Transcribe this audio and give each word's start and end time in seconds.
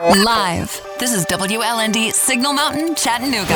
Live. 0.00 0.80
This 0.98 1.12
is 1.12 1.26
WLND 1.26 2.14
Signal 2.14 2.54
Mountain, 2.54 2.94
Chattanooga. 2.94 3.54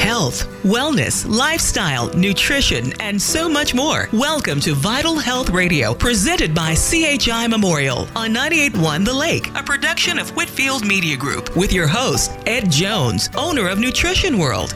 Health, 0.00 0.48
wellness, 0.64 1.24
lifestyle, 1.28 2.12
nutrition, 2.16 2.92
and 3.00 3.22
so 3.22 3.48
much 3.48 3.72
more. 3.72 4.08
Welcome 4.12 4.58
to 4.62 4.74
Vital 4.74 5.16
Health 5.16 5.50
Radio, 5.50 5.94
presented 5.94 6.52
by 6.52 6.74
CHI 6.74 7.46
Memorial 7.46 8.08
on 8.16 8.34
98.1 8.34 9.04
The 9.04 9.14
Lake, 9.14 9.48
a 9.54 9.62
production 9.62 10.18
of 10.18 10.30
Whitfield 10.34 10.84
Media 10.84 11.16
Group, 11.16 11.56
with 11.56 11.72
your 11.72 11.86
host, 11.86 12.32
Ed 12.44 12.68
Jones, 12.68 13.30
owner 13.36 13.68
of 13.68 13.78
Nutrition 13.78 14.38
World. 14.38 14.74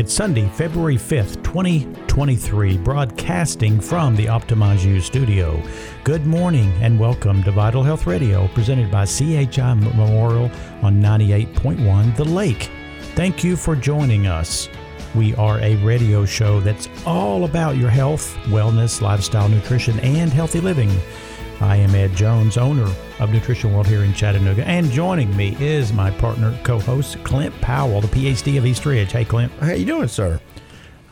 It's 0.00 0.14
Sunday, 0.14 0.48
February 0.48 0.96
5th, 0.96 1.44
2023, 1.44 2.78
broadcasting 2.78 3.78
from 3.78 4.16
the 4.16 4.24
Optimize 4.24 4.82
U 4.82 4.98
studio. 4.98 5.62
Good 6.04 6.26
morning 6.26 6.72
and 6.80 6.98
welcome 6.98 7.42
to 7.42 7.50
Vital 7.50 7.82
Health 7.82 8.06
Radio, 8.06 8.48
presented 8.54 8.90
by 8.90 9.04
CHI 9.04 9.74
Memorial 9.74 10.50
on 10.80 11.02
98.1 11.02 12.16
The 12.16 12.24
Lake. 12.24 12.70
Thank 13.14 13.44
you 13.44 13.56
for 13.56 13.76
joining 13.76 14.26
us. 14.26 14.70
We 15.14 15.34
are 15.34 15.58
a 15.58 15.76
radio 15.84 16.24
show 16.24 16.60
that's 16.60 16.88
all 17.04 17.44
about 17.44 17.76
your 17.76 17.90
health, 17.90 18.34
wellness, 18.44 19.02
lifestyle, 19.02 19.50
nutrition, 19.50 20.00
and 20.00 20.32
healthy 20.32 20.62
living. 20.62 20.88
I 21.60 21.76
am 21.76 21.94
Ed 21.94 22.16
Jones, 22.16 22.56
owner 22.56 22.90
of 23.18 23.30
Nutrition 23.32 23.74
World 23.74 23.86
here 23.86 24.02
in 24.02 24.14
Chattanooga, 24.14 24.66
and 24.66 24.90
joining 24.90 25.36
me 25.36 25.54
is 25.60 25.92
my 25.92 26.10
partner, 26.10 26.58
co-host 26.64 27.22
Clint 27.22 27.54
Powell, 27.60 28.00
the 28.00 28.08
PhD 28.08 28.56
of 28.56 28.64
East 28.64 28.86
Ridge. 28.86 29.12
Hey, 29.12 29.26
Clint. 29.26 29.52
How 29.60 29.72
you 29.72 29.84
doing, 29.84 30.08
sir? 30.08 30.40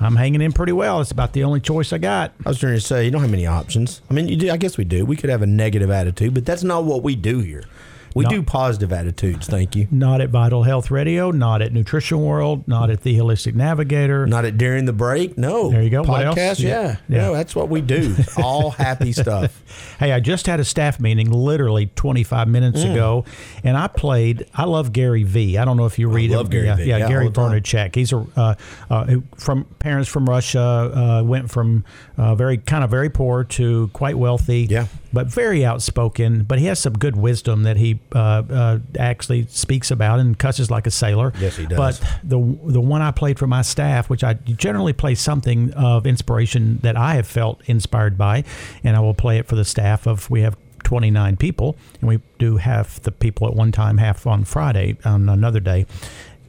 I'm 0.00 0.16
hanging 0.16 0.40
in 0.40 0.52
pretty 0.52 0.72
well. 0.72 1.02
It's 1.02 1.10
about 1.10 1.34
the 1.34 1.44
only 1.44 1.60
choice 1.60 1.92
I 1.92 1.98
got. 1.98 2.32
I 2.46 2.48
was 2.48 2.58
trying 2.58 2.76
to 2.76 2.80
say 2.80 3.04
you 3.04 3.10
don't 3.10 3.20
have 3.20 3.30
many 3.30 3.46
options. 3.46 4.00
I 4.08 4.14
mean, 4.14 4.26
you 4.26 4.36
do. 4.36 4.50
I 4.50 4.56
guess 4.56 4.78
we 4.78 4.84
do. 4.84 5.04
We 5.04 5.16
could 5.16 5.28
have 5.28 5.42
a 5.42 5.46
negative 5.46 5.90
attitude, 5.90 6.32
but 6.32 6.46
that's 6.46 6.62
not 6.62 6.84
what 6.84 7.02
we 7.02 7.14
do 7.14 7.40
here. 7.40 7.64
We 8.14 8.24
No. 8.24 8.30
do 8.30 8.42
positive 8.42 8.92
attitudes. 8.92 9.46
Thank 9.46 9.76
you. 9.76 9.86
Not 9.90 10.20
at 10.20 10.30
Vital 10.30 10.62
Health 10.62 10.90
Radio, 10.90 11.30
not 11.30 11.62
at 11.62 11.72
Nutrition 11.72 12.20
World, 12.24 12.66
not 12.66 12.90
at 12.90 13.02
the 13.02 13.16
Holistic 13.18 13.54
Navigator. 13.54 14.26
Not 14.26 14.44
at 14.44 14.58
during 14.58 14.84
the 14.86 14.92
break. 14.92 15.36
No. 15.38 15.70
There 15.70 15.82
you 15.82 15.90
go. 15.90 16.02
What 16.02 16.24
else? 16.24 16.38
Podcast. 16.38 16.60
Yeah. 16.60 16.96
Yeah. 17.08 17.18
No, 17.18 17.32
that's 17.34 17.54
what 17.54 17.68
we 17.68 17.80
do. 17.80 18.14
All 18.36 18.70
happy 18.78 19.12
stuff. 19.12 19.62
Hey, 19.98 20.12
I 20.12 20.20
just 20.20 20.46
had 20.46 20.60
a 20.60 20.64
staff 20.64 20.98
meeting 21.00 21.30
literally 21.30 21.86
25 21.94 22.48
minutes 22.48 22.82
Mm. 22.84 22.92
ago, 22.92 23.24
and 23.64 23.76
I 23.76 23.86
played. 23.88 24.46
I 24.54 24.64
love 24.64 24.92
Gary 24.92 25.22
V. 25.24 25.58
I 25.58 25.64
don't 25.64 25.76
know 25.76 25.86
if 25.86 25.98
you 25.98 26.08
read 26.08 26.30
love 26.30 26.46
him. 26.46 26.50
Gary 26.50 26.66
yeah, 26.66 26.76
V. 26.76 26.84
Yeah, 26.84 26.96
Yeah, 26.98 27.08
Gary 27.08 27.24
all 27.26 27.30
the 27.30 27.40
time. 27.40 27.60
Vaynerchuk. 27.62 27.94
He's 27.94 28.12
a 28.12 28.26
uh, 28.36 28.54
uh, 28.90 29.16
from 29.36 29.64
parents 29.78 30.08
from 30.08 30.26
Russia. 30.28 30.60
Uh, 30.60 31.22
went 31.24 31.50
from 31.50 31.84
uh, 32.16 32.34
very 32.34 32.58
kind 32.58 32.84
of 32.84 32.90
very 32.90 33.10
poor 33.10 33.44
to 33.44 33.88
quite 33.92 34.16
wealthy. 34.18 34.66
Yeah. 34.70 34.86
But 35.12 35.26
very 35.26 35.64
outspoken. 35.64 36.44
But 36.44 36.58
he 36.58 36.66
has 36.66 36.78
some 36.78 36.94
good 36.94 37.16
wisdom 37.16 37.62
that 37.62 37.76
he 37.76 38.00
uh, 38.14 38.42
uh, 38.50 38.78
actually 38.98 39.46
speaks 39.46 39.90
about 39.90 40.20
and 40.20 40.38
cusses 40.38 40.70
like 40.70 40.86
a 40.86 40.90
sailor. 40.90 41.32
Yes, 41.38 41.56
he 41.56 41.66
does. 41.66 41.78
But 41.78 42.20
the 42.22 42.38
the 42.64 42.80
one 42.80 43.02
I 43.02 43.10
played 43.10 43.38
for 43.38 43.46
my 43.46 43.62
staff, 43.62 44.10
which 44.10 44.24
I 44.24 44.34
generally 44.34 44.92
play 44.92 45.14
something 45.14 45.72
of 45.74 46.06
inspiration 46.06 46.78
that 46.82 46.96
I 46.96 47.14
have 47.14 47.26
felt 47.26 47.60
inspired 47.66 48.18
by, 48.18 48.44
and 48.84 48.96
I 48.96 49.00
will 49.00 49.14
play 49.14 49.38
it 49.38 49.46
for 49.46 49.56
the 49.56 49.64
staff 49.64 50.06
of 50.06 50.28
we 50.30 50.42
have 50.42 50.56
29 50.84 51.36
people, 51.36 51.76
and 52.00 52.08
we 52.08 52.20
do 52.38 52.56
half 52.56 53.00
the 53.00 53.12
people 53.12 53.46
at 53.48 53.54
one 53.54 53.72
time, 53.72 53.98
half 53.98 54.26
on 54.26 54.44
Friday 54.44 54.96
on 55.04 55.28
another 55.28 55.60
day, 55.60 55.86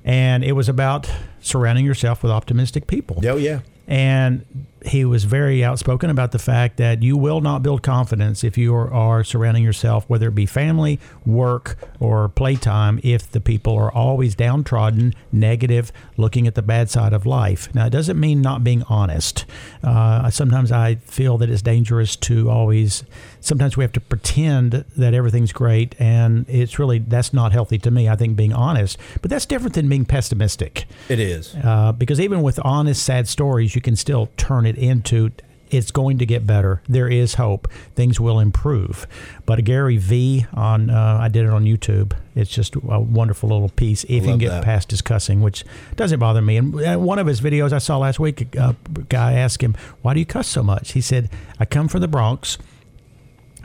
and 0.03 0.43
it 0.43 0.53
was 0.53 0.69
about 0.69 1.11
surrounding 1.41 1.85
yourself 1.85 2.23
with 2.23 2.31
optimistic 2.31 2.87
people. 2.87 3.21
Oh 3.25 3.37
yeah. 3.37 3.61
And 3.87 4.45
he 4.85 5.03
was 5.05 5.25
very 5.25 5.63
outspoken 5.63 6.09
about 6.09 6.31
the 6.31 6.39
fact 6.39 6.77
that 6.77 7.03
you 7.03 7.17
will 7.17 7.41
not 7.41 7.61
build 7.61 7.83
confidence 7.83 8.43
if 8.43 8.57
you 8.57 8.73
are, 8.73 8.91
are 8.93 9.23
surrounding 9.23 9.63
yourself, 9.63 10.05
whether 10.09 10.29
it 10.29 10.35
be 10.35 10.45
family, 10.45 10.99
work, 11.25 11.77
or 11.99 12.29
playtime, 12.29 12.99
if 13.03 13.29
the 13.31 13.41
people 13.41 13.75
are 13.75 13.91
always 13.91 14.35
downtrodden, 14.35 15.13
negative, 15.31 15.91
looking 16.17 16.47
at 16.47 16.55
the 16.55 16.61
bad 16.61 16.89
side 16.89 17.13
of 17.13 17.25
life. 17.25 17.73
Now, 17.75 17.87
it 17.87 17.89
doesn't 17.89 18.19
mean 18.19 18.41
not 18.41 18.63
being 18.63 18.83
honest. 18.83 19.45
Uh, 19.83 20.29
sometimes 20.29 20.71
I 20.71 20.95
feel 20.95 21.37
that 21.39 21.49
it's 21.49 21.61
dangerous 21.61 22.15
to 22.17 22.49
always, 22.49 23.03
sometimes 23.41 23.75
we 23.75 23.83
have 23.83 23.93
to 23.93 24.01
pretend 24.01 24.85
that 24.97 25.13
everything's 25.13 25.51
great, 25.51 25.95
and 25.99 26.45
it's 26.47 26.79
really, 26.79 26.99
that's 26.99 27.33
not 27.33 27.51
healthy 27.51 27.77
to 27.79 27.91
me. 27.91 28.07
I 28.07 28.15
think 28.15 28.35
being 28.35 28.53
honest, 28.53 28.97
but 29.21 29.29
that's 29.29 29.45
different 29.45 29.73
than 29.75 29.89
being 29.89 30.05
pessimistic 30.05 30.85
It 31.09 31.19
is. 31.19 31.55
uh, 31.63 31.91
because 31.91 32.19
even 32.19 32.41
with 32.41 32.59
honest, 32.63 33.03
sad 33.03 33.27
stories, 33.27 33.75
you 33.75 33.81
can 33.81 33.95
still 33.95 34.29
turn 34.37 34.65
it 34.65 34.68
into 34.77 35.31
it's 35.71 35.91
going 35.91 36.17
to 36.17 36.25
get 36.25 36.47
better. 36.47 36.81
There 36.87 37.07
is 37.07 37.35
hope. 37.35 37.67
Things 37.95 38.19
will 38.19 38.39
improve. 38.39 39.07
But 39.45 39.63
Gary 39.63 39.97
V 39.97 40.45
on 40.53 40.89
uh, 40.89 41.19
I 41.21 41.27
did 41.27 41.45
it 41.45 41.51
on 41.51 41.65
YouTube. 41.65 42.13
It's 42.35 42.49
just 42.49 42.75
a 42.75 42.99
wonderful 42.99 43.49
little 43.49 43.69
piece. 43.69 44.03
If 44.05 44.11
you 44.11 44.21
can 44.21 44.37
get 44.37 44.49
that. 44.49 44.63
past 44.63 44.91
his 44.91 45.01
cussing, 45.01 45.41
which 45.41 45.63
doesn't 45.95 46.19
bother 46.19 46.41
me. 46.41 46.57
And 46.57 46.75
uh, 46.75 46.97
one 46.97 47.19
of 47.19 47.27
his 47.27 47.41
videos 47.41 47.71
I 47.71 47.77
saw 47.79 47.97
last 47.97 48.19
week, 48.19 48.55
a 48.55 48.75
guy 49.09 49.33
asked 49.33 49.61
him, 49.61 49.75
"Why 50.01 50.13
do 50.13 50.19
you 50.19 50.25
cuss 50.25 50.47
so 50.47 50.63
much?" 50.63 50.93
He 50.93 51.01
said, 51.01 51.29
"I 51.59 51.65
come 51.65 51.87
from 51.87 52.01
the 52.01 52.07
Bronx." 52.07 52.57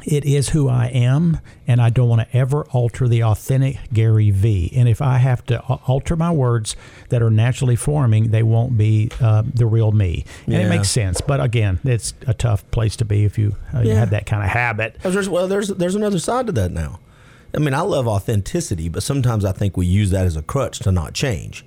It 0.04 0.24
is 0.24 0.50
who 0.50 0.68
I 0.68 0.86
am, 0.86 1.38
and 1.66 1.80
I 1.80 1.90
don't 1.90 2.08
want 2.08 2.28
to 2.28 2.36
ever 2.36 2.64
alter 2.66 3.08
the 3.08 3.22
authentic 3.22 3.78
Gary 3.92 4.30
V. 4.30 4.72
And 4.76 4.88
if 4.88 5.00
I 5.00 5.18
have 5.18 5.44
to 5.46 5.60
alter 5.60 6.16
my 6.16 6.30
words 6.30 6.76
that 7.08 7.22
are 7.22 7.30
naturally 7.30 7.76
forming, 7.76 8.30
they 8.30 8.42
won't 8.42 8.76
be 8.76 9.10
uh, 9.20 9.42
the 9.46 9.66
real 9.66 9.92
me. 9.92 10.24
And 10.46 10.54
it 10.54 10.68
makes 10.68 10.90
sense. 10.90 11.20
But 11.20 11.40
again, 11.40 11.80
it's 11.84 12.14
a 12.26 12.34
tough 12.34 12.70
place 12.70 12.96
to 12.96 13.04
be 13.04 13.24
if 13.24 13.38
you, 13.38 13.56
uh, 13.74 13.80
you 13.80 13.94
have 13.94 14.10
that 14.10 14.26
kind 14.26 14.42
of 14.42 14.50
habit. 14.50 14.96
There's, 15.02 15.28
well, 15.28 15.48
there's 15.48 15.68
there's 15.68 15.94
another 15.94 16.18
side 16.18 16.46
to 16.46 16.52
that 16.52 16.70
now. 16.70 17.00
I 17.54 17.58
mean, 17.58 17.72
I 17.74 17.80
love 17.82 18.08
authenticity, 18.08 18.88
but 18.88 19.02
sometimes 19.02 19.44
I 19.44 19.52
think 19.52 19.76
we 19.76 19.86
use 19.86 20.10
that 20.10 20.26
as 20.26 20.36
a 20.36 20.42
crutch 20.42 20.80
to 20.80 20.92
not 20.92 21.14
change. 21.14 21.64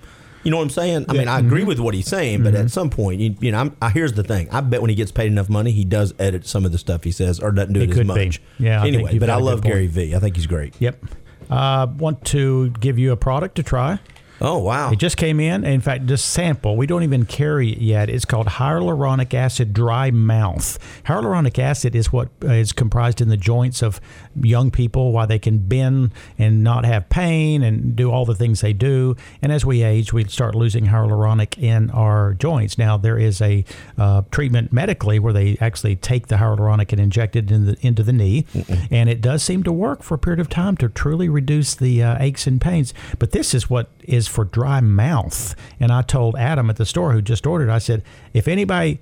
You 0.48 0.52
know 0.52 0.58
what 0.60 0.64
I'm 0.64 0.70
saying? 0.70 1.06
I 1.10 1.14
mean, 1.14 1.28
I 1.28 1.40
agree 1.40 1.60
Mm-hmm. 1.60 1.68
with 1.68 1.80
what 1.82 1.94
he's 1.94 2.08
saying, 2.08 2.42
but 2.42 2.56
at 2.56 2.72
some 2.72 2.90
point, 2.90 3.20
you, 3.20 3.36
you 3.42 3.52
know, 3.52 3.58
I'm, 3.60 3.76
I, 3.82 3.90
here's 3.90 4.14
the 4.14 4.24
thing. 4.24 4.48
I 4.50 4.62
bet 4.62 4.80
when 4.80 4.88
he 4.90 4.96
gets 4.96 5.12
paid 5.12 5.28
enough 5.30 5.50
money, 5.50 5.72
he 5.74 5.84
does 5.84 6.14
edit 6.20 6.48
some 6.48 6.64
of 6.64 6.72
the 6.72 6.78
stuff 6.78 7.04
he 7.04 7.12
says 7.12 7.42
or 7.42 7.52
doesn't 7.52 7.74
do 7.74 7.82
It 7.82 7.90
it, 7.90 7.92
as 7.92 7.98
be. 7.98 8.04
much. 8.06 8.42
Yeah, 8.58 8.82
Anyway, 8.86 9.20
but 9.20 9.30
I 9.30 9.36
love. 9.36 9.62
Gary 9.62 9.88
V. 9.88 10.16
I 10.16 10.20
think 10.20 10.38
he's 10.38 10.48
great. 10.48 10.74
Yep. 10.80 11.04
Uh, 11.50 11.88
want 11.98 12.24
to 12.28 12.70
give 12.80 12.98
you 12.98 13.12
a 13.12 13.18
product 13.18 13.56
to 13.56 13.64
try. 13.64 14.00
Oh 14.40 14.60
wow! 14.60 14.92
It 14.92 15.00
just 15.00 15.18
came 15.18 15.40
in. 15.40 15.64
In 15.66 15.82
fact, 15.82 16.06
just 16.06 16.28
sample. 16.30 16.78
We 16.78 16.86
don't 16.86 17.02
even 17.02 17.26
carry 17.26 17.72
it 17.72 17.80
yet. 17.80 18.08
It's 18.08 18.24
called 18.24 18.46
hyaluronic 18.46 19.34
acid 19.34 19.74
dry 19.74 20.12
mouth. 20.12 20.78
Hyaluronic 21.06 21.58
acid 21.58 21.96
is 21.96 22.14
what 22.14 22.30
uh, 22.48 22.64
comprised 22.76 23.20
in 23.20 23.30
the 23.30 23.38
joints 23.38 23.82
of 23.82 24.00
young 24.42 24.72
people 24.72 25.12
why 25.12 25.26
they 25.26 25.40
can 25.40 25.60
bend 25.60 26.12
and 26.38 26.64
not 26.64 26.86
have 26.86 27.10
pain 27.10 27.64
and 27.64 27.96
do 27.96 28.12
all 28.12 28.26
the 28.26 28.36
things 28.36 28.62
they 28.62 28.74
do. 28.74 29.16
And 29.42 29.52
as 29.52 29.66
we 29.66 29.84
age, 29.84 30.14
we 30.14 30.26
start 30.26 30.56
losing 30.56 30.86
hyaluronic 30.86 31.58
in 31.58 31.90
our 31.92 32.34
joints. 32.34 32.78
Now, 32.78 32.98
there 32.98 33.18
is 33.18 33.42
a 33.42 33.66
uh, 33.98 34.24
treatment 34.32 34.72
medically 34.72 35.20
where 35.20 35.34
they 35.34 35.58
actually 35.60 35.96
take 35.96 36.28
the 36.28 36.36
hyaluronic 36.36 36.92
and 36.92 37.02
inject 37.02 37.36
it 37.36 37.52
in 37.52 37.66
the, 37.66 37.78
into 37.82 38.04
the 38.04 38.14
knee. 38.14 38.46
And 38.92 39.10
it 39.10 39.22
does 39.22 39.44
seem 39.44 39.64
to 39.64 39.72
work 39.72 40.04
for 40.04 40.16
a 40.16 40.18
period 40.18 40.40
of 40.40 40.50
time 40.50 40.78
to 40.78 40.90
truly 40.90 41.30
reduce 41.30 41.76
the 41.76 42.04
uh, 42.04 42.18
aches 42.20 42.48
and 42.48 42.60
pains. 42.60 42.94
But 43.20 43.32
this 43.32 43.54
is 43.54 43.70
what 43.70 43.90
is 44.04 44.28
for 44.28 44.46
dry 44.46 44.80
mouth. 44.82 45.56
And 45.80 45.92
I 45.92 46.02
told 46.02 46.36
Adam 46.36 46.70
at 46.70 46.78
the 46.78 46.86
store 46.86 47.14
who 47.14 47.22
just 47.22 47.46
ordered, 47.46 47.70
I 47.70 47.80
said, 47.80 48.04
if 48.34 48.48
anybody 48.48 49.00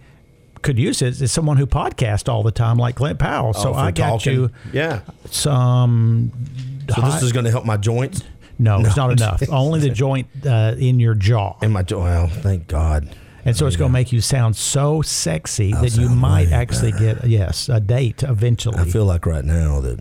could 0.66 0.78
use 0.78 1.02
it, 1.02 1.22
it's 1.22 1.32
someone 1.32 1.56
who 1.58 1.66
podcasts 1.66 2.28
all 2.28 2.44
the 2.44 2.52
time, 2.52 2.78
like 2.78 2.96
Clint 2.96 3.20
Powell. 3.20 3.54
So 3.54 3.70
Oh, 3.70 3.74
for 3.74 3.80
I 3.80 3.92
got 3.92 4.10
talking. 4.20 4.34
you 4.34 4.52
Yeah. 4.74 5.00
some. 5.32 6.32
So 6.90 7.02
hot- 7.02 7.14
this 7.14 7.24
is 7.24 7.32
going 7.32 7.46
to 7.46 7.52
help 7.52 7.66
my 7.66 7.78
joints 7.78 8.22
no, 8.58 8.80
it's 8.80 8.96
not 8.96 9.12
enough. 9.12 9.44
Only 9.50 9.82
the 9.82 9.90
joint 9.90 10.28
uh, 10.46 10.76
in 10.78 10.98
your 11.00 11.14
jaw. 11.14 11.56
and 11.62 11.74
my 11.74 11.84
jo- 11.84 12.00
well, 12.02 12.28
thank 12.28 12.68
God. 12.68 13.10
And 13.48 13.56
so 13.56 13.68
it's 13.68 13.76
going 13.76 13.90
to 13.90 13.94
make 13.94 14.12
you 14.12 14.22
sound 14.22 14.56
so 14.56 15.04
sexy 15.04 15.72
I'll 15.74 15.82
that 15.84 15.96
you 15.96 16.10
might 16.10 16.52
actually 16.52 16.92
get 16.94 17.26
yes 17.28 17.70
a 17.70 17.80
date 17.80 18.24
eventually. 18.24 18.80
I 18.80 18.86
feel 18.86 19.06
like 19.06 19.28
right 19.28 19.46
now 19.46 19.82
that 19.82 20.00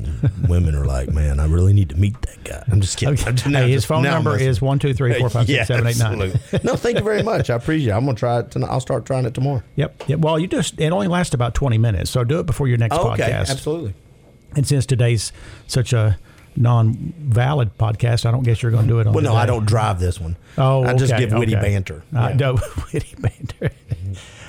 women 0.49 0.75
are 0.75 0.87
like, 0.87 1.11
man, 1.11 1.39
I 1.39 1.45
really 1.47 1.75
need 1.75 1.91
to 1.91 1.97
meet 1.97 2.21
that 2.23 2.43
guy. 2.43 2.65
I'm 2.73 2.81
just 2.81 2.97
kidding. 2.97 3.15
Okay. 3.15 3.25
I'm 3.29 3.37
just- 3.37 3.47
Hey, 3.55 3.71
his 3.71 3.83
just- 3.83 3.87
phone 3.87 4.07
I'm 4.07 4.13
number 4.15 4.39
is 4.39 4.63
one 4.63 4.79
two 4.79 4.95
three 4.95 5.13
four 5.19 5.29
five 5.29 5.47
six 5.47 5.57
Yeah, 5.59 5.65
seven 5.65 5.87
eight 5.87 5.99
nine. 5.99 6.19
no, 6.65 6.75
thank 6.77 6.97
you 6.99 7.05
very 7.05 7.23
much. 7.33 7.51
I 7.51 7.57
appreciate 7.57 7.91
it. 7.91 7.95
I'm 7.95 8.05
going 8.05 8.17
to 8.17 8.21
try 8.21 8.39
it 8.41 8.51
tonight. 8.51 8.71
I'll 8.71 8.81
start 8.81 9.05
trying 9.05 9.27
it 9.27 9.35
tomorrow. 9.35 9.63
Yep. 9.77 10.05
yep. 10.09 10.19
Well, 10.21 10.39
you 10.39 10.47
just 10.47 10.81
it 10.81 10.91
only 10.91 11.09
lasts 11.09 11.35
about 11.35 11.55
twenty 11.55 11.77
minutes, 11.77 12.11
so 12.11 12.25
do 12.25 12.41
it 12.41 12.47
before 12.47 12.67
your 12.67 12.79
next 12.79 12.97
Oh, 12.97 13.11
okay, 13.13 13.25
podcast. 13.25 13.51
absolutely. 13.51 13.93
And 14.57 14.67
since 14.67 14.87
today's 14.87 15.33
such 15.67 15.93
a 15.93 16.17
non-valid 16.57 17.77
podcast, 17.79 18.27
I 18.27 18.31
don't 18.31 18.43
guess 18.43 18.63
you're 18.63 18.73
going 18.73 18.85
to 18.85 18.89
do 18.89 19.01
it 19.01 19.07
on. 19.07 19.13
Well, 19.13 19.23
no, 19.25 19.31
today. 19.31 19.41
I 19.41 19.47
don't 19.47 19.67
drive 19.67 20.01
this 20.01 20.21
one. 20.21 20.37
Oh, 20.59 20.85
I 20.85 20.95
just 20.95 21.17
give 21.17 21.33
witty 21.33 21.57
okay. 21.57 21.63
banter. 21.71 22.03
I 22.15 22.31
Yeah. 22.31 22.37
know 22.37 22.59
witty 22.93 23.15
banter. 23.19 23.71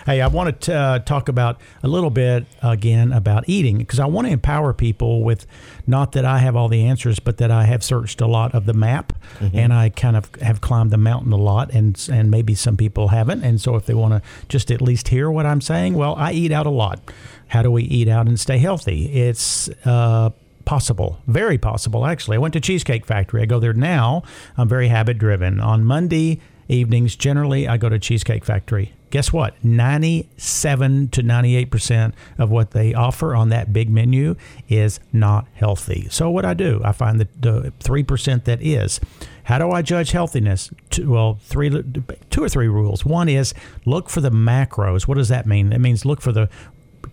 hey, 0.06 0.22
I 0.22 0.28
want 0.28 0.62
to 0.62 0.74
uh, 0.74 1.00
talk 1.00 1.30
about 1.30 1.60
a 1.84 1.88
little 1.88 2.10
bit 2.12 2.46
again 2.62 3.12
about 3.12 3.46
eating 3.48 3.78
because 3.80 4.00
I 4.00 4.06
want 4.06 4.28
to 4.28 4.34
empower 4.34 4.74
people 4.74 5.24
with 5.24 5.48
not 5.88 6.12
that 6.13 6.25
I 6.25 6.38
have 6.40 6.56
all 6.56 6.68
the 6.68 6.86
answers, 6.86 7.19
but 7.19 7.38
that 7.38 7.50
I 7.52 7.63
have 7.66 7.84
searched 7.84 8.22
a 8.22 8.28
lot 8.28 8.54
of 8.54 8.66
the 8.66 8.74
map 8.74 9.13
Mm-hmm. 9.40 9.57
and 9.57 9.74
I 9.74 9.90
kind 9.90 10.16
of 10.16 10.34
have 10.36 10.62
climbed 10.62 10.92
the 10.92 10.98
mountain 10.98 11.34
a 11.34 11.38
lot, 11.38 11.69
and 11.74 12.07
and 12.12 12.31
maybe 12.31 12.56
some 12.56 12.78
people 12.78 13.10
haven't. 13.10 13.44
And 13.44 13.60
so 13.60 13.75
if 13.75 13.86
they 13.86 13.94
want 13.94 14.13
to 14.13 14.22
just 14.48 14.72
at 14.72 14.81
least 14.81 15.10
hear 15.10 15.30
what 15.30 15.46
I'm 15.46 15.60
saying, 15.60 15.96
well, 15.96 16.16
I 16.16 16.31
eat 16.31 16.54
out 16.54 16.66
a 16.66 16.69
lot. 16.69 17.00
How 17.48 17.62
do 17.62 17.69
we 17.69 17.84
eat 17.84 18.07
out 18.07 18.28
and 18.28 18.40
stay 18.40 18.57
healthy? 18.60 19.07
It's 19.12 19.68
uh, 19.86 20.30
possible, 20.65 21.19
very 21.27 21.57
possible, 21.57 22.06
actually. 22.06 22.35
I 22.35 22.39
went 22.39 22.53
to 22.53 22.59
Cheesecake 22.59 23.06
Factory. 23.06 23.41
I 23.41 23.45
go 23.45 23.59
there 23.59 23.73
now. 23.73 24.23
I'm 24.57 24.67
very 24.67 24.88
habit 24.88 25.17
driven. 25.17 25.59
On 25.59 25.85
Monday 25.85 26.41
evenings, 26.67 27.15
generally, 27.15 27.67
I 27.67 27.77
go 27.77 27.89
to 27.89 28.00
Cheesecake 28.00 28.44
Factory. 28.44 28.94
Guess 29.12 29.31
what? 29.31 29.63
97 29.63 31.09
to 31.09 31.21
98% 31.21 32.13
of 32.38 32.50
what 32.50 32.71
they 32.71 32.94
offer 32.94 33.35
on 33.35 33.50
that 33.50 33.71
big 33.71 33.89
menu 33.89 34.35
is 34.67 35.00
not 35.13 35.47
healthy. 35.53 36.07
So, 36.09 36.29
what 36.29 36.44
I 36.44 36.53
do, 36.53 36.81
I 36.83 36.91
find 36.91 37.19
the, 37.19 37.27
the 37.39 37.73
3% 37.79 38.44
that 38.44 38.61
is. 38.61 39.00
How 39.44 39.59
do 39.59 39.69
I 39.69 39.83
judge 39.83 40.11
healthiness? 40.11 40.71
Two, 40.89 41.11
well, 41.11 41.38
three, 41.39 41.69
two 42.31 42.44
or 42.44 42.50
three 42.50 42.68
rules. 42.68 43.06
One 43.06 43.29
is 43.29 43.53
look 43.85 44.09
for 44.09 44.19
the 44.19 44.31
macros. 44.31 45.07
What 45.07 45.19
does 45.19 45.29
that 45.29 45.45
mean? 45.45 45.71
It 45.71 45.79
means 45.79 46.03
look 46.03 46.19
for 46.19 46.31
the 46.31 46.50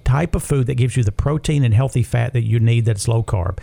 type 0.04 0.34
of 0.34 0.42
food 0.42 0.66
that 0.66 0.74
gives 0.74 0.96
you 0.96 1.04
the 1.04 1.12
protein 1.12 1.64
and 1.64 1.74
healthy 1.74 2.02
fat 2.02 2.32
that 2.32 2.42
you 2.42 2.60
need 2.60 2.84
that's 2.84 3.08
low 3.08 3.22
carb. 3.22 3.58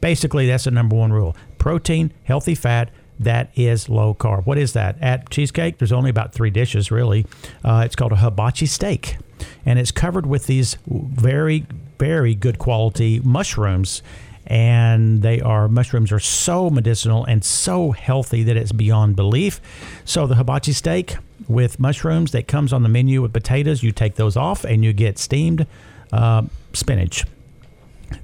Basically, 0.00 0.46
that's 0.46 0.64
the 0.64 0.70
number 0.70 0.96
one 0.96 1.12
rule 1.12 1.36
protein, 1.58 2.12
healthy 2.24 2.54
fat, 2.54 2.90
that 3.18 3.50
is 3.56 3.88
low 3.88 4.14
carb. 4.14 4.44
What 4.44 4.58
is 4.58 4.72
that? 4.74 5.00
At 5.00 5.30
Cheesecake, 5.30 5.78
there's 5.78 5.92
only 5.92 6.10
about 6.10 6.32
three 6.32 6.50
dishes, 6.50 6.90
really. 6.90 7.26
Uh, 7.64 7.82
it's 7.84 7.96
called 7.96 8.12
a 8.12 8.16
hibachi 8.16 8.66
steak, 8.66 9.16
and 9.64 9.78
it's 9.78 9.90
covered 9.90 10.26
with 10.26 10.46
these 10.46 10.76
very, 10.86 11.66
very 11.98 12.34
good 12.34 12.58
quality 12.58 13.20
mushrooms. 13.20 14.02
And 14.46 15.22
they 15.22 15.40
are 15.40 15.68
mushrooms 15.68 16.12
are 16.12 16.18
so 16.18 16.68
medicinal 16.68 17.24
and 17.24 17.42
so 17.42 17.92
healthy 17.92 18.42
that 18.42 18.58
it's 18.58 18.72
beyond 18.72 19.16
belief. 19.16 19.58
So 20.04 20.26
the 20.26 20.34
hibachi 20.34 20.72
steak 20.72 21.16
with 21.48 21.78
mushrooms 21.78 22.32
that 22.32 22.48
comes 22.48 22.72
on 22.72 22.82
the 22.82 22.88
menu 22.88 23.22
with 23.22 23.32
potatoes, 23.32 23.82
you 23.82 23.92
take 23.92 24.16
those 24.16 24.36
off 24.36 24.64
and 24.64 24.84
you 24.84 24.92
get 24.92 25.18
steamed 25.18 25.66
uh, 26.12 26.42
spinach. 26.72 27.24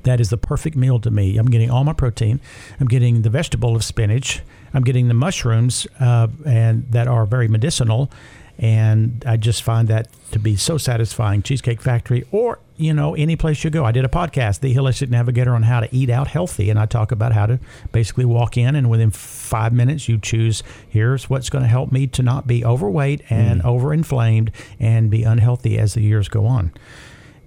That 0.03 0.21
is 0.21 0.31
the 0.31 0.37
perfect 0.37 0.77
meal 0.77 1.01
to 1.01 1.11
me. 1.11 1.37
I'm 1.37 1.47
getting 1.47 1.71
all 1.71 1.85
my 1.85 1.93
protein. 1.93 2.41
I'm 2.79 2.87
getting 2.87 3.23
the 3.23 3.31
vegetable 3.31 3.75
of 3.75 3.83
spinach. 3.85 4.43
I'm 4.73 4.83
getting 4.83 5.09
the 5.09 5.15
mushrooms 5.15 5.87
uh, 5.99 6.29
and 6.47 6.87
that 6.93 7.09
are 7.09 7.27
very 7.27 7.49
medicinal, 7.49 8.11
and 8.59 9.25
I 9.27 9.37
just 9.37 9.63
find 9.63 9.89
that 9.89 10.09
to 10.31 10.39
be 10.39 10.55
so 10.57 10.79
satisfying. 10.79 11.43
Cheesecake 11.43 11.81
Factory, 11.81 12.25
or 12.31 12.59
you 12.81 12.95
know, 12.95 13.15
any 13.15 13.37
place 13.37 13.63
you 13.63 13.71
go. 13.71 13.85
I 13.85 13.93
did 13.93 14.05
a 14.05 14.09
podcast, 14.09 14.61
The 14.61 14.75
Holistic 14.75 15.11
Navigator, 15.11 15.55
on 15.55 15.63
how 15.63 15.81
to 15.81 15.95
eat 15.95 16.11
out 16.11 16.29
healthy, 16.29 16.71
and 16.71 16.79
I 16.79 16.87
talk 16.87 17.13
about 17.13 17.33
how 17.33 17.47
to 17.47 17.61
basically 17.93 18.25
walk 18.25 18.57
in 18.57 18.75
and 18.75 18.89
within 18.89 19.11
five 19.11 19.73
minutes 19.73 20.09
you 20.09 20.19
choose 20.19 20.63
here's 20.89 21.29
what's 21.29 21.51
going 21.51 21.63
to 21.63 21.69
help 21.69 21.93
me 21.93 22.07
to 22.09 22.23
not 22.23 22.47
be 22.47 22.65
overweight 22.65 23.23
and 23.31 23.63
mm. 23.63 23.65
overinflamed 23.65 24.51
and 24.79 25.11
be 25.11 25.23
unhealthy 25.23 25.79
as 25.79 25.95
the 25.95 26.01
years 26.01 26.29
go 26.29 26.47
on. 26.47 26.73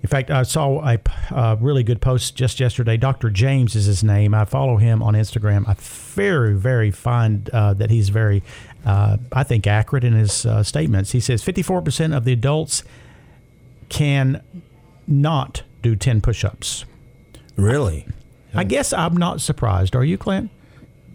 In 0.03 0.09
fact, 0.09 0.29
I 0.29 0.43
saw 0.43 0.85
a 0.85 0.99
uh, 1.31 1.55
really 1.61 1.81
good 1.81 2.01
post 2.01 2.35
just 2.35 2.59
yesterday. 2.59 2.97
Dr. 2.97 3.29
James 3.29 3.73
is 3.73 3.85
his 3.85 4.03
name. 4.03 4.33
I 4.33 4.43
follow 4.43 4.75
him 4.75 5.01
on 5.01 5.13
Instagram. 5.13 5.65
I 5.65 5.75
very, 5.79 6.55
very 6.55 6.91
find 6.91 7.49
uh, 7.51 7.73
that 7.75 7.89
he's 7.89 8.09
very, 8.09 8.43
uh, 8.85 9.15
I 9.31 9.43
think, 9.43 9.65
accurate 9.65 10.03
in 10.03 10.11
his 10.11 10.45
uh, 10.45 10.61
statements. 10.61 11.11
He 11.11 11.21
says 11.21 11.41
54% 11.41 12.15
of 12.15 12.25
the 12.25 12.33
adults 12.33 12.83
can 13.87 14.43
not 15.07 15.63
do 15.81 15.95
10 15.95 16.21
push 16.21 16.43
ups. 16.43 16.85
Really? 17.55 18.07
I 18.53 18.63
guess 18.63 18.93
I'm 18.93 19.17
not 19.17 19.41
surprised. 19.41 19.95
Are 19.95 20.03
you, 20.03 20.17
Clint? 20.17 20.49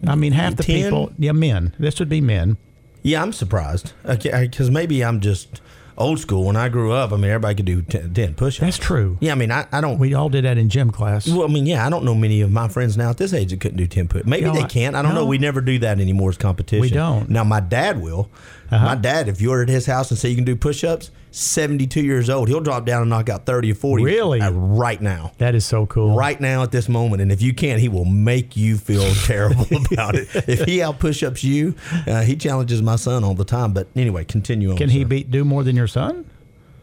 I 0.07 0.15
mean, 0.15 0.31
half 0.31 0.55
the 0.55 0.63
10? 0.63 0.83
people, 0.83 1.11
yeah, 1.17 1.31
men. 1.31 1.75
This 1.79 1.99
would 1.99 2.09
be 2.09 2.21
men. 2.21 2.57
Yeah, 3.03 3.21
I'm 3.21 3.33
surprised. 3.33 3.93
Because 4.05 4.69
maybe 4.69 5.03
I'm 5.03 5.19
just 5.19 5.61
old 5.97 6.19
school. 6.19 6.45
When 6.45 6.55
I 6.55 6.69
grew 6.69 6.91
up, 6.91 7.11
I 7.11 7.15
mean, 7.15 7.25
everybody 7.25 7.55
could 7.55 7.65
do 7.65 7.81
10, 7.81 8.13
10 8.13 8.33
push-ups. 8.35 8.59
That's 8.59 8.77
true. 8.77 9.17
Yeah, 9.19 9.33
I 9.33 9.35
mean, 9.35 9.51
I, 9.51 9.67
I 9.71 9.81
don't. 9.81 9.99
We 9.99 10.13
all 10.13 10.29
did 10.29 10.45
that 10.45 10.57
in 10.57 10.69
gym 10.69 10.91
class. 10.91 11.27
Well, 11.27 11.43
I 11.43 11.47
mean, 11.47 11.65
yeah, 11.65 11.85
I 11.85 11.89
don't 11.89 12.05
know 12.05 12.15
many 12.15 12.41
of 12.41 12.51
my 12.51 12.67
friends 12.67 12.97
now 12.97 13.09
at 13.09 13.17
this 13.17 13.33
age 13.33 13.51
that 13.51 13.59
couldn't 13.59 13.77
do 13.77 13.87
10 13.87 14.07
push. 14.07 14.25
Maybe 14.25 14.45
you 14.45 14.53
know, 14.53 14.61
they 14.61 14.67
can't. 14.67 14.95
I 14.95 15.01
don't 15.01 15.13
no. 15.13 15.21
know. 15.21 15.27
We 15.27 15.37
never 15.37 15.61
do 15.61 15.79
that 15.79 15.99
anymore 15.99 16.29
as 16.29 16.37
competition. 16.37 16.81
We 16.81 16.89
don't. 16.89 17.29
Now, 17.29 17.43
my 17.43 17.59
dad 17.59 18.01
will. 18.01 18.29
Uh-huh. 18.71 18.85
My 18.85 18.95
dad, 18.95 19.27
if 19.27 19.41
you 19.41 19.49
were 19.49 19.61
at 19.61 19.69
his 19.69 19.85
house 19.85 20.11
and 20.11 20.19
say 20.19 20.29
you 20.29 20.35
can 20.35 20.45
do 20.45 20.55
push-ups, 20.55 21.11
72 21.31 22.01
years 22.01 22.29
old, 22.29 22.47
he'll 22.47 22.59
drop 22.59 22.85
down 22.85 23.01
and 23.01 23.09
knock 23.09 23.29
out 23.29 23.45
30 23.45 23.71
or 23.71 23.75
40. 23.75 24.03
Really? 24.03 24.39
Right 24.39 25.01
now. 25.01 25.31
That 25.37 25.55
is 25.55 25.65
so 25.65 25.85
cool. 25.85 26.15
Right 26.15 26.39
now 26.39 26.63
at 26.63 26.71
this 26.71 26.89
moment. 26.89 27.21
And 27.21 27.31
if 27.31 27.41
you 27.41 27.53
can't, 27.53 27.79
he 27.79 27.89
will 27.89 28.05
make 28.05 28.55
you 28.55 28.77
feel 28.77 29.13
terrible 29.25 29.67
about 29.91 30.15
it. 30.15 30.27
If 30.47 30.65
he 30.65 30.81
out 30.81 30.99
push-ups 30.99 31.43
you, 31.43 31.75
uh, 32.07 32.21
he 32.21 32.35
challenges 32.35 32.81
my 32.81 32.95
son 32.95 33.23
all 33.23 33.35
the 33.35 33.45
time. 33.45 33.73
But 33.73 33.87
anyway, 33.95 34.25
continue 34.25 34.71
on. 34.71 34.77
Can 34.77 34.89
he 34.89 35.03
beat 35.03 35.31
do 35.31 35.43
more 35.43 35.63
than 35.63 35.75
your 35.75 35.87
son? 35.87 36.25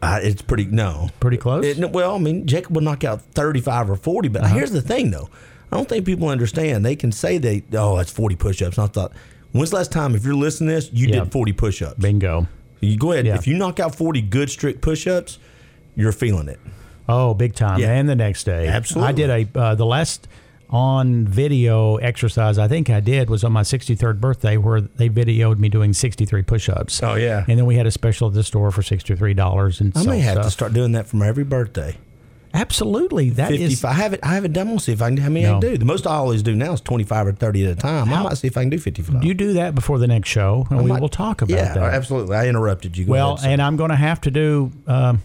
Uh, 0.01 0.19
it's 0.21 0.41
pretty 0.41 0.65
no, 0.65 1.09
pretty 1.19 1.37
close. 1.37 1.65
It, 1.65 1.91
well, 1.91 2.15
I 2.15 2.19
mean, 2.19 2.45
Jacob 2.45 2.75
will 2.75 2.83
knock 2.83 3.03
out 3.03 3.21
thirty-five 3.33 3.89
or 3.89 3.95
forty, 3.95 4.29
but 4.29 4.43
uh-huh. 4.43 4.53
here's 4.53 4.71
the 4.71 4.81
thing, 4.81 5.09
though. 5.09 5.27
I 5.71 5.75
don't 5.75 5.89
think 5.89 6.05
people 6.05 6.29
understand. 6.29 6.85
They 6.85 6.95
can 6.95 7.11
say 7.11 7.39
they, 7.39 7.63
oh, 7.73 7.97
it's 7.97 8.11
forty 8.11 8.35
push-ups. 8.35 8.77
I 8.77 8.87
thought, 8.87 9.11
when's 9.57 9.71
the 9.71 9.77
last 9.77 9.91
time, 9.91 10.15
if 10.15 10.23
you're 10.23 10.35
listening 10.35 10.69
to 10.69 10.75
this, 10.75 10.89
you 10.93 11.07
did 11.07 11.31
forty 11.31 11.53
push-ups? 11.53 11.99
Bingo. 11.99 12.47
You 12.79 12.97
go 12.97 13.11
ahead. 13.11 13.25
Yeah. 13.25 13.35
If 13.35 13.47
you 13.47 13.57
knock 13.57 13.79
out 13.79 13.95
forty 13.95 14.21
good 14.21 14.49
strict 14.49 14.81
push-ups, 14.81 15.39
you're 15.95 16.11
feeling 16.11 16.47
it. 16.47 16.59
Oh, 17.09 17.33
big 17.33 17.55
time! 17.55 17.79
Yeah. 17.79 17.93
And 17.93 18.07
the 18.07 18.15
next 18.15 18.43
day, 18.43 18.67
absolutely. 18.67 19.09
I 19.09 19.11
did 19.13 19.29
a 19.55 19.59
uh, 19.59 19.75
the 19.75 19.85
last 19.85 20.27
on 20.69 21.25
video 21.25 21.95
exercise 21.97 22.57
I 22.57 22.67
think 22.67 22.89
I 22.89 22.99
did 22.99 23.29
was 23.29 23.43
on 23.43 23.53
my 23.53 23.61
63rd 23.61 24.19
birthday 24.19 24.57
where 24.57 24.81
they 24.81 25.09
videoed 25.09 25.59
me 25.59 25.69
doing 25.69 25.93
63 25.93 26.41
push-ups. 26.43 27.01
Oh 27.03 27.15
yeah. 27.15 27.45
And 27.47 27.57
then 27.57 27.65
we 27.65 27.75
had 27.75 27.85
a 27.85 27.91
special 27.91 28.27
at 28.27 28.33
the 28.33 28.43
store 28.43 28.71
for 28.71 28.81
$63 28.81 29.81
and 29.81 29.95
I 29.95 30.03
may 30.03 30.19
have 30.19 30.41
to 30.41 30.51
start 30.51 30.73
doing 30.73 30.91
that 30.91 31.07
for 31.07 31.15
my 31.15 31.27
every 31.27 31.45
birthday. 31.45 31.95
Absolutely, 32.57 33.29
that 33.31 33.49
50, 33.49 33.63
is. 33.63 33.83
I 33.83 33.93
haven't. 33.93 34.23
I 34.23 34.33
haven't 34.33 34.53
done. 34.53 34.69
We'll 34.69 34.79
see 34.79 34.91
if 34.91 35.01
I 35.01 35.09
can. 35.09 35.17
How 35.17 35.29
many 35.29 35.45
no. 35.45 35.57
I 35.57 35.59
do. 35.59 35.77
The 35.77 35.85
most 35.85 36.07
I 36.07 36.15
always 36.15 36.41
do 36.41 36.55
now 36.55 36.73
is 36.73 36.81
twenty 36.81 37.03
five 37.03 37.27
or 37.27 37.31
thirty 37.31 37.63
at 37.65 37.71
a 37.71 37.75
time. 37.75 38.07
How, 38.07 38.21
I 38.21 38.23
might 38.23 38.37
see 38.37 38.47
if 38.47 38.57
I 38.57 38.61
can 38.61 38.71
do 38.71 38.79
fifty 38.79 39.03
five. 39.03 39.23
You 39.23 39.35
do 39.35 39.53
that 39.53 39.75
before 39.75 39.99
the 39.99 40.07
next 40.07 40.29
show, 40.29 40.65
and 40.71 40.79
I 40.79 40.81
we 40.81 40.89
might, 40.89 41.01
will 41.01 41.09
talk 41.09 41.43
about 41.43 41.55
yeah, 41.55 41.75
that. 41.75 41.93
absolutely. 41.93 42.35
I 42.35 42.47
interrupted 42.47 42.97
you. 42.97 43.05
Go 43.05 43.11
well, 43.11 43.33
ahead, 43.35 43.51
and 43.51 43.61
I'm 43.61 43.77
going 43.77 43.91
to 43.91 43.95
have 43.95 44.21
to 44.21 44.31
do 44.31 44.71
um, 44.87 45.21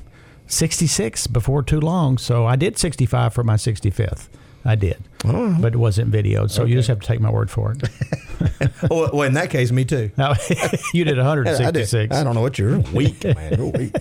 sixty 0.47 0.87
six 0.87 1.27
before 1.27 1.63
too 1.63 1.81
long. 1.81 2.19
So 2.19 2.45
I 2.45 2.57
did 2.57 2.77
sixty 2.77 3.07
five 3.07 3.33
for 3.33 3.43
my 3.43 3.57
sixty 3.57 3.89
fifth. 3.89 4.29
I 4.65 4.77
did, 4.77 5.03
oh. 5.25 5.57
but 5.61 5.75
it 5.75 5.79
wasn't 5.79 6.13
videoed. 6.13 6.51
So 6.51 6.63
okay. 6.63 6.71
you 6.71 6.77
just 6.77 6.89
have 6.89 7.01
to 7.01 7.07
take 7.07 7.19
my 7.19 7.31
word 7.31 7.51
for 7.51 7.73
it. 7.73 8.71
well, 8.91 9.23
in 9.23 9.35
that 9.35 9.51
case, 9.51 9.73
me 9.73 9.85
too. 9.85 10.11
you 10.95 11.05
did 11.05 11.17
166. 11.17 12.15
I, 12.15 12.21
I, 12.21 12.25
don't 12.25 12.35
know 12.35 12.43
what 12.43 12.59
you're 12.59 12.79
weak, 12.79 13.25
man. 13.25 13.55
You're 13.57 13.67
weak. 13.67 13.97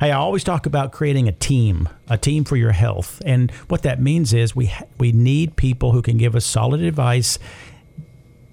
Hey, 0.00 0.10
I 0.10 0.16
always 0.16 0.44
talk 0.44 0.66
about 0.66 0.92
creating 0.92 1.28
a 1.28 1.32
team, 1.32 1.88
a 2.08 2.16
team 2.16 2.44
for 2.44 2.56
your 2.56 2.72
health, 2.72 3.20
and 3.24 3.50
what 3.68 3.82
that 3.82 4.00
means 4.00 4.32
is 4.32 4.54
we 4.54 4.72
we 4.98 5.12
need 5.12 5.56
people 5.56 5.92
who 5.92 6.02
can 6.02 6.16
give 6.16 6.36
us 6.36 6.44
solid 6.44 6.82
advice 6.82 7.38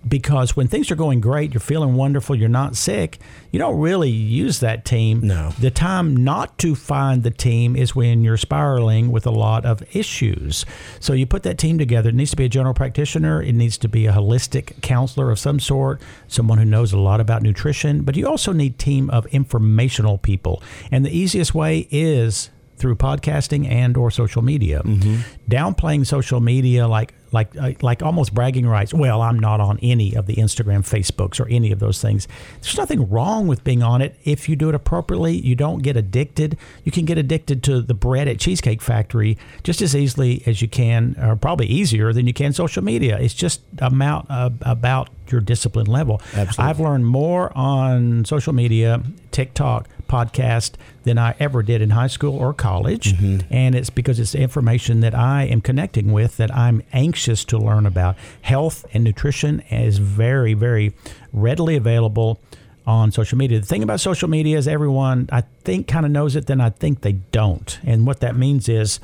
because 0.07 0.55
when 0.55 0.67
things 0.67 0.91
are 0.91 0.95
going 0.95 1.19
great, 1.19 1.53
you're 1.53 1.61
feeling 1.61 1.95
wonderful, 1.95 2.35
you're 2.35 2.49
not 2.49 2.75
sick, 2.75 3.19
you 3.51 3.59
don't 3.59 3.79
really 3.79 4.09
use 4.09 4.59
that 4.59 4.85
team. 4.85 5.21
No. 5.21 5.51
The 5.59 5.71
time 5.71 6.15
not 6.15 6.57
to 6.59 6.75
find 6.75 7.23
the 7.23 7.31
team 7.31 7.75
is 7.75 7.95
when 7.95 8.23
you're 8.23 8.37
spiraling 8.37 9.11
with 9.11 9.25
a 9.25 9.31
lot 9.31 9.65
of 9.65 9.83
issues. 9.95 10.65
So 10.99 11.13
you 11.13 11.25
put 11.25 11.43
that 11.43 11.57
team 11.57 11.77
together. 11.77 12.09
It 12.09 12.15
needs 12.15 12.31
to 12.31 12.37
be 12.37 12.45
a 12.45 12.49
general 12.49 12.73
practitioner, 12.73 13.41
it 13.41 13.53
needs 13.53 13.77
to 13.79 13.87
be 13.87 14.05
a 14.05 14.13
holistic 14.13 14.81
counselor 14.81 15.31
of 15.31 15.39
some 15.39 15.59
sort, 15.59 16.01
someone 16.27 16.57
who 16.57 16.65
knows 16.65 16.93
a 16.93 16.99
lot 16.99 17.19
about 17.19 17.41
nutrition, 17.41 18.03
but 18.03 18.15
you 18.15 18.27
also 18.27 18.51
need 18.51 18.77
team 18.77 19.09
of 19.09 19.25
informational 19.27 20.17
people. 20.17 20.61
And 20.91 21.05
the 21.05 21.17
easiest 21.17 21.55
way 21.55 21.87
is 21.91 22.49
through 22.77 22.95
podcasting 22.95 23.69
and 23.69 23.95
or 23.97 24.11
social 24.11 24.41
media. 24.41 24.81
Mm-hmm. 24.83 25.21
Downplaying 25.49 26.05
social 26.05 26.39
media 26.39 26.87
like 26.87 27.13
like 27.31 27.55
uh, 27.57 27.73
like 27.81 28.01
almost 28.01 28.33
bragging 28.33 28.65
rights. 28.65 28.93
Well, 28.93 29.21
I'm 29.21 29.37
not 29.37 29.59
on 29.59 29.77
any 29.81 30.15
of 30.15 30.25
the 30.25 30.35
Instagram, 30.35 30.79
Facebooks, 30.79 31.39
or 31.39 31.47
any 31.49 31.71
of 31.71 31.79
those 31.79 32.01
things. 32.01 32.27
There's 32.61 32.77
nothing 32.77 33.09
wrong 33.09 33.47
with 33.47 33.63
being 33.63 33.83
on 33.83 34.01
it 34.01 34.17
if 34.23 34.49
you 34.49 34.55
do 34.55 34.69
it 34.69 34.75
appropriately. 34.75 35.33
You 35.35 35.55
don't 35.55 35.83
get 35.83 35.97
addicted. 35.97 36.57
You 36.83 36.91
can 36.91 37.05
get 37.05 37.17
addicted 37.17 37.61
to 37.63 37.81
the 37.81 37.93
bread 37.93 38.27
at 38.27 38.39
Cheesecake 38.39 38.81
Factory 38.81 39.37
just 39.63 39.81
as 39.81 39.95
easily 39.95 40.43
as 40.45 40.61
you 40.61 40.67
can, 40.67 41.15
or 41.21 41.35
probably 41.35 41.67
easier 41.67 42.13
than 42.13 42.25
you 42.25 42.33
can 42.33 42.53
social 42.53 42.83
media. 42.83 43.19
It's 43.19 43.33
just 43.33 43.61
amount 43.79 44.27
uh, 44.29 44.49
about 44.61 45.09
your 45.31 45.41
discipline 45.41 45.87
level. 45.87 46.21
Absolutely. 46.33 46.63
I've 46.63 46.79
learned 46.79 47.05
more 47.05 47.55
on 47.57 48.25
social 48.25 48.53
media, 48.53 49.03
TikTok, 49.31 49.89
podcast 50.07 50.73
than 51.03 51.17
I 51.17 51.35
ever 51.39 51.63
did 51.63 51.81
in 51.81 51.91
high 51.91 52.07
school 52.07 52.37
or 52.37 52.53
college. 52.53 53.13
Mm-hmm. 53.13 53.53
And 53.53 53.75
it's 53.75 53.89
because 53.89 54.19
it's 54.19 54.35
information 54.35 55.01
that 55.01 55.15
I 55.15 55.43
am 55.43 55.61
connecting 55.61 56.11
with 56.11 56.37
that 56.37 56.55
I'm 56.55 56.83
anxious 56.93 57.43
to 57.45 57.57
learn 57.57 57.85
about. 57.85 58.15
Health 58.41 58.85
and 58.93 59.03
nutrition 59.03 59.61
is 59.71 59.97
very, 59.97 60.53
very 60.53 60.93
readily 61.33 61.75
available 61.75 62.39
on 62.87 63.11
social 63.11 63.37
media. 63.37 63.59
The 63.59 63.65
thing 63.65 63.83
about 63.83 63.99
social 63.99 64.29
media 64.29 64.57
is 64.57 64.67
everyone, 64.67 65.27
I 65.31 65.41
think, 65.63 65.87
kind 65.87 66.05
of 66.05 66.11
knows 66.11 66.35
it, 66.35 66.45
then 66.45 66.61
I 66.61 66.69
think 66.69 67.01
they 67.01 67.13
don't. 67.13 67.79
And 67.83 68.05
what 68.05 68.19
that 68.19 68.35
means 68.35 68.69
is, 68.69 68.99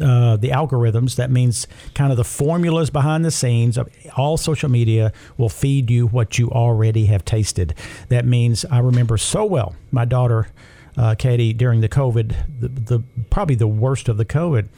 uh, 0.00 0.36
the 0.36 0.48
algorithms. 0.48 1.16
That 1.16 1.30
means 1.30 1.66
kind 1.94 2.10
of 2.10 2.16
the 2.16 2.24
formulas 2.24 2.90
behind 2.90 3.24
the 3.24 3.30
scenes 3.30 3.76
of 3.76 3.88
all 4.16 4.36
social 4.36 4.68
media 4.70 5.12
will 5.36 5.48
feed 5.48 5.90
you 5.90 6.06
what 6.06 6.38
you 6.38 6.50
already 6.50 7.06
have 7.06 7.24
tasted. 7.24 7.74
That 8.08 8.24
means 8.24 8.64
I 8.64 8.78
remember 8.78 9.18
so 9.18 9.44
well 9.44 9.74
my 9.90 10.04
daughter, 10.04 10.48
uh, 10.96 11.14
Katie, 11.16 11.52
during 11.52 11.80
the 11.80 11.88
COVID, 11.88 12.60
the, 12.60 12.68
the 12.68 13.02
probably 13.30 13.56
the 13.56 13.68
worst 13.68 14.08
of 14.08 14.16
the 14.16 14.24
COVID. 14.24 14.68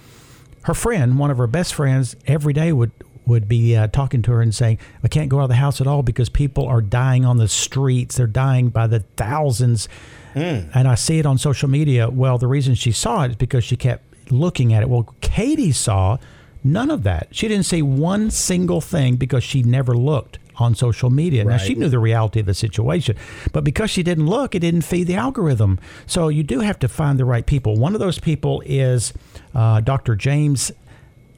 her 0.65 0.75
friend, 0.75 1.19
one 1.19 1.31
of 1.31 1.39
her 1.39 1.47
best 1.47 1.75
friends, 1.75 2.17
every 2.27 2.53
day 2.53 2.73
would 2.73 2.91
would 3.27 3.49
be 3.49 3.75
uh, 3.75 3.87
talking 3.87 4.21
to 4.23 4.33
her 4.33 4.43
and 4.43 4.55
saying, 4.55 4.79
"I 5.03 5.09
can't 5.09 5.29
go 5.31 5.39
out 5.39 5.45
of 5.45 5.49
the 5.49 5.55
house 5.55 5.81
at 5.81 5.87
all 5.87 6.03
because 6.03 6.29
people 6.29 6.67
are 6.67 6.83
dying 6.83 7.25
on 7.25 7.39
the 7.39 7.49
streets. 7.49 8.17
They're 8.17 8.27
dying 8.27 8.69
by 8.69 8.87
the 8.87 9.01
thousands. 9.17 9.89
Mm. 10.35 10.71
And 10.75 10.89
I 10.89 10.95
see 10.97 11.19
it 11.19 11.27
on 11.27 11.39
social 11.39 11.69
media. 11.69 12.11
Well, 12.11 12.39
the 12.39 12.49
reason 12.49 12.75
she 12.75 12.93
saw 12.93 13.23
it 13.23 13.31
is 13.31 13.37
because 13.37 13.63
she 13.65 13.77
kept 13.77 14.04
looking 14.31 14.73
at 14.73 14.83
it. 14.83 14.89
Well, 14.89 15.15
Katie 15.21 15.73
saw 15.73 16.19
none 16.63 16.91
of 16.91 17.03
that. 17.03 17.29
She 17.31 17.49
didn't 17.49 17.67
say 17.67 17.83
one 17.83 18.31
single 18.31 18.81
thing 18.81 19.17
because 19.17 19.45
she 19.45 19.63
never 19.63 19.95
looked 19.95 20.39
on 20.57 20.75
social 20.75 21.11
media. 21.11 21.45
Right. 21.45 21.53
Now, 21.53 21.59
she 21.59 21.75
knew 21.75 21.89
the 21.89 21.99
reality 21.99 22.41
of 22.41 22.47
the 22.47 22.55
situation, 22.55 23.17
but 23.53 23.65
because 23.65 23.91
she 23.91 24.03
didn't 24.03 24.27
look, 24.27 24.55
it 24.55 24.61
didn't 24.61 24.83
feed 24.83 25.07
the 25.09 25.17
algorithm. 25.17 25.79
So 26.07 26.29
you 26.29 26.43
do 26.43 26.61
have 26.61 26.79
to 26.81 26.89
find 26.89 27.19
the 27.19 27.25
right 27.25 27.45
people. 27.45 27.77
One 27.77 27.95
of 27.95 28.01
those 28.01 28.19
people 28.19 28.63
is 28.65 29.13
uh, 29.55 29.81
Dr. 29.81 30.15
James 30.15 30.71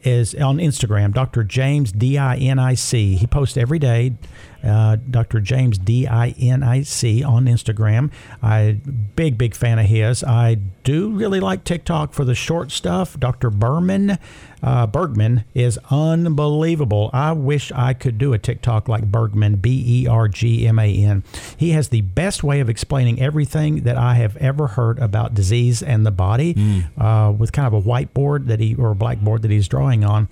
is 0.06 0.34
on 0.34 0.58
Instagram, 0.58 1.12
Dr. 1.12 1.42
James 1.42 1.92
D 1.92 2.16
I 2.16 2.36
N 2.36 2.58
I 2.58 2.74
C. 2.74 3.16
He 3.16 3.26
posts 3.26 3.56
every 3.56 3.78
day. 3.78 4.14
Uh, 4.64 4.96
Dr. 5.10 5.40
James 5.40 5.78
D 5.78 6.06
I 6.06 6.34
N 6.38 6.62
I 6.62 6.82
C 6.82 7.22
on 7.22 7.46
Instagram. 7.46 8.10
I 8.42 8.78
big 9.16 9.36
big 9.36 9.54
fan 9.54 9.78
of 9.78 9.86
his. 9.86 10.24
I 10.24 10.56
do 10.84 11.10
really 11.10 11.40
like 11.40 11.64
TikTok 11.64 12.12
for 12.12 12.24
the 12.24 12.34
short 12.34 12.70
stuff. 12.70 13.18
Dr. 13.18 13.50
Berman 13.50 14.18
uh, 14.66 14.84
Bergman 14.84 15.44
is 15.54 15.78
unbelievable. 15.90 17.08
I 17.12 17.32
wish 17.32 17.70
I 17.70 17.94
could 17.94 18.18
do 18.18 18.32
a 18.32 18.38
TikTok 18.38 18.88
like 18.88 19.04
Bergman, 19.04 19.56
B 19.56 20.02
E 20.02 20.06
R 20.08 20.26
G 20.26 20.66
M 20.66 20.80
A 20.80 20.92
N. 20.92 21.22
He 21.56 21.70
has 21.70 21.88
the 21.88 22.00
best 22.00 22.42
way 22.42 22.58
of 22.58 22.68
explaining 22.68 23.20
everything 23.20 23.84
that 23.84 23.96
I 23.96 24.14
have 24.14 24.36
ever 24.38 24.66
heard 24.66 24.98
about 24.98 25.34
disease 25.34 25.84
and 25.84 26.04
the 26.04 26.10
body 26.10 26.54
mm. 26.54 26.84
uh, 26.98 27.30
with 27.30 27.52
kind 27.52 27.66
of 27.66 27.74
a 27.74 27.80
whiteboard 27.80 28.48
that 28.48 28.58
he 28.58 28.74
or 28.74 28.90
a 28.90 28.94
blackboard 28.96 29.42
that 29.42 29.52
he's 29.52 29.68
drawing 29.68 30.04
on. 30.04 30.28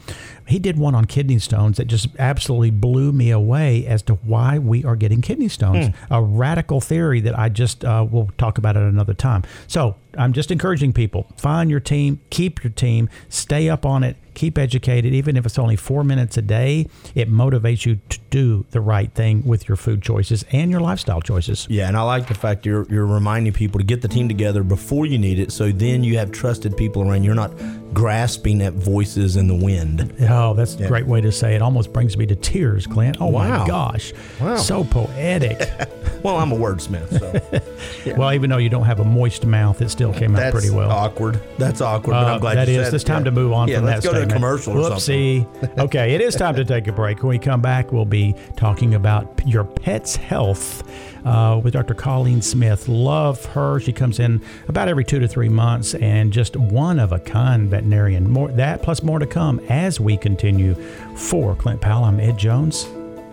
He 0.48 0.58
did 0.58 0.78
one 0.78 0.96
on 0.96 1.04
kidney 1.04 1.38
stones 1.38 1.76
that 1.76 1.86
just 1.86 2.08
absolutely 2.18 2.72
blew 2.72 3.12
me 3.12 3.30
away 3.30 3.86
as 3.86 4.02
to 4.02 4.14
why 4.14 4.58
we 4.58 4.84
are 4.84 4.96
getting 4.96 5.22
kidney 5.22 5.48
stones. 5.48 5.86
Mm. 5.86 5.94
A 6.10 6.22
radical 6.22 6.80
theory 6.80 7.20
that 7.20 7.38
I 7.38 7.48
just 7.48 7.84
uh, 7.84 8.04
will 8.10 8.30
talk 8.36 8.58
about 8.58 8.76
at 8.76 8.82
another 8.82 9.14
time. 9.14 9.44
So 9.68 9.94
I'm 10.18 10.32
just 10.32 10.50
encouraging 10.50 10.92
people 10.92 11.28
find 11.36 11.70
your 11.70 11.80
team, 11.80 12.20
keep 12.30 12.64
your 12.64 12.72
team, 12.72 13.08
stay 13.28 13.68
up 13.68 13.86
on 13.86 14.02
it, 14.02 14.16
keep 14.34 14.58
educated, 14.58 15.14
even 15.14 15.36
if 15.36 15.46
it's 15.46 15.58
only 15.58 15.76
four 15.76 16.04
minutes 16.04 16.36
a 16.36 16.42
day. 16.42 16.86
It 17.14 17.30
motivates 17.30 17.86
you 17.86 18.00
to 18.08 18.18
do 18.30 18.66
the 18.70 18.80
right 18.80 19.12
thing 19.12 19.44
with 19.44 19.68
your 19.68 19.76
food 19.76 20.02
choices 20.02 20.44
and 20.52 20.70
your 20.70 20.80
lifestyle 20.80 21.20
choices. 21.20 21.66
Yeah, 21.70 21.88
and 21.88 21.96
I 21.96 22.02
like 22.02 22.28
the 22.28 22.34
fact 22.34 22.66
you're 22.66 22.86
you're 22.90 23.06
reminding 23.06 23.52
people 23.52 23.78
to 23.78 23.84
get 23.84 24.02
the 24.02 24.08
team 24.08 24.28
together 24.28 24.62
before 24.62 25.06
you 25.06 25.18
need 25.18 25.38
it, 25.38 25.52
so 25.52 25.70
then 25.70 26.04
you 26.04 26.18
have 26.18 26.32
trusted 26.32 26.76
people 26.76 27.08
around. 27.08 27.24
You're 27.24 27.34
not 27.34 27.52
grasping 27.92 28.60
at 28.62 28.72
voices 28.72 29.36
in 29.36 29.46
the 29.46 29.54
wind. 29.54 30.14
Oh, 30.28 30.54
that's 30.54 30.74
yeah. 30.74 30.86
a 30.86 30.88
great 30.88 31.06
way 31.06 31.20
to 31.20 31.30
say 31.30 31.54
it. 31.54 31.62
Almost 31.62 31.92
brings 31.92 32.16
me 32.16 32.26
to 32.26 32.36
tears, 32.36 32.86
Clint. 32.86 33.18
Oh 33.20 33.26
wow. 33.26 33.60
my 33.60 33.66
gosh, 33.66 34.12
wow. 34.40 34.56
so 34.56 34.84
poetic. 34.84 35.58
well, 36.22 36.36
I'm 36.36 36.52
a 36.52 36.56
wordsmith, 36.56 37.18
so. 37.18 37.32
Yeah. 37.52 37.60
Well, 38.14 38.32
even 38.32 38.50
though 38.50 38.58
you 38.58 38.68
don't 38.68 38.84
have 38.84 39.00
a 39.00 39.04
moist 39.04 39.44
mouth, 39.44 39.80
it 39.82 39.88
still 39.88 40.12
came 40.12 40.32
that's 40.32 40.46
out 40.46 40.52
pretty 40.52 40.70
well. 40.70 40.90
Awkward. 40.90 41.40
That's 41.58 41.80
awkward. 41.80 42.14
Uh, 42.14 42.22
but 42.22 42.28
I'm 42.28 42.36
uh, 42.36 42.38
glad 42.38 42.56
that 42.56 42.68
is. 42.68 42.92
It's 42.92 43.02
time 43.02 43.20
yeah. 43.20 43.24
to 43.24 43.30
move 43.32 43.52
on 43.52 43.68
from 43.68 43.86
that 43.86 44.02
go 44.02 44.23
a 44.30 44.32
commercial. 44.32 44.74
Whoopsie. 44.74 45.78
okay, 45.78 46.14
it 46.14 46.20
is 46.20 46.34
time 46.34 46.54
to 46.56 46.64
take 46.64 46.86
a 46.86 46.92
break. 46.92 47.22
When 47.22 47.30
we 47.30 47.38
come 47.38 47.60
back, 47.60 47.92
we'll 47.92 48.04
be 48.04 48.34
talking 48.56 48.94
about 48.94 49.46
your 49.46 49.64
pet's 49.64 50.16
health. 50.16 50.82
Uh, 51.24 51.58
with 51.64 51.72
Dr. 51.72 51.94
Colleen 51.94 52.42
Smith. 52.42 52.86
Love 52.86 53.42
her. 53.46 53.80
She 53.80 53.94
comes 53.94 54.20
in 54.20 54.42
about 54.68 54.88
every 54.88 55.04
two 55.06 55.18
to 55.20 55.26
three 55.26 55.48
months 55.48 55.94
and 55.94 56.30
just 56.30 56.54
one 56.54 56.98
of 56.98 57.12
a 57.12 57.18
kind 57.18 57.70
veterinarian. 57.70 58.28
More 58.28 58.48
that 58.48 58.82
plus 58.82 59.02
more 59.02 59.18
to 59.18 59.26
come 59.26 59.58
as 59.70 59.98
we 59.98 60.18
continue. 60.18 60.74
For 61.16 61.54
Clint 61.54 61.80
Powell, 61.80 62.04
I'm 62.04 62.20
Ed 62.20 62.36
Jones, 62.36 62.84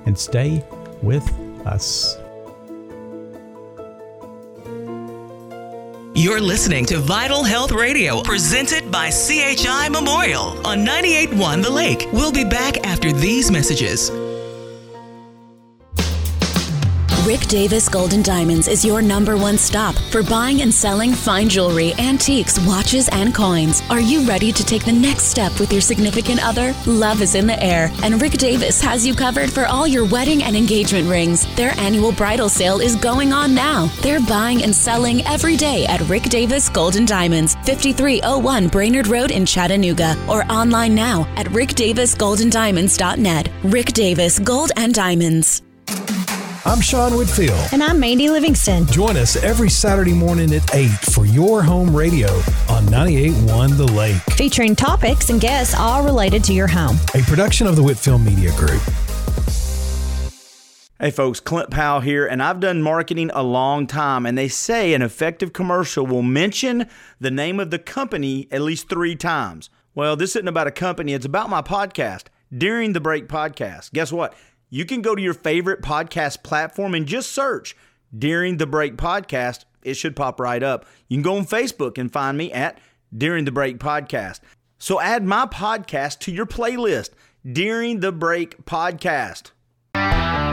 and 0.06 0.18
stay 0.18 0.64
with 1.02 1.30
us. 1.68 2.21
You're 6.14 6.42
listening 6.42 6.86
to 6.88 7.00
Vital 7.00 7.42
Health 7.42 7.72
Radio, 7.72 8.22
presented 8.22 8.92
by 8.92 9.10
CHI 9.10 9.88
Memorial 9.88 10.68
on 10.68 10.86
98.1 10.86 11.64
The 11.64 11.70
Lake. 11.70 12.06
We'll 12.12 12.34
be 12.34 12.44
back 12.44 12.86
after 12.86 13.14
these 13.14 13.50
messages. 13.50 14.12
Rick 17.26 17.42
Davis 17.42 17.88
Golden 17.88 18.24
Diamonds 18.24 18.68
is 18.68 18.84
your 18.84 19.00
number 19.00 19.38
one 19.38 19.56
stop 19.56 19.94
for 20.10 20.24
buying 20.24 20.64
and 20.64 20.74
selling 20.74 21.14
fine 21.14 21.50
jewelry, 21.50 21.94
antiques, 22.00 22.60
watches, 22.66 23.08
and 23.10 23.36
coins. 23.36 23.84
Are 23.92 24.02
you 24.02 24.28
ready 24.28 24.52
to 24.52 24.66
take 24.66 24.86
the 24.86 24.92
next 24.92 25.26
step 25.26 25.60
with 25.60 25.72
your 25.72 25.82
significant 25.82 26.44
other? 26.44 26.74
Love 26.88 27.22
is 27.22 27.36
in 27.36 27.46
the 27.46 27.64
air, 27.64 27.92
and 28.02 28.20
Rick 28.20 28.32
Davis 28.34 28.82
has 28.82 29.06
you 29.06 29.14
covered 29.14 29.52
for 29.52 29.68
all 29.68 29.86
your 29.86 30.04
wedding 30.04 30.42
and 30.42 30.56
engagement 30.56 31.08
rings. 31.08 31.46
Their 31.56 31.78
annual 31.78 32.12
bridal 32.12 32.50
sale 32.50 32.82
is 32.82 32.96
going 32.96 33.34
on 33.34 33.54
now. 33.54 33.86
They're 34.02 34.22
buying 34.22 34.64
and 34.64 34.74
selling 34.74 35.24
every 35.28 35.58
day 35.58 35.86
at 35.86 36.02
Rick 36.10 36.24
Davis 36.24 36.70
Golden 36.70 37.06
Diamonds, 37.06 37.54
5301 37.66 38.68
Brainerd 38.68 39.06
Road 39.06 39.30
in 39.30 39.46
Chattanooga, 39.46 40.18
or 40.28 40.44
online 40.52 40.96
now 40.96 41.28
at 41.36 41.46
rickdavisgoldendiamonds.net. 41.48 43.50
Rick 43.64 43.94
Davis 43.94 44.40
Gold 44.40 44.72
and 44.76 44.92
Diamonds. 44.92 45.62
I'm 46.64 46.80
Sean 46.80 47.18
Whitfield. 47.18 47.60
And 47.72 47.82
I'm 47.82 48.00
Mandy 48.00 48.30
Livingston. 48.30 48.86
Join 48.86 49.18
us 49.18 49.36
every 49.36 49.70
Saturday 49.70 50.14
morning 50.14 50.54
at 50.54 50.76
8 50.76 50.88
for 50.90 51.26
your 51.26 51.64
home 51.64 51.96
radio 51.96 52.30
on 52.70 52.86
98.1 52.86 53.78
The 53.78 53.86
Lake. 53.88 54.22
Featuring 54.38 54.76
topics 54.76 55.32
and 55.32 55.42
guests 55.42 55.74
all 55.74 56.04
related 56.04 56.44
to 56.46 56.54
your 56.54 56.68
home. 56.68 56.98
A 57.16 57.24
production 57.24 57.66
of 57.66 57.76
the 57.76 57.82
Whitfield 57.82 58.22
Media 58.22 58.52
Group. 58.58 58.82
Hey 61.00 61.10
folks, 61.10 61.40
Clint 61.40 61.72
Powell 61.72 62.02
here, 62.02 62.28
and 62.28 62.44
I've 62.44 62.60
done 62.60 62.84
marketing 62.84 63.32
a 63.34 63.42
long 63.42 63.88
time, 63.88 64.28
and 64.28 64.38
they 64.38 64.48
say 64.48 64.94
an 64.94 65.02
effective 65.02 65.54
commercial 65.54 66.06
will 66.06 66.22
mention 66.22 66.88
the 67.20 67.32
name 67.32 67.60
of 67.60 67.72
the 67.72 67.80
company 67.80 68.48
at 68.52 68.62
least 68.62 68.88
three 68.88 69.16
times. 69.16 69.72
Well, 69.96 70.16
this 70.16 70.36
isn't 70.36 70.48
about 70.48 70.68
a 70.68 70.72
company, 70.72 71.14
it's 71.14 71.26
about 71.26 71.50
my 71.50 71.64
podcast, 71.64 72.26
During 72.56 72.94
the 72.94 73.02
Break 73.02 73.28
Podcast. 73.28 73.94
Guess 73.94 74.12
what? 74.12 74.36
You 74.72 74.86
can 74.86 75.02
go 75.02 75.14
to 75.14 75.22
your 75.22 75.34
favorite 75.34 75.82
podcast 75.82 76.44
platform 76.44 76.96
and 76.96 77.06
just 77.06 77.32
search 77.32 77.76
During 78.18 78.56
the 78.56 78.66
Break 78.66 78.96
Podcast. 78.96 79.66
It 79.84 79.96
should 79.96 80.16
pop 80.16 80.40
right 80.40 80.64
up. 80.64 80.86
You 81.10 81.18
can 81.18 81.24
go 81.24 81.36
on 81.36 81.46
Facebook 81.46 81.98
and 81.98 82.12
find 82.12 82.38
me 82.38 82.54
at 82.54 82.80
During 83.16 83.44
the 83.44 83.52
Break 83.52 83.80
Podcast. 83.80 84.40
So 84.80 85.02
add 85.02 85.26
my 85.26 85.46
podcast 85.46 86.20
to 86.20 86.32
your 86.32 86.46
playlist, 86.46 87.10
During 87.46 88.00
the 88.00 88.14
Break 88.14 88.66
Podcast. 88.66 89.52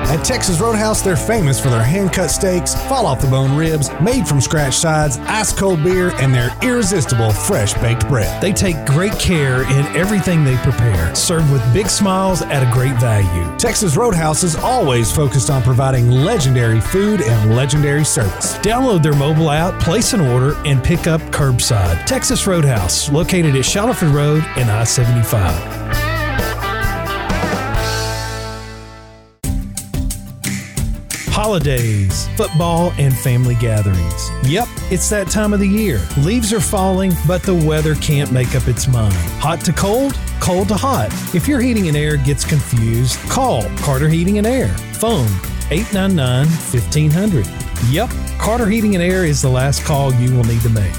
At 0.09 0.25
Texas 0.25 0.59
Roadhouse, 0.59 1.03
they're 1.03 1.17
famous 1.17 1.61
for 1.61 1.69
their 1.69 1.83
hand 1.83 2.15
cut 2.15 2.31
steaks, 2.31 2.75
fall 2.89 3.05
off 3.05 3.21
the 3.21 3.27
bone 3.27 3.55
ribs, 3.55 3.91
made 4.01 4.27
from 4.27 4.41
scratch 4.41 4.73
sides, 4.73 5.19
ice 5.19 5.53
cold 5.53 5.85
beer, 5.85 6.13
and 6.15 6.33
their 6.33 6.49
irresistible 6.63 7.31
fresh 7.31 7.75
baked 7.75 8.09
bread. 8.09 8.43
They 8.43 8.55
take 8.55 8.87
great 8.87 9.13
care 9.19 9.65
in 9.65 9.85
everything 9.95 10.45
they 10.45 10.57
prepare, 10.59 11.15
served 11.15 11.53
with 11.53 11.75
big 11.75 11.89
smiles 11.89 12.41
at 12.41 12.67
a 12.67 12.73
great 12.73 12.99
value. 12.99 13.55
Texas 13.59 13.99
Roadhouse 13.99 14.43
is 14.43 14.57
always 14.57 15.15
focused 15.15 15.51
on 15.51 15.63
providing 15.63 16.11
legendary 16.11 16.81
food 16.81 17.21
and 17.21 17.55
legendary 17.55 18.07
service. 18.07 18.55
Download 18.59 19.03
their 19.03 19.15
mobile 19.15 19.51
app, 19.51 19.79
place 19.79 20.15
an 20.15 20.23
order, 20.23 20.57
and 20.65 20.83
pick 20.83 21.07
up 21.07 21.21
curbside. 21.33 22.03
Texas 22.07 22.47
Roadhouse, 22.47 23.13
located 23.13 23.55
at 23.57 23.65
Shallowford 23.67 24.09
Road 24.09 24.43
and 24.57 24.71
I 24.71 24.85
75. 24.85 26.08
Holidays, 31.31 32.29
football, 32.37 32.93
and 32.99 33.17
family 33.17 33.55
gatherings. 33.55 34.31
Yep, 34.45 34.69
it's 34.91 35.09
that 35.11 35.29
time 35.29 35.53
of 35.53 35.61
the 35.61 35.69
year. 35.69 36.01
Leaves 36.19 36.53
are 36.53 36.61
falling, 36.61 37.13
but 37.27 37.43
the 37.43 37.55
weather 37.55 37.95
can't 37.97 38.33
make 38.33 38.55
up 38.55 38.69
its 38.69 38.89
mind. 38.89 39.15
Hot 39.41 39.61
to 39.63 39.73
cold, 39.73 40.19
cold 40.41 40.69
to 40.69 40.75
hot. 40.75 41.09
If 41.35 41.49
your 41.49 41.61
heating 41.61 41.89
and 41.89 41.97
air 41.97 42.17
gets 42.17 42.45
confused, 42.45 43.19
call 43.29 43.65
Carter 43.79 44.09
Heating 44.09 44.39
and 44.39 44.47
Air. 44.47 44.69
Phone 44.95 45.29
899 45.71 46.47
1500. 46.47 47.47
Yep, 47.91 48.11
Carter 48.39 48.67
Heating 48.67 48.95
and 48.95 49.05
Air 49.05 49.25
is 49.25 49.43
the 49.43 49.49
last 49.49 49.85
call 49.85 50.13
you 50.15 50.35
will 50.35 50.45
need 50.45 50.63
to 50.63 50.71
make. 50.71 50.95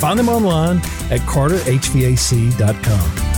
Find 0.00 0.18
them 0.18 0.28
online 0.28 0.78
at 1.10 1.20
carterhvac.com. 1.20 3.37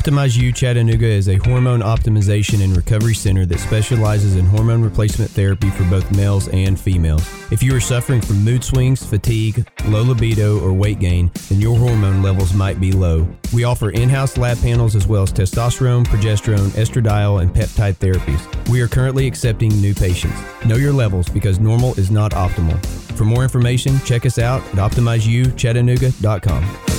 Optimize 0.00 0.34
U 0.38 0.50
Chattanooga 0.50 1.04
is 1.04 1.28
a 1.28 1.36
hormone 1.36 1.80
optimization 1.80 2.64
and 2.64 2.74
recovery 2.74 3.12
center 3.12 3.44
that 3.44 3.60
specializes 3.60 4.36
in 4.36 4.46
hormone 4.46 4.80
replacement 4.80 5.30
therapy 5.30 5.68
for 5.68 5.84
both 5.90 6.10
males 6.16 6.48
and 6.48 6.80
females. 6.80 7.22
If 7.52 7.62
you 7.62 7.76
are 7.76 7.80
suffering 7.80 8.22
from 8.22 8.42
mood 8.42 8.64
swings, 8.64 9.04
fatigue, 9.04 9.68
low 9.88 10.00
libido, 10.00 10.58
or 10.60 10.72
weight 10.72 11.00
gain, 11.00 11.30
then 11.50 11.60
your 11.60 11.76
hormone 11.76 12.22
levels 12.22 12.54
might 12.54 12.80
be 12.80 12.92
low. 12.92 13.28
We 13.52 13.64
offer 13.64 13.90
in 13.90 14.08
house 14.08 14.38
lab 14.38 14.58
panels 14.62 14.96
as 14.96 15.06
well 15.06 15.24
as 15.24 15.34
testosterone, 15.34 16.06
progesterone, 16.06 16.70
estradiol, 16.70 17.42
and 17.42 17.52
peptide 17.52 17.96
therapies. 17.96 18.70
We 18.70 18.80
are 18.80 18.88
currently 18.88 19.26
accepting 19.26 19.68
new 19.82 19.92
patients. 19.92 20.40
Know 20.64 20.76
your 20.76 20.94
levels 20.94 21.28
because 21.28 21.60
normal 21.60 21.92
is 21.98 22.10
not 22.10 22.32
optimal. 22.32 22.82
For 23.18 23.26
more 23.26 23.42
information, 23.42 24.00
check 24.06 24.24
us 24.24 24.38
out 24.38 24.62
at 24.62 24.76
optimizeuchattanooga.com. 24.76 26.89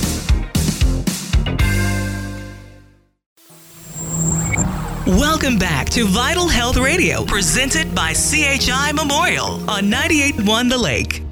Welcome 5.18 5.58
back 5.58 5.90
to 5.90 6.06
Vital 6.06 6.48
Health 6.48 6.78
Radio, 6.78 7.26
presented 7.26 7.94
by 7.94 8.14
CHI 8.14 8.92
Memorial 8.92 9.68
on 9.68 9.90
98.1 9.90 10.70
The 10.70 10.78
Lake. 10.78 11.22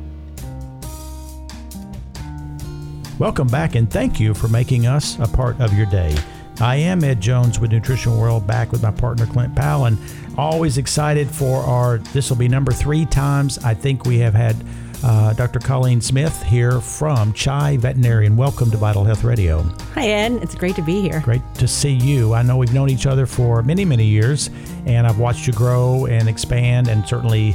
Welcome 3.19 3.47
back 3.47 3.77
and 3.77 3.91
thank 3.91 4.21
you 4.21 4.35
for 4.35 4.49
making 4.49 4.87
us 4.87 5.19
a 5.19 5.27
part 5.27 5.59
of 5.63 5.73
your 5.73 5.87
day. 5.87 6.15
I 6.61 6.77
am 6.77 7.03
Ed 7.03 7.23
Jones 7.23 7.59
with 7.59 7.73
Nutrition 7.73 8.19
World, 8.19 8.47
back 8.47 8.71
with 8.71 8.83
my 8.83 8.91
partner 8.91 9.25
Clint 9.25 9.57
Powell, 9.57 9.87
and 9.87 9.97
always 10.37 10.77
excited 10.77 11.31
for 11.31 11.63
our. 11.63 11.99
This 12.13 12.29
will 12.29 12.37
be 12.37 12.49
number 12.49 12.73
three 12.73 13.07
times. 13.07 13.57
I 13.65 13.73
think 13.73 14.05
we 14.05 14.19
have 14.19 14.35
had 14.35 14.57
uh, 15.03 15.33
Dr. 15.35 15.59
Colleen 15.59 16.01
Smith 16.01 16.43
here 16.43 16.81
from 16.81 17.33
Chai 17.33 17.77
Veterinarian. 17.77 18.37
Welcome 18.37 18.71
to 18.71 18.77
Vital 18.77 19.05
Health 19.05 19.25
Radio. 19.25 19.63
Hi, 19.95 20.09
Ed. 20.09 20.33
It's 20.43 20.55
great 20.55 20.77
to 20.77 20.83
be 20.83 21.01
here. 21.01 21.21
Great 21.21 21.43
to 21.55 21.69
see 21.69 21.93
you. 21.93 22.35
I 22.35 22.43
know 22.43 22.57
we've 22.57 22.75
known 22.75 22.91
each 22.91 23.07
other 23.07 23.27
for 23.27 23.63
many, 23.63 23.85
many 23.85 24.05
years, 24.05 24.51
and 24.87 25.07
I've 25.07 25.19
watched 25.19 25.47
you 25.47 25.53
grow 25.53 26.07
and 26.07 26.29
expand, 26.29 26.89
and 26.89 27.07
certainly 27.07 27.55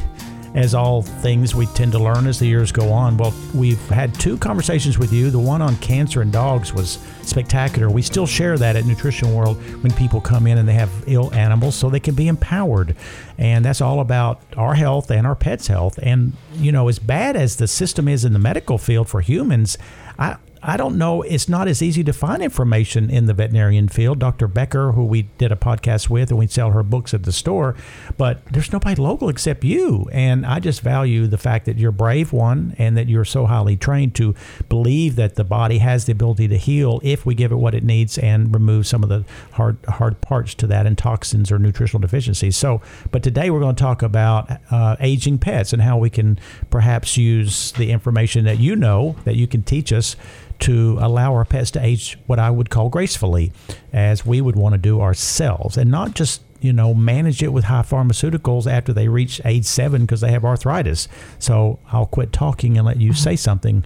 as 0.55 0.73
all 0.73 1.01
things, 1.01 1.53
we 1.53 1.65
tend 1.67 1.91
to 1.91 1.99
learn 1.99 2.25
as 2.27 2.39
the 2.39 2.47
years 2.47 2.71
go 2.71 2.89
on. 2.91 3.17
Well, 3.17 3.33
we've 3.53 3.81
had 3.89 4.15
two 4.15 4.37
conversations 4.37 4.97
with 4.97 5.11
you. 5.11 5.29
The 5.29 5.37
one 5.37 5.61
on 5.61 5.75
cancer 5.77 6.21
in 6.21 6.31
dogs 6.31 6.73
was 6.73 6.97
spectacular. 7.23 7.89
We 7.89 8.01
still 8.01 8.25
share 8.25 8.57
that 8.57 8.77
at 8.77 8.85
Nutrition 8.85 9.35
World 9.35 9.57
when 9.83 9.91
people 9.93 10.21
come 10.21 10.47
in 10.47 10.57
and 10.57 10.67
they 10.67 10.73
have 10.73 10.89
ill 11.07 11.33
animals 11.33 11.75
so 11.75 11.89
they 11.89 11.99
can 11.99 12.15
be 12.15 12.29
empowered. 12.29 12.95
And 13.37 13.65
that's 13.65 13.81
all 13.81 13.99
about 13.99 14.41
our 14.55 14.75
health 14.75 15.11
and 15.11 15.27
our 15.27 15.35
pets' 15.35 15.67
health. 15.67 15.99
And, 16.01 16.33
you 16.53 16.71
know, 16.71 16.87
as 16.87 16.99
bad 16.99 17.35
as 17.35 17.57
the 17.57 17.67
system 17.67 18.07
is 18.07 18.23
in 18.23 18.31
the 18.31 18.39
medical 18.39 18.77
field 18.77 19.09
for 19.09 19.19
humans, 19.19 19.77
I, 20.17 20.37
I 20.67 20.77
don't 20.77 20.97
know. 20.97 21.21
It's 21.21 21.47
not 21.47 21.67
as 21.67 21.83
easy 21.83 22.03
to 22.05 22.11
find 22.11 22.41
information 22.41 23.11
in 23.11 23.27
the 23.27 23.35
veterinarian 23.35 23.87
field. 23.87 24.17
Dr. 24.17 24.47
Becker, 24.47 24.93
who 24.93 25.05
we 25.05 25.23
did 25.37 25.51
a 25.51 25.55
podcast 25.55 26.09
with, 26.09 26.31
and 26.31 26.39
we 26.39 26.47
sell 26.47 26.71
her 26.71 26.81
books 26.81 27.13
at 27.13 27.21
the 27.21 27.31
store, 27.31 27.75
but 28.17 28.43
there's 28.45 28.73
nobody 28.73 28.99
local 28.99 29.29
except 29.29 29.63
you. 29.63 30.09
And 30.11 30.43
I 30.43 30.59
just 30.59 30.81
value 30.81 31.27
the 31.27 31.37
fact 31.37 31.65
that 31.65 31.77
you're 31.77 31.91
brave, 31.91 32.33
one, 32.33 32.75
and 32.79 32.97
that 32.97 33.07
you're 33.07 33.25
so 33.25 33.45
highly 33.45 33.77
trained 33.77 34.15
to 34.15 34.33
believe 34.67 35.15
that 35.17 35.35
the 35.35 35.43
body 35.43 35.77
has 35.77 36.05
the 36.05 36.13
ability 36.13 36.47
to 36.47 36.57
heal 36.57 36.99
if 37.03 37.27
we 37.27 37.35
give 37.35 37.51
it 37.51 37.57
what 37.57 37.75
it 37.75 37.83
needs 37.83 38.17
and 38.17 38.51
remove 38.51 38.87
some 38.87 39.03
of 39.03 39.09
the 39.09 39.23
hard 39.51 39.77
hard 39.87 40.19
parts 40.21 40.55
to 40.55 40.67
that 40.67 40.87
and 40.87 40.97
toxins 40.97 41.51
or 41.51 41.59
nutritional 41.59 42.01
deficiencies. 42.01 42.57
So, 42.57 42.81
but 43.11 43.21
today 43.21 43.51
we're 43.51 43.59
going 43.59 43.75
to 43.75 43.81
talk 43.81 44.01
about 44.01 44.49
uh, 44.71 44.95
aging 44.99 45.37
pets 45.37 45.73
and 45.73 45.83
how 45.83 45.99
we 45.99 46.09
can 46.09 46.39
perhaps 46.71 47.17
use 47.17 47.71
the 47.73 47.91
information 47.91 48.45
that 48.45 48.59
you 48.59 48.75
know 48.75 49.15
that 49.25 49.35
you 49.35 49.45
can 49.45 49.61
teach 49.61 49.93
us 49.93 50.15
to 50.59 50.97
allow 51.01 51.33
our 51.33 51.45
pets 51.45 51.71
to 51.71 51.83
age 51.83 52.17
what 52.27 52.39
I 52.39 52.49
would 52.49 52.69
call 52.69 52.89
gracefully, 52.89 53.51
as 53.93 54.25
we 54.25 54.41
would 54.41 54.55
want 54.55 54.73
to 54.73 54.77
do 54.77 55.01
ourselves, 55.01 55.77
and 55.77 55.91
not 55.91 56.15
just 56.15 56.41
you 56.61 56.73
know 56.73 56.93
manage 56.93 57.43
it 57.43 57.49
with 57.49 57.65
high 57.65 57.81
pharmaceuticals 57.81 58.71
after 58.71 58.93
they 58.93 59.07
reach 59.07 59.41
age 59.45 59.65
seven 59.65 60.05
because 60.05 60.21
they 60.21 60.31
have 60.31 60.45
arthritis. 60.45 61.07
So 61.39 61.79
I'll 61.91 62.05
quit 62.05 62.31
talking 62.31 62.77
and 62.77 62.85
let 62.85 62.99
you 62.99 63.13
say 63.13 63.35
something. 63.35 63.85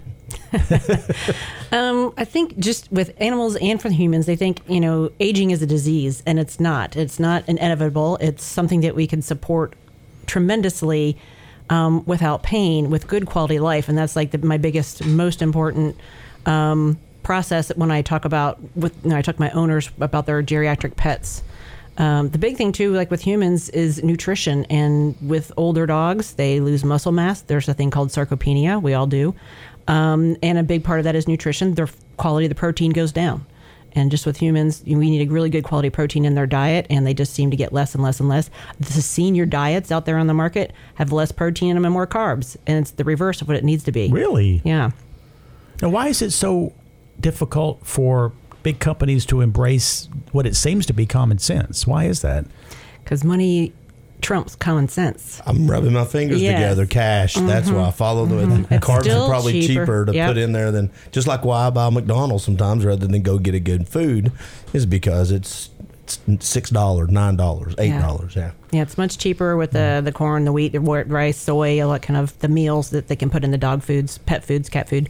um, 1.71 2.13
I 2.17 2.25
think 2.25 2.57
just 2.59 2.91
with 2.91 3.13
animals 3.17 3.55
and 3.57 3.81
for 3.81 3.89
humans, 3.89 4.25
they 4.25 4.35
think 4.35 4.61
you 4.67 4.79
know 4.79 5.11
aging 5.19 5.51
is 5.51 5.61
a 5.61 5.67
disease, 5.67 6.23
and 6.25 6.39
it's 6.39 6.59
not. 6.59 6.95
It's 6.95 7.19
not 7.19 7.47
inevitable. 7.47 8.17
It's 8.21 8.43
something 8.43 8.81
that 8.81 8.95
we 8.95 9.07
can 9.07 9.21
support 9.21 9.75
tremendously 10.27 11.17
um, 11.69 12.03
without 12.05 12.43
pain, 12.43 12.89
with 12.89 13.07
good 13.07 13.25
quality 13.25 13.59
life, 13.59 13.89
and 13.89 13.97
that's 13.97 14.15
like 14.15 14.31
the, 14.31 14.37
my 14.39 14.57
biggest, 14.57 15.05
most 15.05 15.41
important 15.41 15.97
um, 16.45 16.99
process 17.23 17.71
when 17.75 17.91
I 17.91 18.01
talk 18.01 18.25
about 18.25 18.59
with 18.75 18.95
you 19.03 19.11
know, 19.11 19.17
I 19.17 19.21
talk 19.21 19.35
to 19.35 19.41
my 19.41 19.51
owners 19.51 19.89
about 19.99 20.25
their 20.25 20.41
geriatric 20.41 20.95
pets. 20.95 21.43
Um, 21.97 22.29
the 22.29 22.37
big 22.37 22.55
thing 22.55 22.71
too, 22.71 22.93
like 22.93 23.11
with 23.11 23.21
humans, 23.21 23.69
is 23.69 24.01
nutrition. 24.03 24.65
And 24.65 25.15
with 25.21 25.51
older 25.57 25.85
dogs, 25.85 26.33
they 26.33 26.61
lose 26.61 26.83
muscle 26.85 27.11
mass. 27.11 27.41
There's 27.41 27.67
a 27.67 27.73
thing 27.73 27.91
called 27.91 28.09
sarcopenia. 28.09 28.81
We 28.81 28.93
all 28.93 29.05
do. 29.05 29.35
Um, 29.87 30.37
and 30.41 30.57
a 30.57 30.63
big 30.63 30.83
part 30.83 30.99
of 30.99 31.03
that 31.03 31.15
is 31.15 31.27
nutrition. 31.27 31.73
Their 31.73 31.89
quality 32.17 32.45
of 32.45 32.49
the 32.49 32.55
protein 32.55 32.91
goes 32.91 33.11
down. 33.11 33.45
And 33.93 34.11
just 34.11 34.25
with 34.25 34.37
humans, 34.37 34.83
we 34.85 34.95
need 34.95 35.27
a 35.27 35.31
really 35.31 35.49
good 35.49 35.63
quality 35.63 35.89
protein 35.89 36.23
in 36.23 36.35
their 36.35 36.45
diet, 36.45 36.85
and 36.91 37.07
they 37.07 37.13
just 37.15 37.33
seem 37.33 37.49
to 37.49 37.57
get 37.57 37.73
less 37.73 37.95
and 37.95 38.03
less 38.03 38.19
and 38.19 38.29
less. 38.29 38.49
The 38.79 39.01
senior 39.01 39.47
diets 39.47 39.91
out 39.91 40.05
there 40.05 40.17
on 40.17 40.27
the 40.27 40.33
market 40.33 40.73
have 40.95 41.11
less 41.11 41.31
protein 41.31 41.69
in 41.69 41.75
them 41.75 41.85
and 41.85 41.93
more 41.93 42.05
carbs, 42.05 42.55
and 42.67 42.77
it's 42.77 42.91
the 42.91 43.03
reverse 43.03 43.41
of 43.41 43.47
what 43.47 43.57
it 43.57 43.63
needs 43.63 43.83
to 43.85 43.91
be. 43.91 44.09
Really? 44.09 44.61
Yeah. 44.63 44.91
Now, 45.81 45.89
why 45.89 46.07
is 46.07 46.21
it 46.21 46.31
so 46.31 46.73
difficult 47.19 47.85
for 47.85 48.33
big 48.63 48.79
companies 48.79 49.25
to 49.27 49.41
embrace 49.41 50.09
what 50.31 50.45
it 50.45 50.55
seems 50.55 50.85
to 50.87 50.93
be 50.93 51.05
common 51.05 51.37
sense? 51.39 51.87
Why 51.87 52.05
is 52.05 52.21
that? 52.21 52.45
Because 53.03 53.23
money 53.23 53.73
trumps 54.21 54.55
common 54.55 54.87
sense. 54.87 55.41
I'm 55.45 55.69
rubbing 55.69 55.93
my 55.93 56.05
fingers 56.05 56.41
yes. 56.41 56.55
together. 56.55 56.85
Cash. 56.85 57.35
Mm-hmm. 57.35 57.47
That's 57.47 57.69
why 57.69 57.87
I 57.87 57.91
follow 57.91 58.25
the 58.25 58.35
mm-hmm. 58.35 58.73
carbs 58.75 59.07
are 59.07 59.29
probably 59.29 59.61
cheaper, 59.61 59.85
cheaper 59.85 60.05
to 60.05 60.13
yep. 60.13 60.29
put 60.29 60.37
in 60.37 60.51
there 60.51 60.71
than 60.71 60.91
just 61.11 61.27
like 61.27 61.45
why 61.45 61.67
I 61.67 61.69
buy 61.69 61.89
McDonald's 61.89 62.43
sometimes 62.43 62.85
rather 62.85 63.07
than 63.07 63.21
go 63.21 63.37
get 63.37 63.55
a 63.55 63.59
good 63.59 63.87
food 63.87 64.31
is 64.73 64.85
because 64.85 65.31
it's 65.31 65.69
six 66.39 66.69
dollars, 66.69 67.09
nine 67.09 67.35
dollars, 67.35 67.75
eight 67.77 67.97
dollars. 67.99 68.35
Yeah. 68.35 68.47
yeah. 68.47 68.51
Yeah, 68.71 68.81
it's 68.83 68.97
much 68.97 69.17
cheaper 69.17 69.57
with 69.57 69.71
the 69.71 70.01
the 70.03 70.11
corn, 70.11 70.45
the 70.45 70.51
wheat, 70.51 70.73
the 70.73 70.79
rice, 70.79 71.37
soy, 71.37 71.83
all 71.83 71.91
that 71.93 72.01
kind 72.01 72.17
of 72.17 72.37
the 72.39 72.47
meals 72.47 72.89
that 72.91 73.07
they 73.07 73.15
can 73.15 73.29
put 73.29 73.43
in 73.43 73.51
the 73.51 73.57
dog 73.57 73.83
foods, 73.83 74.17
pet 74.19 74.43
foods, 74.43 74.69
cat 74.69 74.89
food. 74.89 75.09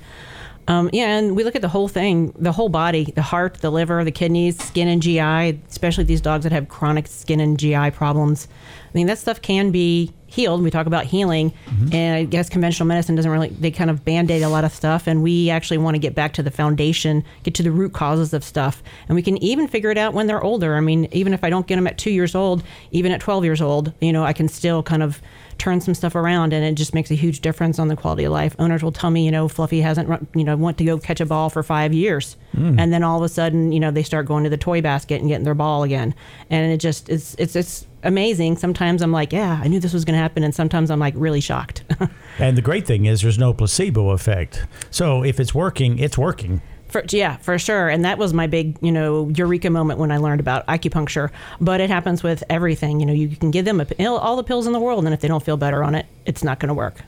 Um, 0.70 0.88
yeah, 0.94 1.18
and 1.18 1.36
we 1.36 1.44
look 1.44 1.56
at 1.56 1.64
the 1.64 1.68
whole 1.68 1.88
thing, 1.88 2.32
the 2.38 2.52
whole 2.52 2.70
body, 2.70 3.12
the 3.16 3.24
heart, 3.24 3.56
the 3.56 3.72
liver, 3.72 4.04
the 4.04 4.12
kidneys, 4.12 4.64
skin 4.64 4.88
and 4.88 5.02
GI, 5.02 5.60
especially 5.68 6.04
these 6.04 6.22
dogs 6.22 6.44
that 6.44 6.52
have 6.52 6.70
chronic 6.70 7.08
skin 7.08 7.40
and 7.40 7.58
GI 7.58 7.90
problems. 7.92 8.48
I 8.86 8.92
mean, 8.94 9.08
that 9.08 9.18
stuff 9.18 9.42
can 9.42 9.72
be 9.72 10.14
healed. 10.28 10.62
We 10.62 10.70
talk 10.70 10.86
about 10.86 11.06
healing, 11.06 11.52
mm-hmm. 11.66 11.94
and 11.94 12.16
I 12.18 12.24
guess 12.26 12.50
conventional 12.50 12.86
medicine 12.86 13.16
doesn't 13.16 13.32
really, 13.32 13.50
they 13.50 13.72
kind 13.72 13.90
of 13.90 14.06
band 14.06 14.30
aid 14.30 14.44
a 14.44 14.50
lot 14.50 14.64
of 14.64 14.72
stuff. 14.72 15.08
And 15.08 15.24
we 15.24 15.50
actually 15.50 15.80
want 15.80 15.96
to 15.96 16.00
get 16.00 16.14
back 16.14 16.34
to 16.34 16.44
the 16.44 16.52
foundation, 16.52 17.24
get 17.42 17.56
to 17.56 17.64
the 17.64 17.72
root 17.72 17.94
causes 17.94 18.32
of 18.32 18.44
stuff. 18.44 18.84
And 19.08 19.16
we 19.16 19.24
can 19.24 19.42
even 19.44 19.68
figure 19.68 19.90
it 19.90 19.98
out 19.98 20.14
when 20.14 20.28
they're 20.28 20.44
older. 20.44 20.76
I 20.76 20.82
mean, 20.82 21.08
even 21.12 21.34
if 21.34 21.44
I 21.44 21.50
don't 21.50 21.66
get 21.66 21.78
them 21.78 21.88
at 21.88 21.98
two 21.98 22.12
years 22.12 22.36
old, 22.36 22.64
even 22.92 23.12
at 23.12 23.22
12 23.22 23.44
years 23.44 23.60
old, 23.60 23.92
you 24.02 24.14
know, 24.14 24.24
I 24.24 24.34
can 24.34 24.48
still 24.48 24.84
kind 24.84 25.02
of 25.02 25.20
turn 25.60 25.82
some 25.82 25.94
stuff 25.94 26.16
around 26.16 26.54
and 26.54 26.66
it 26.66 26.74
just 26.74 26.94
makes 26.94 27.12
a 27.12 27.16
huge 27.16 27.42
difference 27.42 27.78
on 27.78 27.90
the 27.90 27.96
quality 27.96 28.24
of 28.24 28.32
life. 28.32 28.56
Owners 28.58 28.82
will 28.82 28.92
tell 28.92 29.12
me, 29.12 29.26
you 29.26 29.32
know, 29.32 29.48
Fluffy 29.48 29.82
hasn't, 29.82 30.28
you 30.34 30.44
know, 30.44 30.56
want 30.56 30.78
to 30.80 30.86
go 30.86 30.98
catch 30.98 31.20
a 31.20 31.26
ball 31.26 31.50
for 31.50 31.62
five 31.62 31.94
years. 31.94 32.38
Mm. 32.56 32.80
And 32.80 32.94
then 32.94 33.04
all 33.04 33.18
of 33.18 33.24
a 33.24 33.30
sudden, 33.30 33.72
you 33.72 33.80
know, 33.80 33.92
they 33.92 34.04
start 34.04 34.26
going 34.26 34.44
to 34.46 34.50
the 34.50 34.58
toy 34.58 34.82
basket 34.82 35.20
and 35.20 35.30
getting 35.30 35.44
their 35.44 35.54
ball 35.54 35.84
again. 35.84 36.16
And 36.50 36.72
it 36.72 36.78
just, 36.78 37.10
it's, 37.10 37.36
it's, 37.36 37.56
it's 37.56 37.86
amazing. 38.04 38.58
Sometimes 38.58 39.02
I'm 39.02 39.12
like, 39.12 39.34
yeah, 39.34 39.60
I 39.62 39.68
knew 39.68 39.80
this 39.80 39.94
was 39.94 40.06
going 40.06 40.16
to 40.16 40.22
happen. 40.22 40.44
And 40.44 40.56
sometimes 40.56 40.90
I'm 40.90 41.00
like 41.00 41.14
really 41.18 41.42
shocked. 41.42 41.84
and 42.40 42.58
the 42.58 42.62
great 42.62 42.88
thing 42.88 43.06
is 43.06 43.22
there's 43.22 43.38
no 43.38 43.54
placebo 43.54 44.10
effect. 44.12 44.66
So 44.90 45.24
if 45.24 45.40
it's 45.40 45.54
working, 45.54 46.00
it's 46.00 46.18
working. 46.18 46.62
For, 46.90 47.04
yeah, 47.10 47.38
for 47.38 47.58
sure. 47.60 47.88
And 47.88 48.04
that 48.04 48.18
was 48.18 48.34
my 48.34 48.48
big, 48.48 48.78
you 48.82 48.92
know, 48.92 49.30
eureka 49.30 49.70
moment 49.70 50.00
when 50.00 50.12
I 50.12 50.18
learned 50.18 50.40
about 50.40 50.66
acupuncture. 50.68 51.30
But 51.62 51.82
it 51.82 51.90
happens 51.90 52.24
with 52.24 52.44
everything. 52.50 53.00
You 53.00 53.06
know, 53.06 53.14
you 53.14 53.36
can 53.36 53.52
give 53.52 53.66
them 53.66 53.80
a, 53.80 54.06
all 54.06 54.36
the 54.36 54.44
pills 54.44 54.68
in 54.68 54.74
the 54.74 54.80
world, 54.80 55.06
and 55.06 55.14
if 55.14 55.22
they 55.22 55.28
don't 55.28 55.44
feel 55.44 55.58
better 55.58 55.84
on 55.84 55.96
it, 55.96 56.06
it's 56.26 56.44
not 56.44 56.60
going 56.60 56.70
to 56.70 56.74
work. 56.74 57.02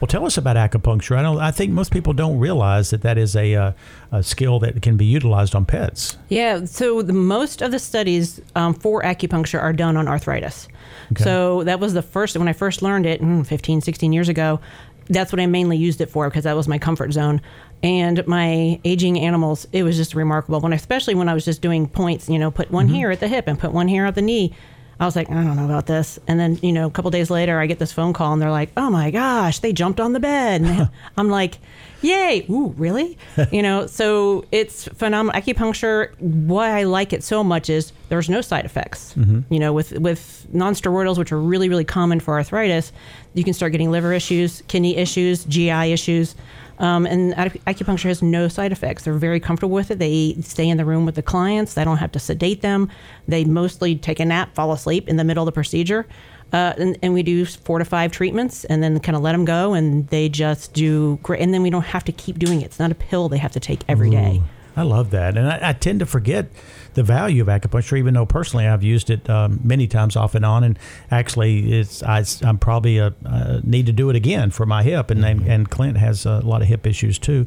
Well, 0.00 0.08
tell 0.08 0.26
us 0.26 0.36
about 0.36 0.56
acupuncture. 0.56 1.16
I 1.16 1.22
don't. 1.22 1.38
I 1.38 1.50
think 1.50 1.72
most 1.72 1.90
people 1.90 2.12
don't 2.12 2.38
realize 2.38 2.90
that 2.90 3.02
that 3.02 3.16
is 3.16 3.34
a, 3.34 3.54
uh, 3.54 3.72
a 4.12 4.22
skill 4.22 4.58
that 4.60 4.82
can 4.82 4.96
be 4.96 5.06
utilized 5.06 5.54
on 5.54 5.64
pets. 5.64 6.18
Yeah. 6.28 6.66
So 6.66 7.00
the 7.00 7.14
most 7.14 7.62
of 7.62 7.70
the 7.70 7.78
studies 7.78 8.40
um, 8.54 8.74
for 8.74 9.02
acupuncture 9.02 9.60
are 9.60 9.72
done 9.72 9.96
on 9.96 10.06
arthritis. 10.06 10.68
Okay. 11.12 11.24
So 11.24 11.64
that 11.64 11.80
was 11.80 11.94
the 11.94 12.02
first 12.02 12.36
when 12.36 12.48
I 12.48 12.52
first 12.52 12.82
learned 12.82 13.06
it 13.06 13.22
mm, 13.22 13.46
15, 13.46 13.80
16 13.80 14.12
years 14.12 14.28
ago. 14.28 14.60
That's 15.08 15.32
what 15.32 15.40
I 15.40 15.46
mainly 15.46 15.76
used 15.76 16.00
it 16.00 16.10
for 16.10 16.28
because 16.28 16.44
that 16.44 16.56
was 16.56 16.66
my 16.68 16.78
comfort 16.78 17.12
zone 17.12 17.40
and 17.86 18.26
my 18.26 18.80
aging 18.84 19.18
animals 19.18 19.66
it 19.72 19.82
was 19.82 19.96
just 19.96 20.14
remarkable 20.14 20.60
when 20.60 20.72
especially 20.72 21.14
when 21.14 21.28
i 21.28 21.34
was 21.34 21.44
just 21.44 21.62
doing 21.62 21.88
points 21.88 22.28
you 22.28 22.38
know 22.38 22.50
put 22.50 22.70
one 22.70 22.86
mm-hmm. 22.86 22.96
here 22.96 23.10
at 23.10 23.20
the 23.20 23.28
hip 23.28 23.46
and 23.46 23.58
put 23.58 23.72
one 23.72 23.88
here 23.88 24.04
at 24.04 24.14
the 24.14 24.22
knee 24.22 24.52
I 24.98 25.04
was 25.04 25.14
like, 25.14 25.28
I 25.28 25.34
don't 25.34 25.56
know 25.56 25.66
about 25.66 25.86
this. 25.86 26.18
And 26.26 26.40
then, 26.40 26.58
you 26.62 26.72
know, 26.72 26.86
a 26.86 26.90
couple 26.90 27.10
days 27.10 27.28
later, 27.28 27.60
I 27.60 27.66
get 27.66 27.78
this 27.78 27.92
phone 27.92 28.14
call 28.14 28.32
and 28.32 28.40
they're 28.40 28.50
like, 28.50 28.70
oh 28.78 28.88
my 28.88 29.10
gosh, 29.10 29.58
they 29.58 29.72
jumped 29.74 30.00
on 30.00 30.14
the 30.14 30.20
bed. 30.20 30.62
And 30.62 30.90
I'm 31.18 31.28
like, 31.28 31.58
yay. 32.00 32.46
Ooh, 32.48 32.74
really? 32.78 33.18
you 33.52 33.62
know, 33.62 33.86
so 33.86 34.46
it's 34.52 34.84
phenomenal. 34.84 35.38
Acupuncture, 35.38 36.18
why 36.18 36.70
I 36.78 36.84
like 36.84 37.12
it 37.12 37.22
so 37.22 37.44
much 37.44 37.68
is 37.68 37.92
there's 38.08 38.30
no 38.30 38.40
side 38.40 38.64
effects. 38.64 39.12
Mm-hmm. 39.14 39.52
You 39.52 39.60
know, 39.60 39.74
with, 39.74 39.92
with 39.92 40.46
nonsteroidals, 40.54 41.18
which 41.18 41.30
are 41.30 41.40
really, 41.40 41.68
really 41.68 41.84
common 41.84 42.18
for 42.18 42.34
arthritis, 42.34 42.90
you 43.34 43.44
can 43.44 43.52
start 43.52 43.72
getting 43.72 43.90
liver 43.90 44.14
issues, 44.14 44.62
kidney 44.66 44.96
issues, 44.96 45.44
GI 45.44 45.92
issues. 45.92 46.34
Um, 46.78 47.06
and 47.06 47.34
acupuncture 47.34 48.08
has 48.08 48.22
no 48.22 48.48
side 48.48 48.72
effects. 48.72 49.04
They're 49.04 49.14
very 49.14 49.40
comfortable 49.40 49.74
with 49.74 49.90
it. 49.90 49.98
They 49.98 50.36
stay 50.40 50.68
in 50.68 50.76
the 50.76 50.84
room 50.84 51.06
with 51.06 51.14
the 51.14 51.22
clients. 51.22 51.74
They 51.74 51.84
don't 51.84 51.96
have 51.96 52.12
to 52.12 52.18
sedate 52.18 52.60
them. 52.60 52.90
They 53.26 53.44
mostly 53.44 53.96
take 53.96 54.20
a 54.20 54.24
nap, 54.24 54.54
fall 54.54 54.72
asleep 54.72 55.08
in 55.08 55.16
the 55.16 55.24
middle 55.24 55.42
of 55.42 55.46
the 55.46 55.52
procedure. 55.52 56.06
Uh, 56.52 56.74
and, 56.78 56.98
and, 57.02 57.12
we 57.12 57.24
do 57.24 57.44
four 57.44 57.80
to 57.80 57.84
five 57.84 58.12
treatments 58.12 58.64
and 58.66 58.80
then 58.80 59.00
kind 59.00 59.16
of 59.16 59.22
let 59.22 59.32
them 59.32 59.44
go 59.44 59.74
and 59.74 60.06
they 60.08 60.28
just 60.28 60.72
do 60.74 61.18
great. 61.24 61.40
And 61.40 61.52
then 61.52 61.60
we 61.60 61.70
don't 61.70 61.82
have 61.82 62.04
to 62.04 62.12
keep 62.12 62.38
doing 62.38 62.60
it. 62.60 62.66
It's 62.66 62.78
not 62.78 62.92
a 62.92 62.94
pill 62.94 63.28
they 63.28 63.38
have 63.38 63.50
to 63.52 63.60
take 63.60 63.80
every 63.88 64.10
day. 64.10 64.40
I 64.76 64.82
love 64.82 65.10
that. 65.10 65.36
And 65.38 65.48
I, 65.48 65.70
I 65.70 65.72
tend 65.72 66.00
to 66.00 66.06
forget 66.06 66.48
the 66.94 67.02
value 67.02 67.42
of 67.42 67.48
acupuncture, 67.48 67.98
even 67.98 68.14
though 68.14 68.26
personally 68.26 68.66
I've 68.66 68.82
used 68.82 69.10
it 69.10 69.28
um, 69.28 69.60
many 69.64 69.86
times 69.86 70.16
off 70.16 70.34
and 70.34 70.44
on. 70.44 70.64
And 70.64 70.78
actually, 71.10 71.72
it's 71.72 72.02
I, 72.02 72.24
am 72.42 72.58
probably 72.58 72.98
a, 72.98 73.14
uh, 73.24 73.60
need 73.64 73.86
to 73.86 73.92
do 73.92 74.10
it 74.10 74.16
again 74.16 74.50
for 74.50 74.66
my 74.66 74.82
hip, 74.82 75.10
and 75.10 75.22
mm-hmm. 75.22 75.50
and 75.50 75.70
Clint 75.70 75.96
has 75.96 76.26
a 76.26 76.40
lot 76.40 76.62
of 76.62 76.68
hip 76.68 76.86
issues 76.86 77.18
too. 77.18 77.46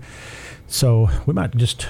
So 0.67 1.09
we 1.25 1.33
might 1.33 1.55
just. 1.55 1.87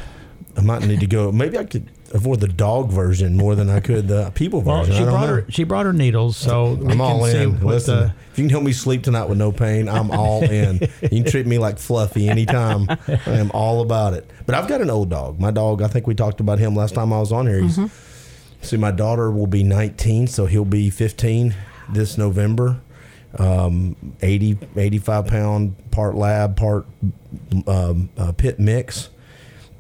I 0.58 0.62
might 0.62 0.86
need 0.86 1.00
to 1.00 1.08
go. 1.08 1.32
Maybe 1.32 1.58
I 1.58 1.64
could 1.64 1.90
avoid 2.12 2.40
the 2.40 2.48
dog 2.48 2.92
version 2.92 3.36
more 3.36 3.56
than 3.56 3.70
I 3.70 3.80
could 3.80 4.08
the 4.08 4.32
people 4.32 4.62
version. 4.62 4.94
Well, 4.94 5.00
she 5.00 5.04
brought 5.04 5.22
know. 5.22 5.28
her 5.28 5.46
she 5.50 5.64
brought 5.64 5.86
her 5.86 5.94
needles, 5.94 6.38
so 6.38 6.78
I'm 6.88 7.02
all 7.02 7.26
in. 7.26 7.60
Listen, 7.62 7.98
the, 7.98 8.14
if 8.32 8.38
you 8.38 8.44
can 8.44 8.50
help 8.50 8.64
me 8.64 8.74
sleep 8.74 9.04
tonight 9.04 9.26
with 9.26 9.38
no 9.38 9.52
pain, 9.52 9.88
I'm 9.88 10.12
all 10.12 10.44
in. 10.44 10.80
you 11.02 11.24
can 11.24 11.26
treat 11.26 11.46
me 11.46 11.58
like 11.58 11.78
Fluffy 11.78 12.30
anytime. 12.30 12.88
I 12.90 13.20
am 13.26 13.52
all 13.54 13.82
about 13.82 14.14
it. 14.14 14.30
But 14.46 14.56
I've 14.56 14.68
got 14.68 14.82
an 14.82 14.90
old 14.90 15.10
dog. 15.10 15.40
My 15.40 15.52
dog. 15.52 15.82
I 15.82 15.88
think 15.88 16.08
we 16.08 16.16
talked 16.16 16.40
about 16.40 16.60
him 16.60 16.76
last 16.76 16.96
time 16.96 17.14
I 17.14 17.20
was 17.20 17.32
on 17.32 17.48
here. 17.48 17.62
He's, 17.62 17.78
mm-hmm. 17.78 18.66
See, 18.66 18.78
my 18.78 18.92
daughter 18.92 19.32
will 19.32 19.48
be 19.48 19.64
19, 19.64 20.28
so 20.28 20.46
he'll 20.46 20.66
be 20.66 20.90
15 20.90 21.56
this 21.90 22.18
November. 22.18 22.82
Um, 23.38 23.96
80, 24.22 24.58
85 24.76 25.28
pound, 25.28 25.92
part 25.92 26.16
lab, 26.16 26.58
part 26.58 26.88
um, 27.68 28.10
uh, 28.18 28.32
pit 28.34 28.60
mix 28.60 29.10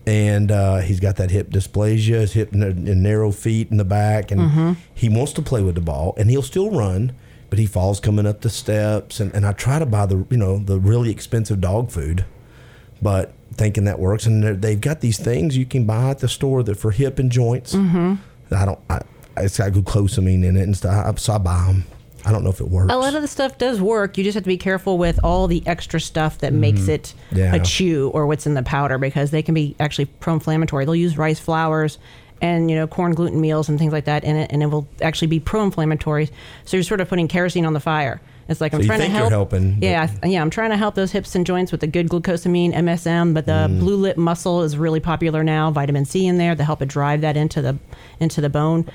and 0.05 0.51
uh, 0.51 0.77
he's 0.77 0.99
got 0.99 1.17
that 1.17 1.31
hip 1.31 1.49
dysplasia, 1.49 2.21
his 2.21 2.33
hip 2.33 2.51
and 2.53 3.03
narrow 3.03 3.31
feet 3.31 3.69
in 3.71 3.77
the 3.77 3.85
back, 3.85 4.31
and 4.31 4.41
mm-hmm. 4.41 4.73
he 4.93 5.09
wants 5.09 5.33
to 5.33 5.41
play 5.41 5.62
with 5.62 5.75
the 5.75 5.81
ball, 5.81 6.13
and 6.17 6.29
he'll 6.29 6.41
still 6.41 6.71
run, 6.71 7.13
but 7.49 7.59
he 7.59 7.65
falls 7.65 7.99
coming 7.99 8.25
up 8.25 8.41
the 8.41 8.49
steps, 8.49 9.19
and, 9.19 9.33
and 9.33 9.45
I 9.45 9.53
try 9.53 9.79
to 9.79 9.85
buy 9.85 10.05
the 10.05 10.25
you 10.29 10.38
know 10.38 10.57
the 10.57 10.79
really 10.79 11.12
expensive 11.12 11.62
dog 11.62 11.91
food, 11.91 12.25
but 13.01 13.33
thinking 13.53 13.83
that 13.85 13.99
works, 13.99 14.25
and 14.25 14.62
they've 14.62 14.81
got 14.81 15.01
these 15.01 15.19
things 15.19 15.57
you 15.57 15.65
can 15.65 15.85
buy 15.85 16.09
at 16.09 16.19
the 16.19 16.29
store 16.29 16.63
that 16.63 16.75
for 16.75 16.91
hip 16.91 17.19
and 17.19 17.31
joints. 17.31 17.73
Mm-hmm. 17.73 18.15
I 18.53 18.65
don't, 18.65 18.79
I, 18.89 19.01
it's 19.38 19.57
got 19.57 19.71
glucosamine 19.71 20.43
in 20.43 20.57
it 20.57 20.63
and 20.63 20.75
stuff, 20.75 21.19
so 21.19 21.33
I 21.33 21.38
buy 21.38 21.65
them. 21.67 21.85
I 22.25 22.32
don't 22.32 22.43
know 22.43 22.49
if 22.49 22.60
it 22.60 22.69
works. 22.69 22.91
A 22.91 22.97
lot 22.97 23.15
of 23.15 23.21
the 23.21 23.27
stuff 23.27 23.58
does 23.58 23.82
work. 23.82 24.17
You 24.17 24.23
just 24.23 24.36
have 24.36 24.43
to 24.43 24.47
be 24.47 24.58
careful 24.58 24.97
with 24.97 25.19
all 25.23 25.47
the 25.47 25.63
extra 25.65 25.99
stuff 25.99 26.39
that 26.39 26.51
mm-hmm. 26.51 26.62
makes 26.62 26.88
it 26.88 27.13
yeah. 27.32 27.55
a 27.55 27.63
chew 27.63 28.10
or 28.10 28.27
what's 28.27 28.45
in 28.45 28.53
the 28.53 28.63
powder 28.63 28.97
because 28.97 29.32
they 29.32 29.41
can 29.41 29.53
be 29.53 29.75
actually 29.79 30.05
pro-inflammatory. 30.05 30.86
They'll 30.86 30.95
use 30.95 31.17
rice 31.17 31.39
flours 31.39 31.97
and 32.41 32.69
you 32.69 32.75
know 32.75 32.88
corn 32.88 33.13
gluten 33.13 33.41
meals 33.41 33.67
and 33.67 33.77
things 33.77 33.91
like 33.91 34.05
that 34.05 34.23
in 34.23 34.36
it, 34.36 34.51
and 34.51 34.63
it 34.63 34.67
will 34.67 34.88
actually 35.01 35.27
be 35.27 35.39
pro-inflammatory. 35.39 36.29
So 36.65 36.77
you're 36.77 36.84
sort 36.84 37.01
of 37.01 37.10
putting 37.10 37.27
kerosene 37.27 37.65
on 37.65 37.73
the 37.73 37.79
fire. 37.79 38.21
It's 38.47 38.60
like 38.60 38.73
I'm 38.73 38.82
so 38.82 38.88
trying 38.88 39.01
to 39.01 39.10
help. 39.10 39.29
helping, 39.29 39.77
yeah, 39.82 40.10
I, 40.23 40.27
yeah, 40.27 40.41
I'm 40.41 40.49
trying 40.49 40.71
to 40.71 40.77
help 40.77 40.95
those 40.95 41.12
hips 41.12 41.36
and 41.36 41.45
joints 41.45 41.71
with 41.71 41.82
the 41.82 41.88
good 41.88 42.10
glucosamine, 42.10 42.73
MSM. 42.73 43.36
But 43.36 43.45
the 43.45 43.67
mm. 43.69 43.79
blue 43.79 43.95
lip 43.95 44.17
mussel 44.17 44.63
is 44.63 44.75
really 44.75 44.99
popular 44.99 45.43
now. 45.43 45.69
Vitamin 45.69 46.03
C 46.03 46.25
in 46.25 46.39
there 46.39 46.55
to 46.55 46.63
help 46.63 46.82
it 46.82 46.88
drive 46.88 47.21
that 47.21 47.38
into 47.38 47.62
the 47.62 47.77
into 48.19 48.41
the 48.41 48.49
bone. 48.49 48.89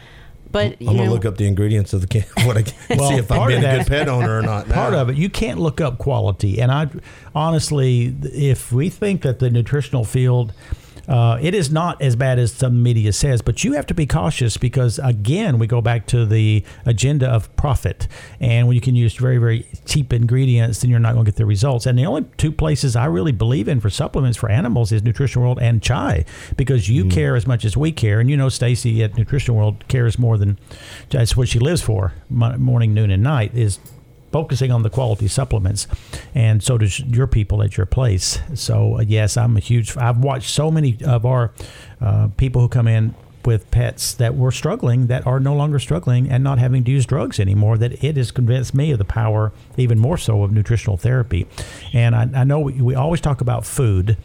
But 0.55 0.77
I'm 0.83 0.97
gonna 0.97 1.11
look 1.11 1.25
up 1.25 1.37
the 1.37 1.49
ingredients 1.49 1.93
of 1.95 2.01
the 2.01 2.07
can. 2.07 2.23
What 2.47 2.57
I 2.57 2.63
can 2.63 2.97
well, 2.97 3.09
see 3.11 3.17
if 3.17 3.33
I'm 3.33 3.49
being 3.49 3.65
a 3.65 3.79
good 3.79 3.89
pet 3.89 4.09
owner 4.09 4.39
or 4.39 4.41
not. 4.41 4.69
Part 4.69 4.95
of 4.95 5.09
it, 5.09 5.17
you 5.17 5.29
can't 5.29 5.59
look 5.59 5.81
up 5.81 5.99
quality. 5.99 6.61
And 6.61 6.71
I 6.71 6.89
honestly, 7.35 8.15
if 8.23 8.71
we 8.71 8.89
think 8.89 9.23
that 9.23 9.41
the 9.41 9.51
nutritional 9.51 10.05
field 10.05 10.53
uh, 11.09 11.39
it 11.41 11.55
is 11.55 11.71
not 11.71 12.01
as 12.01 12.17
bad 12.17 12.39
as 12.39 12.53
some 12.53 12.83
media 12.83 13.13
says, 13.13 13.43
but 13.43 13.65
you 13.65 13.73
have 13.73 13.87
to 13.87 13.95
be 13.95 14.07
cautious 14.07 14.57
because, 14.57 14.99
again, 14.99 15.59
we 15.59 15.67
go 15.67 15.81
back 15.81 16.07
to 16.09 16.25
the 16.27 16.65
agenda 16.87 17.29
of 17.29 17.55
profit. 17.57 18.09
And 18.41 18.67
when 18.67 18.75
you 18.75 18.81
can 18.81 18.95
use 18.95 19.15
very, 19.15 19.39
very 19.39 19.67
cheap 19.85 20.13
ingredients, 20.13 20.81
then 20.81 20.91
you're 20.91 21.01
not 21.01 21.15
going 21.15 21.25
to 21.25 21.31
get 21.31 21.37
the 21.37 21.47
results. 21.47 21.87
And 21.87 21.99
the 21.99 22.07
only 22.07 22.25
two 22.37 22.53
places 22.53 22.97
I 22.97 23.07
really 23.07 23.33
believe 23.33 23.69
in 23.69 23.81
for 23.81 23.91
supplements 23.91 24.39
for 24.39 24.51
animals 24.51 24.93
is 24.93 25.03
Nutrition 25.03 25.43
World 25.43 25.59
and 25.61 25.83
Chai 25.83 26.25
because 26.57 26.89
you 26.89 27.05
mm. 27.05 27.11
care 27.11 27.37
as 27.37 27.47
much 27.47 27.65
as 27.65 27.77
we 27.77 27.93
care. 27.93 28.21
And 28.21 28.31
you 28.31 28.37
know, 28.37 28.49
Stacy 28.49 29.03
at 29.03 29.17
Nutrition 29.17 29.55
World 29.55 29.87
cares 29.89 30.19
more 30.19 30.39
than 30.39 30.59
that's 31.11 31.37
what 31.37 31.49
she 31.49 31.59
lives 31.59 31.83
for 31.83 32.13
morning, 32.31 32.95
noon, 32.95 33.11
and 33.11 33.23
night 33.23 33.55
is 33.55 33.79
focusing 34.35 34.73
on 34.73 34.83
the 34.83 34.91
quality 34.91 35.29
supplements, 35.29 35.87
and 36.35 36.61
so 36.61 36.77
does 36.77 36.99
your 36.99 37.29
people 37.29 37.63
at 37.63 37.77
your 37.77 37.87
place. 37.87 38.41
So 38.55 38.99
uh, 38.99 39.03
yes, 39.03 39.37
I'm 39.37 39.57
a 39.57 39.61
huge. 39.61 39.97
I've 39.97 40.19
watched 40.19 40.51
so 40.51 40.73
many 40.73 40.99
of 41.07 41.25
our 41.25 41.53
uh, 42.01 42.27
people 42.37 42.61
who 42.61 42.69
come 42.69 42.89
in 42.89 43.15
with 43.45 43.71
pets 43.71 44.13
that 44.15 44.35
were 44.35 44.51
struggling 44.51 45.07
that 45.07 45.25
are 45.25 45.39
no 45.39 45.55
longer 45.55 45.79
struggling 45.79 46.29
and 46.29 46.43
not 46.43 46.59
having 46.59 46.83
to 46.83 46.91
use 46.91 47.07
drugs 47.07 47.39
anymore 47.39 47.79
that 47.79 48.03
it 48.03 48.17
has 48.17 48.33
convinced 48.33 48.75
me 48.75 48.91
of 48.91 48.99
the 48.99 49.05
power 49.05 49.53
even 49.77 50.01
more 50.01 50.17
so 50.17 50.43
of 50.43 50.51
nutritional 50.51 50.97
therapy 50.97 51.47
and 51.93 52.15
i, 52.15 52.27
I 52.35 52.45
know 52.45 52.61
we, 52.61 52.73
we 52.81 52.95
always 52.95 53.21
talk 53.21 53.43
about 53.43 53.67
food 53.67 54.17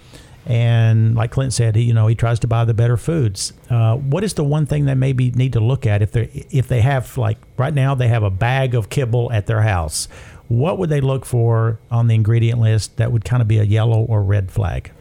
and 0.49 1.13
like 1.13 1.29
Clint 1.29 1.53
said, 1.53 1.75
he 1.75 1.83
you 1.83 1.93
know 1.93 2.07
he 2.07 2.15
tries 2.15 2.39
to 2.39 2.47
buy 2.47 2.65
the 2.65 2.73
better 2.73 2.97
foods. 2.97 3.53
Uh, 3.69 3.95
what 3.95 4.23
is 4.23 4.33
the 4.33 4.43
one 4.43 4.65
thing 4.65 4.85
they 4.85 4.95
maybe 4.95 5.29
need 5.31 5.53
to 5.53 5.59
look 5.59 5.85
at 5.85 6.01
if 6.01 6.11
they 6.11 6.47
if 6.49 6.67
they 6.67 6.81
have 6.81 7.17
like 7.17 7.37
right 7.55 7.73
now 7.73 7.93
they 7.93 8.07
have 8.07 8.23
a 8.23 8.31
bag 8.31 8.73
of 8.73 8.89
kibble 8.89 9.31
at 9.31 9.45
their 9.45 9.61
house? 9.61 10.07
What 10.47 10.79
would 10.79 10.89
they 10.89 11.01
look 11.01 11.25
for 11.25 11.79
on 11.91 12.07
the 12.07 12.15
ingredient 12.15 12.59
list 12.59 12.97
that 12.97 13.11
would 13.11 13.23
kind 13.23 13.43
of 13.43 13.47
be 13.47 13.59
a 13.59 13.63
yellow 13.63 13.99
or 14.01 14.23
red 14.23 14.49
flag? 14.49 14.91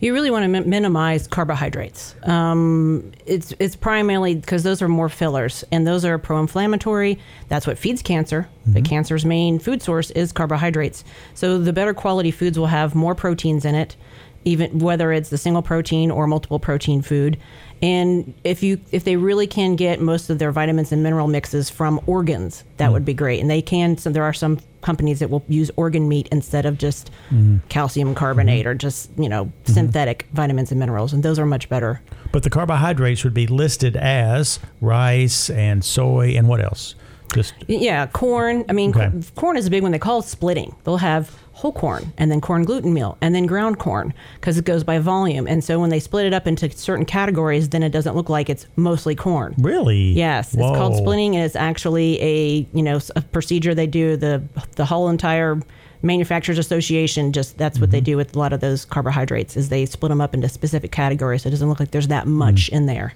You 0.00 0.12
really 0.12 0.30
want 0.30 0.44
to 0.44 0.48
mi- 0.48 0.66
minimize 0.66 1.26
carbohydrates. 1.26 2.14
Um, 2.24 3.12
it's 3.24 3.54
it's 3.58 3.76
primarily 3.76 4.34
because 4.34 4.62
those 4.62 4.82
are 4.82 4.88
more 4.88 5.08
fillers, 5.08 5.64
and 5.72 5.86
those 5.86 6.04
are 6.04 6.18
pro-inflammatory. 6.18 7.18
That's 7.48 7.66
what 7.66 7.78
feeds 7.78 8.02
cancer. 8.02 8.48
Mm-hmm. 8.62 8.72
The 8.74 8.82
cancer's 8.82 9.24
main 9.24 9.58
food 9.58 9.82
source 9.82 10.10
is 10.10 10.30
carbohydrates. 10.30 11.04
So 11.32 11.58
the 11.58 11.72
better 11.72 11.94
quality 11.94 12.30
foods 12.30 12.58
will 12.58 12.66
have 12.66 12.94
more 12.94 13.14
proteins 13.14 13.64
in 13.64 13.74
it 13.74 13.96
even 14.44 14.78
whether 14.78 15.12
it's 15.12 15.30
the 15.30 15.38
single 15.38 15.62
protein 15.62 16.10
or 16.10 16.26
multiple 16.26 16.58
protein 16.58 17.02
food. 17.02 17.38
And 17.82 18.34
if 18.44 18.62
you 18.62 18.78
if 18.92 19.04
they 19.04 19.16
really 19.16 19.46
can 19.46 19.74
get 19.74 20.00
most 20.00 20.28
of 20.28 20.38
their 20.38 20.52
vitamins 20.52 20.92
and 20.92 21.02
mineral 21.02 21.28
mixes 21.28 21.70
from 21.70 22.00
organs, 22.06 22.64
that 22.76 22.90
mm. 22.90 22.92
would 22.92 23.04
be 23.04 23.14
great. 23.14 23.40
And 23.40 23.50
they 23.50 23.62
can. 23.62 23.96
So 23.96 24.10
there 24.10 24.24
are 24.24 24.34
some 24.34 24.60
companies 24.82 25.20
that 25.20 25.30
will 25.30 25.42
use 25.48 25.70
organ 25.76 26.08
meat 26.08 26.28
instead 26.30 26.66
of 26.66 26.78
just 26.78 27.10
mm. 27.30 27.60
calcium 27.68 28.14
carbonate 28.14 28.60
mm-hmm. 28.60 28.70
or 28.70 28.74
just 28.74 29.10
you 29.18 29.28
know 29.28 29.46
mm-hmm. 29.46 29.72
synthetic 29.72 30.26
vitamins 30.32 30.70
and 30.70 30.78
minerals, 30.78 31.12
and 31.12 31.22
those 31.22 31.38
are 31.38 31.46
much 31.46 31.68
better. 31.70 32.02
But 32.32 32.42
the 32.42 32.50
carbohydrates 32.50 33.24
would 33.24 33.34
be 33.34 33.46
listed 33.46 33.96
as 33.96 34.60
rice 34.80 35.48
and 35.50 35.84
soy 35.84 36.36
and 36.36 36.48
what 36.48 36.60
else? 36.60 36.94
Just 37.34 37.54
yeah, 37.66 38.06
corn. 38.08 38.64
I 38.68 38.72
mean, 38.72 38.90
okay. 38.90 39.10
corn 39.36 39.56
is 39.56 39.66
a 39.66 39.70
big 39.70 39.82
one. 39.82 39.92
They 39.92 39.98
call 39.98 40.20
it 40.20 40.24
splitting. 40.24 40.74
They'll 40.84 40.96
have 40.96 41.34
whole 41.60 41.72
corn 41.72 42.10
and 42.16 42.30
then 42.30 42.40
corn 42.40 42.64
gluten 42.64 42.94
meal 42.94 43.18
and 43.20 43.34
then 43.34 43.44
ground 43.44 43.78
corn 43.78 44.14
because 44.36 44.56
it 44.56 44.64
goes 44.64 44.82
by 44.82 44.98
volume. 44.98 45.46
And 45.46 45.62
so 45.62 45.78
when 45.78 45.90
they 45.90 46.00
split 46.00 46.24
it 46.24 46.32
up 46.32 46.46
into 46.46 46.70
certain 46.70 47.04
categories, 47.04 47.68
then 47.68 47.82
it 47.82 47.90
doesn't 47.90 48.16
look 48.16 48.30
like 48.30 48.48
it's 48.48 48.66
mostly 48.76 49.14
corn. 49.14 49.54
Really? 49.58 50.12
Yes. 50.12 50.54
Whoa. 50.54 50.70
It's 50.70 50.78
called 50.78 50.96
splitting 50.96 51.36
and 51.36 51.44
it's 51.44 51.56
actually 51.56 52.18
a, 52.22 52.66
you 52.72 52.82
know, 52.82 52.98
a 53.14 53.20
procedure 53.20 53.74
they 53.74 53.86
do 53.86 54.16
the 54.16 54.42
the 54.76 54.86
whole 54.86 55.10
entire 55.10 55.60
manufacturers 56.00 56.56
association 56.56 57.30
just 57.30 57.58
that's 57.58 57.78
what 57.78 57.88
mm-hmm. 57.88 57.92
they 57.92 58.00
do 58.00 58.16
with 58.16 58.34
a 58.34 58.38
lot 58.38 58.54
of 58.54 58.60
those 58.60 58.86
carbohydrates 58.86 59.54
is 59.54 59.68
they 59.68 59.84
split 59.84 60.08
them 60.08 60.22
up 60.22 60.32
into 60.32 60.48
specific 60.48 60.90
categories. 60.90 61.42
So 61.42 61.48
it 61.48 61.50
doesn't 61.50 61.68
look 61.68 61.78
like 61.78 61.90
there's 61.90 62.08
that 62.08 62.26
much 62.26 62.70
mm. 62.70 62.76
in 62.76 62.86
there 62.86 63.12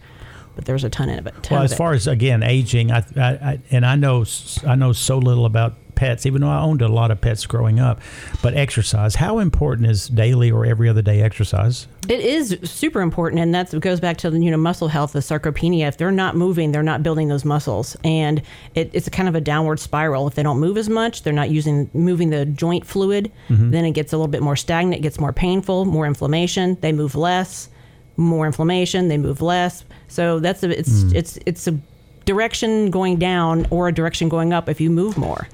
but 0.54 0.66
there's 0.66 0.84
a 0.84 0.90
ton 0.90 1.08
of 1.08 1.26
it. 1.26 1.34
Ton 1.42 1.56
well, 1.56 1.64
as 1.64 1.74
far 1.74 1.94
as 1.94 2.06
again 2.06 2.44
aging, 2.44 2.92
I, 2.92 3.04
I, 3.16 3.22
I, 3.22 3.58
and 3.72 3.84
I 3.84 3.96
know 3.96 4.24
I 4.64 4.76
know 4.76 4.92
so 4.92 5.18
little 5.18 5.46
about 5.46 5.74
pets, 5.94 6.26
even 6.26 6.40
though 6.40 6.48
I 6.48 6.60
owned 6.60 6.82
a 6.82 6.88
lot 6.88 7.10
of 7.10 7.20
pets 7.20 7.46
growing 7.46 7.80
up. 7.80 8.00
But 8.42 8.54
exercise, 8.54 9.14
how 9.14 9.38
important 9.38 9.90
is 9.90 10.08
daily 10.08 10.50
or 10.50 10.64
every 10.66 10.88
other 10.88 11.02
day 11.02 11.22
exercise? 11.22 11.86
It 12.08 12.20
is 12.20 12.58
super 12.62 13.00
important, 13.00 13.40
and 13.40 13.54
that 13.54 13.78
goes 13.80 14.00
back 14.00 14.16
to 14.18 14.30
you 14.30 14.50
know 14.50 14.56
muscle 14.56 14.88
health, 14.88 15.12
the 15.12 15.20
sarcopenia. 15.20 15.88
If 15.88 15.96
they're 15.96 16.10
not 16.10 16.36
moving, 16.36 16.72
they're 16.72 16.82
not 16.82 17.02
building 17.02 17.28
those 17.28 17.44
muscles, 17.44 17.96
and 18.04 18.42
it, 18.74 18.90
it's 18.92 19.06
a 19.06 19.10
kind 19.10 19.28
of 19.28 19.34
a 19.34 19.40
downward 19.40 19.80
spiral. 19.80 20.26
If 20.26 20.34
they 20.34 20.42
don't 20.42 20.58
move 20.58 20.76
as 20.76 20.88
much, 20.88 21.22
they're 21.22 21.32
not 21.32 21.50
using 21.50 21.90
moving 21.94 22.30
the 22.30 22.44
joint 22.44 22.86
fluid. 22.86 23.32
Mm-hmm. 23.48 23.70
Then 23.70 23.84
it 23.84 23.92
gets 23.92 24.12
a 24.12 24.16
little 24.16 24.28
bit 24.28 24.42
more 24.42 24.56
stagnant, 24.56 25.02
gets 25.02 25.18
more 25.18 25.32
painful, 25.32 25.84
more 25.84 26.06
inflammation. 26.06 26.76
They 26.80 26.92
move 26.92 27.14
less, 27.14 27.68
more 28.16 28.46
inflammation. 28.46 29.08
They 29.08 29.18
move 29.18 29.40
less. 29.40 29.84
So 30.08 30.38
that's 30.40 30.62
a, 30.62 30.78
it's 30.78 31.04
mm. 31.04 31.14
it's 31.14 31.38
it's 31.46 31.66
a 31.66 31.78
direction 32.24 32.90
going 32.90 33.18
down 33.18 33.66
or 33.70 33.88
a 33.88 33.92
direction 33.92 34.28
going 34.28 34.52
up 34.52 34.68
if 34.68 34.80
you 34.80 34.90
move 34.90 35.16
more. 35.18 35.48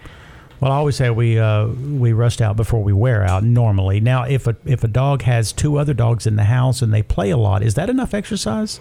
Well, 0.61 0.73
I 0.73 0.77
always 0.77 0.97
say 0.97 1.09
we 1.11 1.39
uh, 1.39 1.69
we 1.69 2.13
rust 2.13 2.43
out 2.43 2.57
before 2.57 2.83
we 2.83 2.93
wear 2.93 3.25
out. 3.25 3.43
Normally, 3.43 3.99
now 4.01 4.25
if 4.25 4.47
a 4.47 4.57
if 4.65 4.85
a 4.85 4.89
dog 4.89 5.23
has 5.23 5.53
two 5.53 5.79
other 5.79 5.95
dogs 5.95 6.27
in 6.27 6.37
the 6.37 6.45
house 6.45 6.83
and 6.83 6.93
they 6.93 7.03
play 7.03 7.31
a 7.31 7.37
lot, 7.37 7.63
is 7.63 7.75
that 7.75 7.89
enough 7.89 8.13
exercise? 8.13 8.79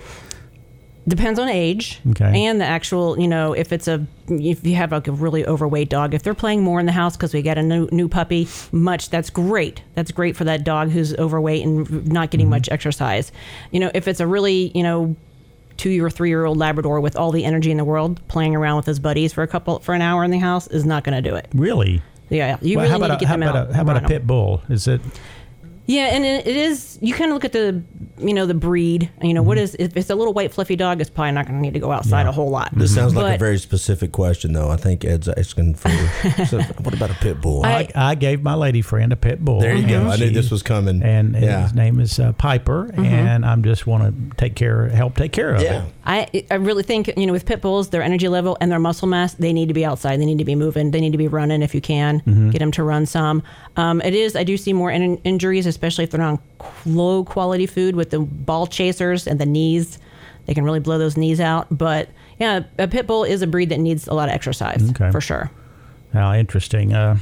Depends 1.08 1.40
on 1.40 1.48
age 1.48 2.02
okay. 2.12 2.46
and 2.46 2.62
the 2.62 2.66
actual, 2.66 3.20
you 3.20 3.28
know, 3.28 3.54
if 3.54 3.72
it's 3.72 3.88
a 3.88 4.06
if 4.28 4.66
you 4.66 4.76
have 4.76 4.92
like 4.92 5.08
a 5.08 5.12
really 5.12 5.46
overweight 5.48 5.90
dog, 5.90 6.14
if 6.14 6.22
they're 6.22 6.34
playing 6.36 6.62
more 6.62 6.80
in 6.80 6.86
the 6.86 6.92
house 6.92 7.16
because 7.16 7.34
we 7.34 7.42
got 7.42 7.58
a 7.58 7.64
new 7.64 7.88
new 7.92 8.10
puppy, 8.10 8.48
much 8.74 9.10
that's 9.10 9.30
great. 9.30 9.82
That's 9.96 10.12
great 10.12 10.36
for 10.36 10.44
that 10.44 10.66
dog 10.66 10.90
who's 10.90 11.16
overweight 11.16 11.66
and 11.66 12.08
not 12.08 12.30
getting 12.30 12.46
mm-hmm. 12.46 12.52
much 12.52 12.70
exercise. 12.70 13.32
You 13.72 13.80
know, 13.80 13.92
if 13.94 14.08
it's 14.08 14.20
a 14.20 14.28
really, 14.28 14.72
you 14.76 14.84
know, 14.84 15.16
two 15.80 16.04
or 16.04 16.10
three 16.10 16.30
year 16.30 16.46
old 16.46 16.58
Labrador 16.58 17.00
with 17.00 17.16
all 17.16 17.32
the 17.32 17.46
energy 17.46 17.72
in 17.72 17.78
the 17.78 17.86
world 17.86 18.26
playing 18.28 18.56
around 18.56 18.76
with 18.78 18.86
his 18.86 19.00
buddies 19.00 19.34
for 19.34 19.42
a 19.42 19.48
couple 19.48 19.80
for 19.80 19.96
an 19.96 20.02
hour 20.02 20.24
in 20.24 20.30
the 20.30 20.38
house 20.38 20.68
is 20.68 20.86
not 20.86 21.04
going 21.04 21.22
to 21.22 21.28
do 21.28 21.36
it. 21.36 21.48
Really? 21.54 22.02
Yeah, 22.30 22.58
you 22.62 22.78
well, 22.78 22.88
really 22.88 23.08
need 23.08 23.14
a, 23.14 23.18
to 23.18 23.26
get 23.26 23.30
them 23.30 23.44
out. 23.44 23.70
A, 23.70 23.74
how 23.74 23.82
about 23.82 24.04
a 24.04 24.08
pit 24.08 24.28
bull? 24.28 24.62
Is 24.70 24.88
it? 24.88 25.02
Yeah, 25.90 26.14
and 26.14 26.24
it 26.24 26.46
is. 26.46 27.00
You 27.02 27.16
kind 27.16 27.32
of 27.32 27.34
look 27.34 27.46
at 27.46 27.52
the, 27.52 27.82
you 28.20 28.36
know, 28.36 28.46
the 28.46 28.54
breed. 28.54 29.10
You 29.24 29.34
know, 29.34 29.42
mm-hmm. 29.42 29.48
what 29.48 29.58
is 29.58 29.76
if 29.80 29.98
it's 29.98 30.12
a 30.12 30.16
little 30.16 30.34
white 30.34 30.54
fluffy 30.54 30.76
dog, 30.76 31.02
it's 31.02 31.10
probably 31.10 31.32
not 31.32 31.48
going 31.48 31.58
to 31.58 31.62
need 31.64 31.74
to 31.74 31.80
go 31.80 31.92
outside 31.92 32.24
yeah. 32.24 32.30
a 32.30 32.32
whole 32.32 32.52
lot. 32.52 32.70
This 32.76 32.94
sounds 32.94 33.16
like 33.16 33.26
but, 33.26 33.36
a 33.38 33.38
very 33.40 33.58
specific 33.58 34.12
question, 34.12 34.54
though. 34.54 34.70
I 34.70 34.78
think 34.78 35.04
Ed's 35.04 35.28
asking 35.28 35.74
for. 35.74 35.90
so 36.46 36.62
what 36.84 36.94
about 36.94 37.10
a 37.10 37.16
pit 37.16 37.42
bull? 37.42 37.66
I, 37.66 37.90
I, 37.96 38.14
gave 38.14 38.44
my 38.44 38.54
lady 38.54 38.84
friend 38.84 39.12
a 39.12 39.16
pit 39.16 39.44
bull. 39.44 39.62
There 39.62 39.76
you 39.76 39.88
go. 39.88 40.08
I 40.08 40.18
knew 40.18 40.30
this 40.30 40.52
was 40.52 40.62
coming. 40.62 41.02
And, 41.02 41.36
and 41.36 41.44
yeah. 41.44 41.64
his 41.64 41.74
name 41.74 42.00
is 42.00 42.20
uh, 42.20 42.34
Piper, 42.34 42.86
mm-hmm. 42.90 43.04
and 43.04 43.44
I'm 43.44 43.64
just 43.64 43.88
want 43.88 44.04
to 44.04 44.36
take 44.38 44.54
care, 44.56 44.90
help 44.90 45.16
take 45.16 45.32
care 45.32 45.56
of 45.56 45.64
yeah. 45.64 45.86
it. 45.86 45.94
I 46.06 46.44
I 46.52 46.56
really 46.56 46.84
think 46.84 47.08
you 47.18 47.26
know 47.26 47.34
with 47.34 47.46
pit 47.46 47.62
bulls, 47.62 47.90
their 47.90 48.04
energy 48.04 48.28
level 48.28 48.58
and 48.62 48.72
their 48.72 48.80
muscle 48.80 49.08
mass, 49.08 49.34
they 49.34 49.54
need 49.54 49.68
to 49.68 49.74
be 49.74 49.86
outside. 49.86 50.20
They 50.20 50.26
need 50.26 50.40
to 50.40 50.46
be 50.46 50.56
moving. 50.56 50.92
They 50.92 51.02
need 51.02 51.12
to 51.14 51.18
be 51.18 51.28
running 51.28 51.62
if 51.62 51.74
you 51.74 51.82
can. 51.82 52.22
Mm-hmm. 52.22 52.50
Get 52.52 52.60
them 52.60 52.72
to 52.74 52.84
run 52.84 53.06
some. 53.06 53.42
Um, 53.76 54.02
it 54.02 54.14
is. 54.14 54.36
I 54.36 54.44
do 54.44 54.58
see 54.58 54.74
more 54.74 54.92
in- 54.92 55.18
injuries, 55.24 55.66
especially 55.80 56.04
if 56.04 56.12
they're 56.12 56.22
on 56.22 56.40
low 56.86 57.24
quality 57.24 57.66
food 57.66 57.96
with 57.96 58.10
the 58.10 58.20
ball 58.20 58.68
chasers 58.68 59.28
and 59.28 59.40
the 59.40 59.46
knees. 59.46 59.98
They 60.46 60.54
can 60.54 60.66
really 60.66 60.82
blow 60.82 60.98
those 60.98 61.16
knees 61.16 61.40
out. 61.40 61.68
But 61.72 62.10
yeah, 62.38 62.64
a 62.78 62.90
pit 62.90 63.08
bull 63.08 63.24
is 63.24 63.42
a 63.42 63.48
breed 63.48 63.70
that 63.70 63.80
needs 63.80 64.06
a 64.06 64.14
lot 64.14 64.28
of 64.28 64.36
exercise 64.36 64.90
okay. 64.90 65.10
for 65.10 65.22
sure. 65.22 65.50
Now, 66.14 66.34
interesting. 66.34 66.94
Uh, 66.94 67.20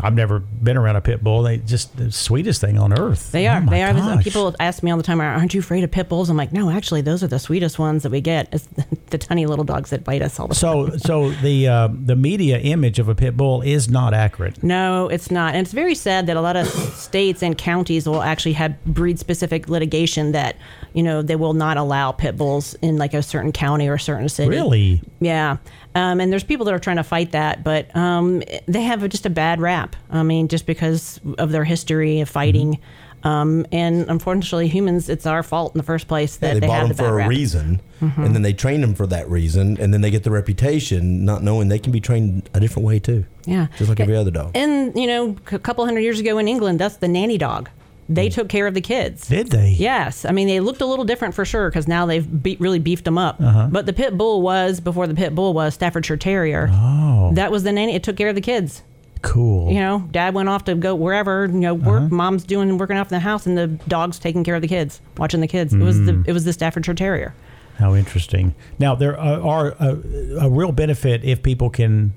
I've 0.00 0.14
never 0.14 0.40
been 0.40 0.76
around 0.76 0.96
a 0.96 1.00
pit 1.00 1.22
bull. 1.22 1.42
They 1.42 1.58
just 1.58 1.96
the 1.96 2.10
sweetest 2.10 2.60
thing 2.60 2.78
on 2.78 2.98
earth. 2.98 3.30
They 3.30 3.46
are. 3.46 3.62
Oh 3.64 3.70
they 3.70 3.82
are. 3.82 3.92
Gosh. 3.92 4.24
People 4.24 4.54
ask 4.58 4.82
me 4.82 4.90
all 4.90 4.96
the 4.96 5.04
time, 5.04 5.20
"Aren't 5.20 5.54
you 5.54 5.60
afraid 5.60 5.84
of 5.84 5.90
pit 5.90 6.08
bulls?" 6.08 6.28
I'm 6.28 6.36
like, 6.36 6.52
"No, 6.52 6.68
actually, 6.70 7.00
those 7.00 7.22
are 7.22 7.28
the 7.28 7.38
sweetest 7.38 7.78
ones 7.78 8.02
that 8.02 8.10
we 8.10 8.20
get. 8.20 8.48
It's 8.52 8.66
the 9.10 9.18
tiny 9.18 9.46
little 9.46 9.64
dogs 9.64 9.90
that 9.90 10.02
bite 10.02 10.22
us 10.22 10.40
all 10.40 10.48
the 10.48 10.54
so, 10.54 10.86
time." 10.88 10.98
So, 10.98 11.30
so 11.30 11.30
the 11.42 11.68
uh, 11.68 11.88
the 11.92 12.16
media 12.16 12.58
image 12.58 12.98
of 12.98 13.08
a 13.08 13.14
pit 13.14 13.36
bull 13.36 13.62
is 13.62 13.88
not 13.88 14.14
accurate. 14.14 14.62
No, 14.62 15.08
it's 15.08 15.30
not, 15.30 15.54
and 15.54 15.64
it's 15.64 15.72
very 15.72 15.94
sad 15.94 16.26
that 16.26 16.36
a 16.36 16.40
lot 16.40 16.56
of 16.56 16.66
states 16.68 17.42
and 17.42 17.56
counties 17.56 18.08
will 18.08 18.22
actually 18.22 18.54
have 18.54 18.84
breed 18.84 19.18
specific 19.18 19.68
litigation 19.68 20.32
that 20.32 20.56
you 20.94 21.02
know 21.02 21.20
they 21.20 21.36
will 21.36 21.52
not 21.52 21.76
allow 21.76 22.12
pit 22.12 22.36
bulls 22.36 22.74
in 22.74 22.96
like 22.96 23.12
a 23.12 23.22
certain 23.22 23.52
county 23.52 23.88
or 23.88 23.94
a 23.94 24.00
certain 24.00 24.28
city. 24.28 24.48
Really? 24.48 25.02
Yeah. 25.20 25.58
Um, 25.94 26.20
and 26.20 26.32
there's 26.32 26.44
people 26.44 26.64
that 26.66 26.74
are 26.74 26.78
trying 26.78 26.96
to 26.96 27.04
fight 27.04 27.32
that, 27.32 27.62
but 27.62 27.94
um, 27.94 28.42
they 28.66 28.82
have 28.82 29.06
just 29.08 29.26
a 29.26 29.30
bad 29.30 29.60
rap. 29.60 29.96
I 30.10 30.22
mean, 30.22 30.48
just 30.48 30.66
because 30.66 31.20
of 31.38 31.50
their 31.50 31.64
history 31.64 32.20
of 32.20 32.28
fighting. 32.28 32.74
Mm-hmm. 32.74 33.28
Um, 33.28 33.66
and 33.72 34.08
unfortunately, 34.10 34.68
humans, 34.68 35.08
it's 35.08 35.24
our 35.24 35.42
fault 35.42 35.74
in 35.74 35.78
the 35.78 35.84
first 35.84 36.08
place 36.08 36.36
that 36.36 36.46
yeah, 36.46 36.54
they, 36.54 36.60
they 36.60 36.66
bought 36.66 36.78
have 36.80 36.88
them 36.88 36.96
the 36.96 37.02
for 37.02 37.08
a 37.08 37.14
rap. 37.14 37.30
reason, 37.30 37.80
mm-hmm. 38.02 38.22
and 38.22 38.34
then 38.34 38.42
they 38.42 38.52
train 38.52 38.82
them 38.82 38.94
for 38.94 39.06
that 39.06 39.30
reason, 39.30 39.78
and 39.80 39.94
then 39.94 40.02
they 40.02 40.10
get 40.10 40.24
the 40.24 40.30
reputation, 40.30 41.24
not 41.24 41.42
knowing 41.42 41.68
they 41.68 41.78
can 41.78 41.90
be 41.90 42.00
trained 42.00 42.50
a 42.52 42.60
different 42.60 42.84
way 42.84 42.98
too. 42.98 43.24
Yeah, 43.46 43.68
just 43.78 43.88
like 43.88 43.98
every 43.98 44.14
other 44.14 44.30
dog. 44.30 44.52
And 44.54 44.94
you 44.94 45.06
know, 45.06 45.36
a 45.52 45.58
couple 45.58 45.86
hundred 45.86 46.00
years 46.00 46.20
ago 46.20 46.36
in 46.36 46.48
England, 46.48 46.78
that's 46.78 46.98
the 46.98 47.08
nanny 47.08 47.38
dog 47.38 47.70
they 48.08 48.28
took 48.28 48.48
care 48.48 48.66
of 48.66 48.74
the 48.74 48.80
kids. 48.80 49.28
Did 49.28 49.50
they? 49.50 49.70
Yes. 49.70 50.24
I 50.24 50.32
mean, 50.32 50.46
they 50.46 50.60
looked 50.60 50.80
a 50.80 50.86
little 50.86 51.04
different 51.04 51.34
for 51.34 51.44
sure 51.44 51.70
because 51.70 51.88
now 51.88 52.06
they've 52.06 52.42
be- 52.42 52.56
really 52.60 52.78
beefed 52.78 53.04
them 53.04 53.18
up. 53.18 53.40
Uh-huh. 53.40 53.68
But 53.70 53.86
the 53.86 53.92
pit 53.92 54.16
bull 54.16 54.42
was 54.42 54.80
before 54.80 55.06
the 55.06 55.14
pit 55.14 55.34
bull 55.34 55.54
was 55.54 55.74
Staffordshire 55.74 56.16
Terrier. 56.16 56.68
Oh, 56.70 57.30
that 57.34 57.50
was 57.50 57.62
the 57.62 57.72
nanny. 57.72 57.94
It 57.94 58.02
took 58.02 58.16
care 58.16 58.28
of 58.28 58.34
the 58.34 58.40
kids. 58.40 58.82
Cool. 59.22 59.72
You 59.72 59.80
know, 59.80 60.06
dad 60.10 60.34
went 60.34 60.50
off 60.50 60.64
to 60.64 60.74
go 60.74 60.94
wherever. 60.94 61.46
You 61.46 61.52
know, 61.52 61.74
work. 61.74 62.02
Uh-huh. 62.02 62.14
Mom's 62.14 62.44
doing 62.44 62.76
working 62.76 62.98
off 62.98 63.10
in 63.10 63.16
the 63.16 63.20
house, 63.20 63.46
and 63.46 63.56
the 63.56 63.68
dog's 63.88 64.18
taking 64.18 64.44
care 64.44 64.54
of 64.54 64.62
the 64.62 64.68
kids, 64.68 65.00
watching 65.16 65.40
the 65.40 65.46
kids. 65.48 65.72
Mm. 65.72 65.80
It 65.80 65.84
was 65.84 66.04
the 66.04 66.12
mm. 66.12 66.28
it 66.28 66.32
was 66.32 66.44
the 66.44 66.52
Staffordshire 66.52 66.94
Terrier. 66.94 67.34
How 67.78 67.94
interesting. 67.94 68.54
Now 68.78 68.94
there 68.94 69.18
are, 69.18 69.40
are 69.40 69.66
a, 69.80 70.42
a 70.42 70.50
real 70.50 70.72
benefit 70.72 71.24
if 71.24 71.42
people 71.42 71.70
can 71.70 72.12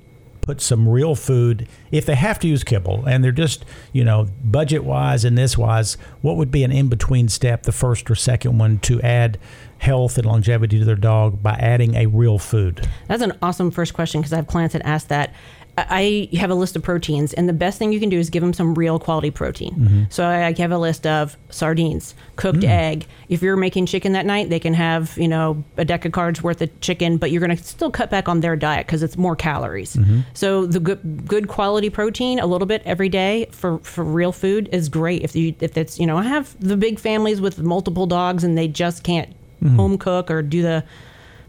put 0.47 0.61
some 0.61 0.87
real 0.87 1.13
food. 1.13 1.67
If 1.91 2.05
they 2.05 2.15
have 2.15 2.39
to 2.39 2.47
use 2.47 2.63
kibble 2.63 3.03
and 3.05 3.21
they're 3.21 3.33
just 3.33 3.65
you 3.91 4.03
know 4.03 4.29
budget 4.43 4.85
wise 4.85 5.25
and 5.25 5.37
this 5.37 5.57
wise 5.57 5.97
what 6.21 6.37
would 6.37 6.49
be 6.49 6.63
an 6.63 6.71
in 6.71 6.87
between 6.87 7.27
step 7.27 7.63
the 7.63 7.73
first 7.73 8.09
or 8.09 8.15
second 8.15 8.57
one 8.57 8.79
to 8.79 9.01
add 9.01 9.37
health 9.79 10.17
and 10.17 10.25
longevity 10.25 10.79
to 10.79 10.85
their 10.85 10.95
dog 10.95 11.43
by 11.43 11.51
adding 11.55 11.95
a 11.95 12.05
real 12.05 12.39
food? 12.39 12.87
That's 13.07 13.21
an 13.21 13.37
awesome 13.41 13.69
first 13.71 13.93
question 13.93 14.21
because 14.21 14.31
i 14.31 14.37
have 14.37 14.47
clients 14.47 14.71
that 14.71 14.85
ask 14.85 15.09
that 15.09 15.35
I 15.77 16.27
have 16.33 16.49
a 16.49 16.55
list 16.55 16.75
of 16.75 16.81
proteins, 16.81 17.33
and 17.33 17.47
the 17.47 17.53
best 17.53 17.77
thing 17.77 17.93
you 17.93 17.99
can 17.99 18.09
do 18.09 18.17
is 18.17 18.31
give 18.31 18.41
them 18.41 18.53
some 18.53 18.73
real 18.73 18.97
quality 18.97 19.29
protein. 19.29 19.75
Mm-hmm. 19.75 20.03
So 20.09 20.25
I 20.25 20.51
have 20.57 20.71
a 20.71 20.77
list 20.77 21.05
of 21.05 21.37
sardines, 21.51 22.15
cooked 22.35 22.59
mm. 22.59 22.69
egg. 22.69 23.05
If 23.29 23.43
you're 23.43 23.55
making 23.55 23.85
chicken 23.85 24.13
that 24.13 24.25
night, 24.25 24.49
they 24.49 24.59
can 24.59 24.73
have 24.73 25.15
you 25.17 25.27
know 25.27 25.63
a 25.77 25.85
deck 25.85 26.03
of 26.05 26.13
cards 26.13 26.41
worth 26.41 26.63
of 26.63 26.81
chicken, 26.81 27.17
but 27.17 27.29
you're 27.29 27.45
going 27.45 27.55
to 27.55 27.63
still 27.63 27.91
cut 27.91 28.09
back 28.09 28.27
on 28.27 28.39
their 28.39 28.55
diet 28.55 28.87
because 28.87 29.03
it's 29.03 29.17
more 29.17 29.35
calories. 29.35 29.95
Mm-hmm. 29.95 30.21
So 30.33 30.65
the 30.65 30.79
good 30.79 31.27
good 31.27 31.47
quality 31.47 31.91
protein, 31.91 32.39
a 32.39 32.47
little 32.47 32.67
bit 32.67 32.81
every 32.83 33.09
day 33.09 33.47
for 33.51 33.77
for 33.79 34.03
real 34.03 34.31
food 34.31 34.69
is 34.71 34.89
great. 34.89 35.21
If 35.21 35.35
you 35.35 35.53
if 35.59 35.77
it's 35.77 35.99
you 35.99 36.07
know 36.07 36.17
I 36.17 36.23
have 36.23 36.55
the 36.59 36.75
big 36.75 36.97
families 36.97 37.39
with 37.39 37.59
multiple 37.59 38.07
dogs 38.07 38.43
and 38.43 38.57
they 38.57 38.67
just 38.67 39.03
can't 39.03 39.29
mm-hmm. 39.61 39.75
home 39.75 39.97
cook 39.99 40.31
or 40.31 40.41
do 40.41 40.63
the 40.63 40.83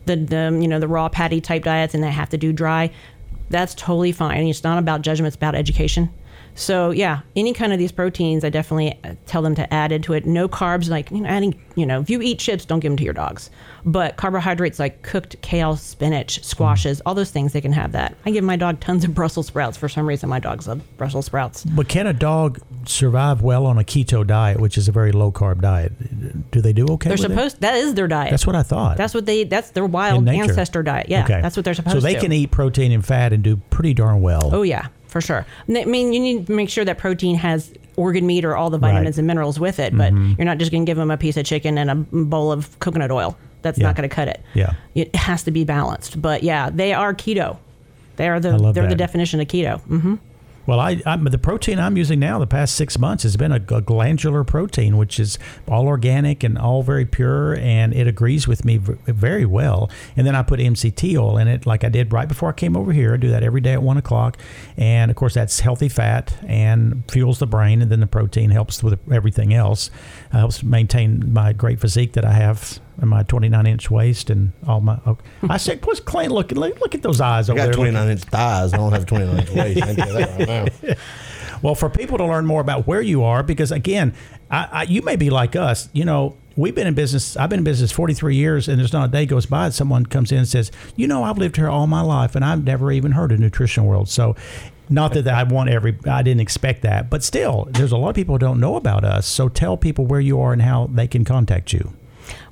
the, 0.04 0.16
the 0.16 0.58
you 0.60 0.68
know 0.68 0.80
the 0.80 0.88
raw 0.88 1.08
patty 1.08 1.40
type 1.40 1.64
diets 1.64 1.94
and 1.94 2.02
they 2.02 2.10
have 2.10 2.28
to 2.30 2.38
do 2.38 2.52
dry 2.52 2.90
that's 3.50 3.74
totally 3.74 4.12
fine. 4.12 4.46
It's 4.46 4.64
not 4.64 4.78
about 4.78 5.02
judgment, 5.02 5.28
it's 5.28 5.36
about 5.36 5.54
education. 5.54 6.10
So 6.58 6.90
yeah, 6.90 7.20
any 7.36 7.54
kind 7.54 7.72
of 7.72 7.78
these 7.78 7.92
proteins, 7.92 8.42
I 8.42 8.50
definitely 8.50 8.98
uh, 9.04 9.14
tell 9.26 9.42
them 9.42 9.54
to 9.54 9.72
add 9.72 9.92
into 9.92 10.12
it. 10.12 10.26
No 10.26 10.48
carbs, 10.48 10.90
like 10.90 11.08
you 11.12 11.20
know, 11.20 11.28
adding. 11.28 11.58
You 11.76 11.86
know, 11.86 12.00
if 12.00 12.10
you 12.10 12.20
eat 12.20 12.40
chips, 12.40 12.64
don't 12.64 12.80
give 12.80 12.90
them 12.90 12.96
to 12.96 13.04
your 13.04 13.12
dogs. 13.12 13.50
But 13.84 14.16
carbohydrates 14.16 14.80
like 14.80 15.02
cooked 15.02 15.40
kale, 15.40 15.76
spinach, 15.76 16.42
squashes, 16.42 17.00
all 17.06 17.14
those 17.14 17.30
things, 17.30 17.52
they 17.52 17.60
can 17.60 17.72
have 17.72 17.92
that. 17.92 18.16
I 18.26 18.32
give 18.32 18.42
my 18.42 18.56
dog 18.56 18.80
tons 18.80 19.04
of 19.04 19.14
Brussels 19.14 19.46
sprouts. 19.46 19.76
For 19.76 19.88
some 19.88 20.04
reason, 20.04 20.28
my 20.28 20.40
dogs 20.40 20.66
love 20.66 20.82
Brussels 20.96 21.26
sprouts. 21.26 21.62
But 21.64 21.88
can 21.88 22.08
a 22.08 22.12
dog 22.12 22.60
survive 22.86 23.40
well 23.40 23.64
on 23.64 23.78
a 23.78 23.84
keto 23.84 24.26
diet, 24.26 24.60
which 24.60 24.76
is 24.76 24.88
a 24.88 24.92
very 24.92 25.12
low 25.12 25.30
carb 25.30 25.60
diet? 25.60 26.50
Do 26.50 26.60
they 26.60 26.72
do 26.72 26.86
okay? 26.88 27.10
They're 27.10 27.18
supposed. 27.18 27.58
It? 27.58 27.60
That 27.60 27.76
is 27.76 27.94
their 27.94 28.08
diet. 28.08 28.32
That's 28.32 28.48
what 28.48 28.56
I 28.56 28.64
thought. 28.64 28.96
That's 28.96 29.14
what 29.14 29.26
they. 29.26 29.44
That's 29.44 29.70
their 29.70 29.86
wild 29.86 30.28
ancestor 30.28 30.82
diet. 30.82 31.08
Yeah, 31.08 31.22
okay. 31.22 31.40
that's 31.40 31.56
what 31.56 31.64
they're 31.64 31.74
supposed 31.74 31.94
to. 31.94 32.00
So 32.00 32.04
they 32.04 32.14
to. 32.14 32.20
can 32.20 32.32
eat 32.32 32.50
protein 32.50 32.90
and 32.90 33.06
fat 33.06 33.32
and 33.32 33.44
do 33.44 33.58
pretty 33.70 33.94
darn 33.94 34.22
well. 34.22 34.50
Oh 34.52 34.62
yeah, 34.62 34.88
for 35.08 35.20
sure. 35.20 35.44
I 35.68 35.84
mean, 35.84 36.12
you 36.12 36.20
need 36.20 36.46
to 36.46 36.52
make 36.52 36.70
sure 36.70 36.84
that 36.84 36.98
protein 36.98 37.34
has 37.36 37.72
organ 37.96 38.26
meat 38.26 38.44
or 38.44 38.56
all 38.56 38.70
the 38.70 38.78
vitamins 38.78 39.16
right. 39.16 39.18
and 39.18 39.26
minerals 39.26 39.58
with 39.58 39.80
it, 39.80 39.96
but 39.96 40.12
mm-hmm. 40.12 40.34
you're 40.38 40.44
not 40.44 40.58
just 40.58 40.70
going 40.70 40.84
to 40.84 40.88
give 40.88 40.96
them 40.96 41.10
a 41.10 41.16
piece 41.16 41.36
of 41.36 41.44
chicken 41.44 41.76
and 41.78 41.90
a 41.90 41.94
bowl 41.94 42.52
of 42.52 42.78
coconut 42.78 43.10
oil. 43.10 43.36
That's 43.62 43.78
yeah. 43.78 43.86
not 43.86 43.96
going 43.96 44.08
to 44.08 44.14
cut 44.14 44.28
it. 44.28 44.40
Yeah, 44.54 44.74
it 44.94 45.14
has 45.16 45.42
to 45.44 45.50
be 45.50 45.64
balanced. 45.64 46.22
But 46.22 46.44
yeah, 46.44 46.70
they 46.70 46.92
are 46.92 47.12
keto. 47.12 47.58
They 48.16 48.28
are 48.28 48.38
the 48.38 48.56
they're 48.72 48.84
that. 48.84 48.88
the 48.90 48.94
definition 48.94 49.40
of 49.40 49.48
keto. 49.48 49.80
Mm-hmm. 49.82 50.14
Well, 50.68 50.80
I, 50.80 51.00
I, 51.06 51.16
the 51.16 51.38
protein 51.38 51.78
I'm 51.78 51.96
using 51.96 52.20
now 52.20 52.38
the 52.38 52.46
past 52.46 52.74
six 52.74 52.98
months 52.98 53.22
has 53.22 53.38
been 53.38 53.52
a, 53.52 53.54
a, 53.54 53.80
glandular 53.80 54.44
protein, 54.44 54.98
which 54.98 55.18
is 55.18 55.38
all 55.66 55.86
organic 55.86 56.44
and 56.44 56.58
all 56.58 56.82
very 56.82 57.06
pure, 57.06 57.56
and 57.56 57.94
it 57.94 58.06
agrees 58.06 58.46
with 58.46 58.66
me 58.66 58.76
v- 58.76 58.92
very 59.06 59.46
well. 59.46 59.88
And 60.14 60.26
then 60.26 60.34
I 60.34 60.42
put 60.42 60.60
MCT 60.60 61.18
oil 61.18 61.38
in 61.38 61.48
it, 61.48 61.64
like 61.64 61.84
I 61.84 61.88
did 61.88 62.12
right 62.12 62.28
before 62.28 62.50
I 62.50 62.52
came 62.52 62.76
over 62.76 62.92
here. 62.92 63.14
I 63.14 63.16
do 63.16 63.30
that 63.30 63.42
every 63.42 63.62
day 63.62 63.72
at 63.72 63.82
one 63.82 63.96
o'clock, 63.96 64.36
and 64.76 65.10
of 65.10 65.16
course 65.16 65.32
that's 65.32 65.60
healthy 65.60 65.88
fat 65.88 66.36
and 66.46 67.02
fuels 67.10 67.38
the 67.38 67.46
brain, 67.46 67.80
and 67.80 67.90
then 67.90 68.00
the 68.00 68.06
protein 68.06 68.50
helps 68.50 68.82
with 68.82 69.00
everything 69.10 69.54
else. 69.54 69.90
Uh, 70.34 70.40
helps 70.40 70.62
maintain 70.62 71.32
my 71.32 71.54
great 71.54 71.80
physique 71.80 72.12
that 72.12 72.26
I 72.26 72.34
have 72.34 72.78
and 73.00 73.08
my 73.08 73.22
29 73.22 73.66
inch 73.66 73.90
waist 73.90 74.30
and 74.30 74.52
all 74.66 74.80
my. 74.80 74.98
Okay. 75.06 75.24
I 75.48 75.56
said, 75.56 75.84
"What's 75.84 76.00
Clint 76.00 76.32
looking? 76.32 76.58
Look, 76.58 76.80
look 76.80 76.94
at 76.94 77.02
those 77.02 77.20
eyes 77.20 77.48
I 77.48 77.52
over 77.52 77.58
got 77.58 77.64
there." 77.66 77.74
29 77.74 78.08
inch 78.08 78.22
thighs. 78.22 78.74
I 78.74 78.76
don't 78.76 78.92
have 78.92 79.06
29 79.06 79.38
inch 79.38 79.50
waist. 79.50 79.82
I 79.82 79.94
can 79.94 80.14
that 80.14 80.38
right 80.38 80.82
now. 80.82 80.94
Well, 81.62 81.74
for 81.74 81.88
people 81.88 82.18
to 82.18 82.24
learn 82.24 82.46
more 82.46 82.60
about 82.60 82.86
where 82.86 83.02
you 83.02 83.24
are, 83.24 83.42
because 83.42 83.72
again, 83.72 84.14
I, 84.50 84.68
I, 84.70 84.82
you 84.84 85.02
may 85.02 85.16
be 85.16 85.30
like 85.30 85.56
us. 85.56 85.88
You 85.92 86.04
know, 86.04 86.36
we've 86.56 86.74
been 86.74 86.86
in 86.86 86.94
business. 86.94 87.36
I've 87.36 87.50
been 87.50 87.60
in 87.60 87.64
business 87.64 87.90
43 87.90 88.36
years, 88.36 88.68
and 88.68 88.78
there's 88.78 88.92
not 88.92 89.08
a 89.08 89.12
day 89.12 89.26
goes 89.26 89.46
by 89.46 89.68
that 89.68 89.72
someone 89.72 90.06
comes 90.06 90.30
in 90.32 90.38
and 90.38 90.48
says, 90.48 90.70
"You 90.96 91.06
know, 91.06 91.24
I've 91.24 91.38
lived 91.38 91.56
here 91.56 91.68
all 91.68 91.86
my 91.86 92.00
life, 92.02 92.34
and 92.34 92.44
I've 92.44 92.64
never 92.64 92.92
even 92.92 93.12
heard 93.12 93.32
of 93.32 93.40
Nutrition 93.40 93.84
World." 93.84 94.08
So, 94.08 94.36
not 94.88 95.14
that 95.14 95.26
I 95.28 95.42
want 95.42 95.68
every, 95.68 95.98
I 96.06 96.22
didn't 96.22 96.40
expect 96.40 96.82
that, 96.82 97.10
but 97.10 97.22
still, 97.22 97.68
there's 97.70 97.92
a 97.92 97.96
lot 97.96 98.10
of 98.10 98.14
people 98.14 98.36
who 98.36 98.38
don't 98.38 98.60
know 98.60 98.76
about 98.76 99.04
us. 99.04 99.26
So, 99.26 99.48
tell 99.48 99.76
people 99.76 100.06
where 100.06 100.20
you 100.20 100.40
are 100.40 100.52
and 100.52 100.62
how 100.62 100.86
they 100.86 101.06
can 101.06 101.24
contact 101.24 101.72
you. 101.72 101.92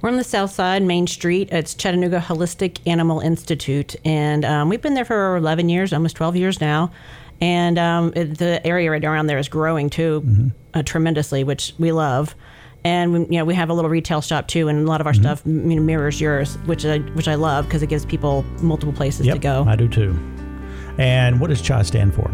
We're 0.01 0.11
on 0.11 0.17
the 0.17 0.25
south 0.25 0.53
side, 0.53 0.83
Main 0.83 1.07
Street. 1.07 1.49
It's 1.53 1.75
Chattanooga 1.75 2.21
Holistic 2.21 2.79
Animal 2.87 3.21
Institute. 3.21 3.97
And 4.05 4.45
um, 4.45 4.69
we've 4.69 4.83
been 4.83 4.95
there 4.95 5.05
for 5.05 5.37
11 5.37 5.69
years, 5.69 5.93
almost 5.93 6.17
12 6.17 6.37
years 6.37 6.61
now. 6.61 6.93
And 7.41 7.79
um, 7.79 8.13
it, 8.17 8.39
the 8.39 8.67
area 8.67 8.91
right 8.91 9.05
around 9.05 9.27
there 9.27 9.39
is 9.39 9.49
growing 9.49 9.91
too 9.91 10.23
mm-hmm. 10.25 10.49
uh, 10.75 10.83
tremendously, 10.83 11.45
which 11.45 11.75
we 11.79 11.93
love. 11.93 12.35
And 12.85 13.13
we, 13.13 13.19
you 13.21 13.39
know 13.39 13.45
we 13.45 13.55
have 13.55 13.69
a 13.69 13.75
little 13.75 13.91
retail 13.91 14.21
shop 14.21 14.47
too, 14.47 14.69
and 14.69 14.79
a 14.79 14.89
lot 14.89 15.01
of 15.01 15.09
our 15.09 15.13
mm-hmm. 15.13 15.23
stuff 15.23 15.43
you 15.45 15.53
know, 15.53 15.83
mirrors 15.83 16.21
yours, 16.21 16.55
which 16.67 16.87
I 16.87 16.99
which 16.99 17.27
I 17.27 17.35
love 17.35 17.65
because 17.65 17.83
it 17.83 17.89
gives 17.89 18.07
people 18.07 18.45
multiple 18.63 18.93
places 18.93 19.27
yep, 19.27 19.35
to 19.35 19.41
go. 19.41 19.65
I 19.67 19.75
do 19.75 19.89
too. 19.89 20.17
And 20.97 21.41
what 21.41 21.51
does 21.51 21.61
CHI 21.61 21.83
stand 21.83 22.15
for? 22.15 22.31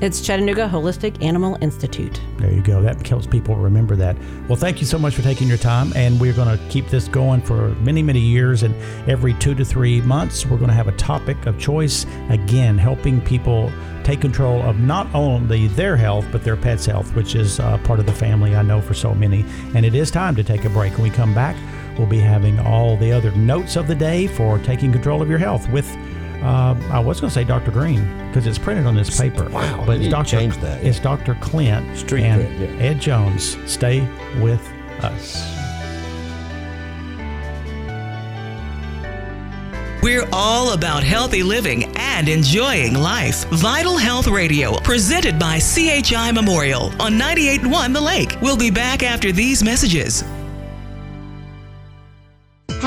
It's 0.00 0.20
Chattanooga 0.20 0.68
Holistic 0.68 1.20
Animal 1.24 1.58
Institute. 1.60 2.20
There 2.36 2.52
you 2.52 2.62
go. 2.62 2.80
That 2.80 3.04
helps 3.04 3.26
people 3.26 3.56
remember 3.56 3.96
that. 3.96 4.16
Well, 4.46 4.54
thank 4.54 4.80
you 4.80 4.86
so 4.86 4.96
much 4.96 5.16
for 5.16 5.22
taking 5.22 5.48
your 5.48 5.58
time, 5.58 5.92
and 5.96 6.20
we're 6.20 6.34
going 6.34 6.56
to 6.56 6.64
keep 6.68 6.86
this 6.86 7.08
going 7.08 7.42
for 7.42 7.70
many, 7.80 8.00
many 8.04 8.20
years. 8.20 8.62
And 8.62 8.76
every 9.10 9.34
two 9.34 9.56
to 9.56 9.64
three 9.64 10.00
months, 10.02 10.46
we're 10.46 10.58
going 10.58 10.68
to 10.68 10.74
have 10.74 10.86
a 10.86 10.92
topic 10.92 11.46
of 11.46 11.58
choice. 11.58 12.06
Again, 12.28 12.78
helping 12.78 13.20
people 13.20 13.72
take 14.04 14.20
control 14.20 14.62
of 14.62 14.78
not 14.78 15.12
only 15.16 15.66
their 15.66 15.96
health 15.96 16.24
but 16.30 16.44
their 16.44 16.56
pet's 16.56 16.86
health, 16.86 17.12
which 17.16 17.34
is 17.34 17.58
uh, 17.58 17.76
part 17.78 17.98
of 17.98 18.06
the 18.06 18.12
family. 18.12 18.54
I 18.54 18.62
know 18.62 18.80
for 18.80 18.94
so 18.94 19.14
many. 19.14 19.44
And 19.74 19.84
it 19.84 19.96
is 19.96 20.12
time 20.12 20.36
to 20.36 20.44
take 20.44 20.64
a 20.64 20.70
break. 20.70 20.92
When 20.92 21.02
we 21.02 21.10
come 21.10 21.34
back, 21.34 21.56
we'll 21.98 22.06
be 22.06 22.20
having 22.20 22.60
all 22.60 22.96
the 22.96 23.10
other 23.10 23.32
notes 23.32 23.74
of 23.74 23.88
the 23.88 23.96
day 23.96 24.28
for 24.28 24.60
taking 24.60 24.92
control 24.92 25.22
of 25.22 25.28
your 25.28 25.38
health 25.38 25.68
with 25.70 25.88
uh, 26.42 26.76
I 26.90 27.00
was 27.00 27.20
going 27.20 27.30
to 27.30 27.34
say 27.34 27.44
Dr. 27.44 27.70
Green 27.70 28.04
because 28.28 28.46
it's 28.46 28.58
printed 28.58 28.86
on 28.86 28.94
this 28.94 29.18
paper. 29.18 29.48
Wow, 29.48 29.84
but 29.86 30.00
it's 30.00 30.08
Dr. 30.08 30.28
Change 30.28 30.56
that. 30.58 30.84
It's 30.84 31.00
Dr. 31.00 31.36
Clint 31.40 31.96
Street 31.96 32.24
and 32.24 32.44
print, 32.56 32.78
yeah. 32.78 32.86
Ed 32.86 33.00
Jones. 33.00 33.56
Stay 33.70 34.00
with 34.40 34.64
us. 35.02 35.58
We're 40.00 40.28
all 40.32 40.74
about 40.74 41.02
healthy 41.02 41.42
living 41.42 41.92
and 41.96 42.28
enjoying 42.28 42.94
life. 42.94 43.44
Vital 43.46 43.96
Health 43.96 44.28
Radio, 44.28 44.78
presented 44.78 45.38
by 45.38 45.58
CHI 45.58 46.30
Memorial 46.30 46.84
on 47.00 47.14
98.1 47.14 47.92
The 47.92 48.00
Lake. 48.00 48.36
We'll 48.40 48.56
be 48.56 48.70
back 48.70 49.02
after 49.02 49.32
these 49.32 49.64
messages. 49.64 50.22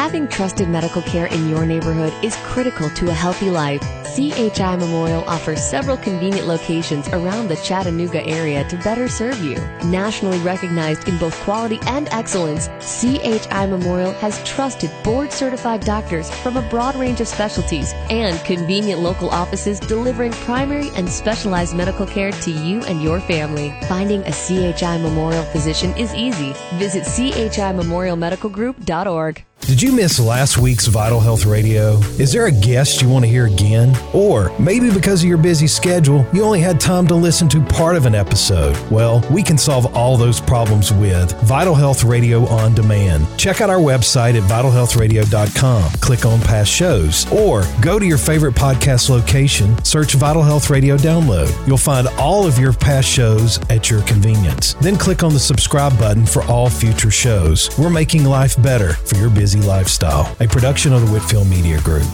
Having 0.01 0.29
trusted 0.29 0.67
medical 0.67 1.03
care 1.03 1.27
in 1.27 1.47
your 1.47 1.63
neighborhood 1.63 2.11
is 2.23 2.35
critical 2.37 2.89
to 2.89 3.09
a 3.09 3.13
healthy 3.13 3.51
life. 3.51 3.83
CHI 4.15 4.75
Memorial 4.77 5.23
offers 5.25 5.63
several 5.63 5.95
convenient 5.95 6.47
locations 6.47 7.07
around 7.09 7.49
the 7.49 7.55
Chattanooga 7.57 8.25
area 8.25 8.63
to 8.69 8.77
better 8.77 9.07
serve 9.07 9.39
you. 9.43 9.57
Nationally 9.85 10.39
recognized 10.39 11.07
in 11.07 11.19
both 11.19 11.39
quality 11.41 11.77
and 11.85 12.09
excellence, 12.09 12.67
CHI 12.79 13.67
Memorial 13.67 14.13
has 14.13 14.43
trusted 14.43 14.89
board 15.03 15.31
certified 15.31 15.81
doctors 15.81 16.31
from 16.41 16.57
a 16.57 16.67
broad 16.69 16.95
range 16.95 17.21
of 17.21 17.27
specialties 17.27 17.93
and 18.09 18.43
convenient 18.43 19.01
local 19.01 19.29
offices 19.29 19.79
delivering 19.79 20.31
primary 20.31 20.89
and 20.95 21.07
specialized 21.07 21.75
medical 21.75 22.07
care 22.07 22.31
to 22.31 22.49
you 22.49 22.83
and 22.85 23.03
your 23.03 23.19
family. 23.19 23.71
Finding 23.87 24.23
a 24.23 24.31
CHI 24.31 24.97
Memorial 24.97 25.43
physician 25.43 25.95
is 25.95 26.11
easy. 26.15 26.55
Visit 26.79 27.03
chimemorialmedicalgroup.org. 27.03 29.45
Did 29.67 29.81
you 29.81 29.93
miss 29.93 30.19
last 30.19 30.57
week's 30.57 30.87
Vital 30.87 31.19
Health 31.21 31.45
Radio? 31.45 31.93
Is 32.19 32.33
there 32.33 32.47
a 32.47 32.51
guest 32.51 33.01
you 33.01 33.07
want 33.07 33.23
to 33.23 33.31
hear 33.31 33.45
again? 33.45 33.95
Or 34.11 34.51
maybe 34.59 34.91
because 34.91 35.23
of 35.23 35.29
your 35.29 35.37
busy 35.37 35.67
schedule, 35.67 36.25
you 36.33 36.43
only 36.43 36.59
had 36.59 36.77
time 36.77 37.07
to 37.07 37.15
listen 37.15 37.47
to 37.49 37.61
part 37.61 37.95
of 37.95 38.05
an 38.05 38.13
episode? 38.13 38.75
Well, 38.91 39.25
we 39.31 39.41
can 39.41 39.57
solve 39.57 39.95
all 39.95 40.17
those 40.17 40.41
problems 40.41 40.91
with 40.91 41.31
Vital 41.43 41.73
Health 41.73 42.03
Radio 42.03 42.45
on 42.47 42.73
Demand. 42.75 43.25
Check 43.37 43.61
out 43.61 43.69
our 43.69 43.77
website 43.77 44.35
at 44.35 44.43
vitalhealthradio.com, 44.49 45.91
click 46.01 46.25
on 46.25 46.41
past 46.41 46.69
shows, 46.69 47.31
or 47.31 47.63
go 47.81 47.97
to 47.97 48.05
your 48.05 48.17
favorite 48.17 48.55
podcast 48.55 49.09
location, 49.09 49.81
search 49.85 50.15
Vital 50.15 50.43
Health 50.43 50.69
Radio 50.69 50.97
Download. 50.97 51.49
You'll 51.65 51.77
find 51.77 52.09
all 52.17 52.45
of 52.45 52.59
your 52.59 52.73
past 52.73 53.07
shows 53.07 53.57
at 53.69 53.89
your 53.89 54.01
convenience. 54.01 54.73
Then 54.81 54.97
click 54.97 55.23
on 55.23 55.31
the 55.31 55.39
subscribe 55.39 55.97
button 55.97 56.25
for 56.25 56.43
all 56.43 56.69
future 56.69 57.11
shows. 57.11 57.69
We're 57.79 57.89
making 57.89 58.25
life 58.25 58.61
better 58.61 58.93
for 58.93 59.15
your 59.15 59.29
busy 59.29 59.50
busy 59.51 59.67
lifestyle, 59.67 60.33
a 60.39 60.47
production 60.47 60.93
of 60.93 61.01
the 61.01 61.11
Whitfield 61.11 61.49
Media 61.49 61.81
Group. 61.81 62.07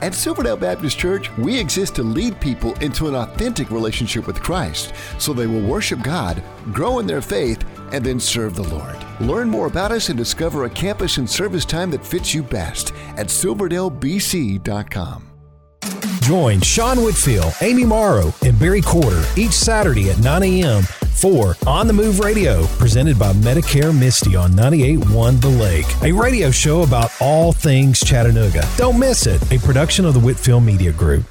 At 0.00 0.14
Silverdale 0.14 0.56
Baptist 0.56 0.98
Church, 0.98 1.30
we 1.36 1.58
exist 1.58 1.96
to 1.96 2.02
lead 2.02 2.40
people 2.40 2.72
into 2.76 3.08
an 3.08 3.14
authentic 3.14 3.70
relationship 3.70 4.26
with 4.26 4.42
Christ 4.42 4.94
so 5.18 5.34
they 5.34 5.46
will 5.46 5.60
worship 5.60 6.02
God, 6.02 6.42
grow 6.72 6.98
in 6.98 7.06
their 7.06 7.20
faith, 7.20 7.62
and 7.92 8.02
then 8.02 8.18
serve 8.18 8.54
the 8.54 8.62
Lord. 8.62 8.96
Learn 9.20 9.50
more 9.50 9.66
about 9.66 9.92
us 9.92 10.08
and 10.08 10.16
discover 10.16 10.64
a 10.64 10.70
campus 10.70 11.18
and 11.18 11.28
service 11.28 11.66
time 11.66 11.90
that 11.90 12.06
fits 12.06 12.32
you 12.32 12.42
best 12.42 12.94
at 13.18 13.26
silverdalebc.com. 13.26 15.30
Join 16.22 16.60
Sean 16.62 17.04
Whitfield, 17.04 17.52
Amy 17.60 17.84
Morrow, 17.84 18.32
and 18.42 18.58
Barry 18.58 18.80
Corder 18.80 19.22
each 19.36 19.52
Saturday 19.52 20.10
at 20.10 20.18
9 20.20 20.42
a.m 20.42 20.84
for 21.16 21.56
On 21.66 21.86
the 21.86 21.92
Move 21.92 22.20
Radio, 22.20 22.66
presented 22.78 23.18
by 23.18 23.32
Medicare 23.32 23.96
Misty 23.96 24.36
on 24.36 24.52
98.1 24.52 25.40
The 25.40 25.48
Lake, 25.48 25.86
a 26.02 26.12
radio 26.12 26.50
show 26.50 26.82
about 26.82 27.10
all 27.20 27.52
things 27.52 28.00
Chattanooga. 28.00 28.66
Don't 28.76 28.98
miss 28.98 29.26
it, 29.26 29.40
a 29.52 29.58
production 29.58 30.04
of 30.04 30.14
the 30.14 30.20
Whitfield 30.20 30.62
Media 30.62 30.92
Group. 30.92 31.24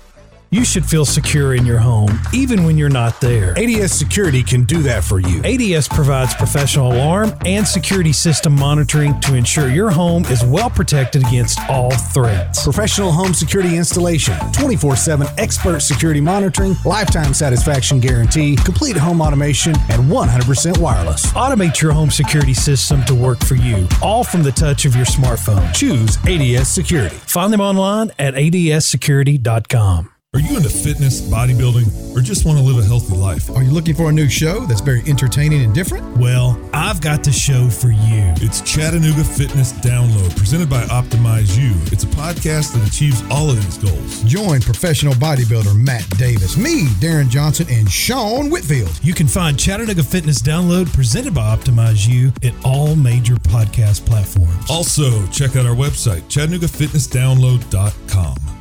You 0.56 0.64
should 0.64 0.86
feel 0.86 1.04
secure 1.04 1.54
in 1.54 1.66
your 1.66 1.80
home, 1.80 2.18
even 2.34 2.64
when 2.64 2.78
you're 2.78 2.88
not 2.88 3.20
there. 3.20 3.60
ADS 3.60 3.92
Security 3.92 4.42
can 4.42 4.64
do 4.64 4.82
that 4.84 5.04
for 5.04 5.20
you. 5.20 5.42
ADS 5.44 5.90
provides 5.90 6.34
professional 6.34 6.94
alarm 6.94 7.34
and 7.46 7.68
security 7.68 8.14
system 8.14 8.56
monitoring 8.56 9.20
to 9.20 9.36
ensure 9.36 9.68
your 9.68 9.90
home 9.90 10.24
is 10.28 10.46
well 10.46 10.70
protected 10.70 11.28
against 11.28 11.60
all 11.70 11.92
threats. 11.92 12.64
Professional 12.64 13.12
home 13.12 13.34
security 13.34 13.76
installation, 13.76 14.34
24 14.54 14.96
7 14.96 15.28
expert 15.38 15.82
security 15.82 16.22
monitoring, 16.22 16.78
lifetime 16.86 17.34
satisfaction 17.34 18.00
guarantee, 18.00 18.56
complete 18.56 18.96
home 18.96 19.20
automation, 19.20 19.76
and 19.90 20.04
100% 20.10 20.78
wireless. 20.78 21.26
Automate 21.34 21.82
your 21.82 21.92
home 21.92 22.10
security 22.10 22.54
system 22.54 23.04
to 23.04 23.14
work 23.14 23.44
for 23.44 23.56
you, 23.56 23.90
all 24.02 24.24
from 24.24 24.42
the 24.42 24.54
touch 24.54 24.86
of 24.86 24.96
your 24.96 25.06
smartphone. 25.06 25.76
Choose 25.76 26.18
ADS 26.26 26.70
Security. 26.70 27.18
Find 27.18 27.52
them 27.52 27.60
online 27.60 28.12
at 28.18 28.36
adssecurity.com. 28.36 30.15
Are 30.36 30.40
you 30.40 30.58
into 30.58 30.68
fitness, 30.68 31.22
bodybuilding, 31.22 32.14
or 32.14 32.20
just 32.20 32.46
want 32.46 32.58
to 32.58 32.64
live 32.64 32.78
a 32.78 32.84
healthy 32.86 33.16
life? 33.16 33.50
Are 33.52 33.64
you 33.64 33.72
looking 33.72 33.96
for 33.96 34.10
a 34.10 34.12
new 34.12 34.28
show 34.28 34.66
that's 34.66 34.82
very 34.82 35.02
entertaining 35.08 35.64
and 35.64 35.74
different? 35.74 36.18
Well, 36.18 36.60
I've 36.74 37.00
got 37.00 37.24
the 37.24 37.32
show 37.32 37.70
for 37.70 37.88
you. 37.88 38.34
It's 38.42 38.60
Chattanooga 38.60 39.24
Fitness 39.24 39.72
Download, 39.72 40.36
presented 40.36 40.70
by 40.70 40.84
Optimize 40.88 41.58
U. 41.58 41.72
It's 41.86 42.04
a 42.04 42.08
podcast 42.08 42.74
that 42.74 42.86
achieves 42.86 43.24
all 43.32 43.50
of 43.50 43.56
these 43.64 43.78
goals. 43.78 44.24
Join 44.24 44.60
professional 44.60 45.14
bodybuilder 45.14 45.74
Matt 45.74 46.06
Davis, 46.18 46.58
me, 46.58 46.88
Darren 47.00 47.30
Johnson, 47.30 47.68
and 47.70 47.90
Sean 47.90 48.50
Whitfield. 48.50 48.92
You 49.02 49.14
can 49.14 49.30
find 49.30 49.58
Chattanooga 49.58 50.04
Fitness 50.04 50.42
Download, 50.42 50.94
presented 50.94 51.34
by 51.34 51.56
Optimize 51.56 52.10
U, 52.10 52.34
at 52.44 52.54
all 52.66 52.98
major 52.98 53.36
podcast 53.36 54.06
platforms. 54.06 54.70
Also, 54.70 55.26
check 55.28 55.56
out 55.56 55.66
our 55.66 55.76
website, 55.76 56.24
ChattanoogaFitnessDownload.com. 56.24 58.55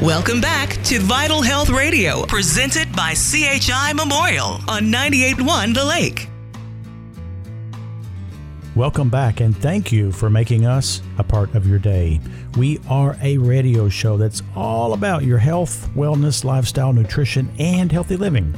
Welcome 0.00 0.40
back 0.40 0.80
to 0.84 1.00
Vital 1.00 1.42
Health 1.42 1.68
Radio, 1.68 2.24
presented 2.26 2.94
by 2.94 3.14
CHI 3.14 3.92
Memorial 3.92 4.60
on 4.68 4.84
98.1 4.84 5.74
The 5.74 5.84
Lake. 5.84 6.28
Welcome 8.76 9.10
back 9.10 9.40
and 9.40 9.56
thank 9.56 9.90
you 9.90 10.12
for 10.12 10.30
making 10.30 10.64
us 10.64 11.02
a 11.18 11.24
part 11.24 11.56
of 11.56 11.66
your 11.66 11.80
day. 11.80 12.20
We 12.56 12.78
are 12.88 13.16
a 13.20 13.36
radio 13.38 13.88
show 13.88 14.16
that's 14.16 14.42
all 14.54 14.92
about 14.92 15.24
your 15.24 15.38
health, 15.38 15.88
wellness, 15.96 16.44
lifestyle, 16.44 16.92
nutrition, 16.92 17.50
and 17.58 17.90
healthy 17.90 18.16
living. 18.16 18.54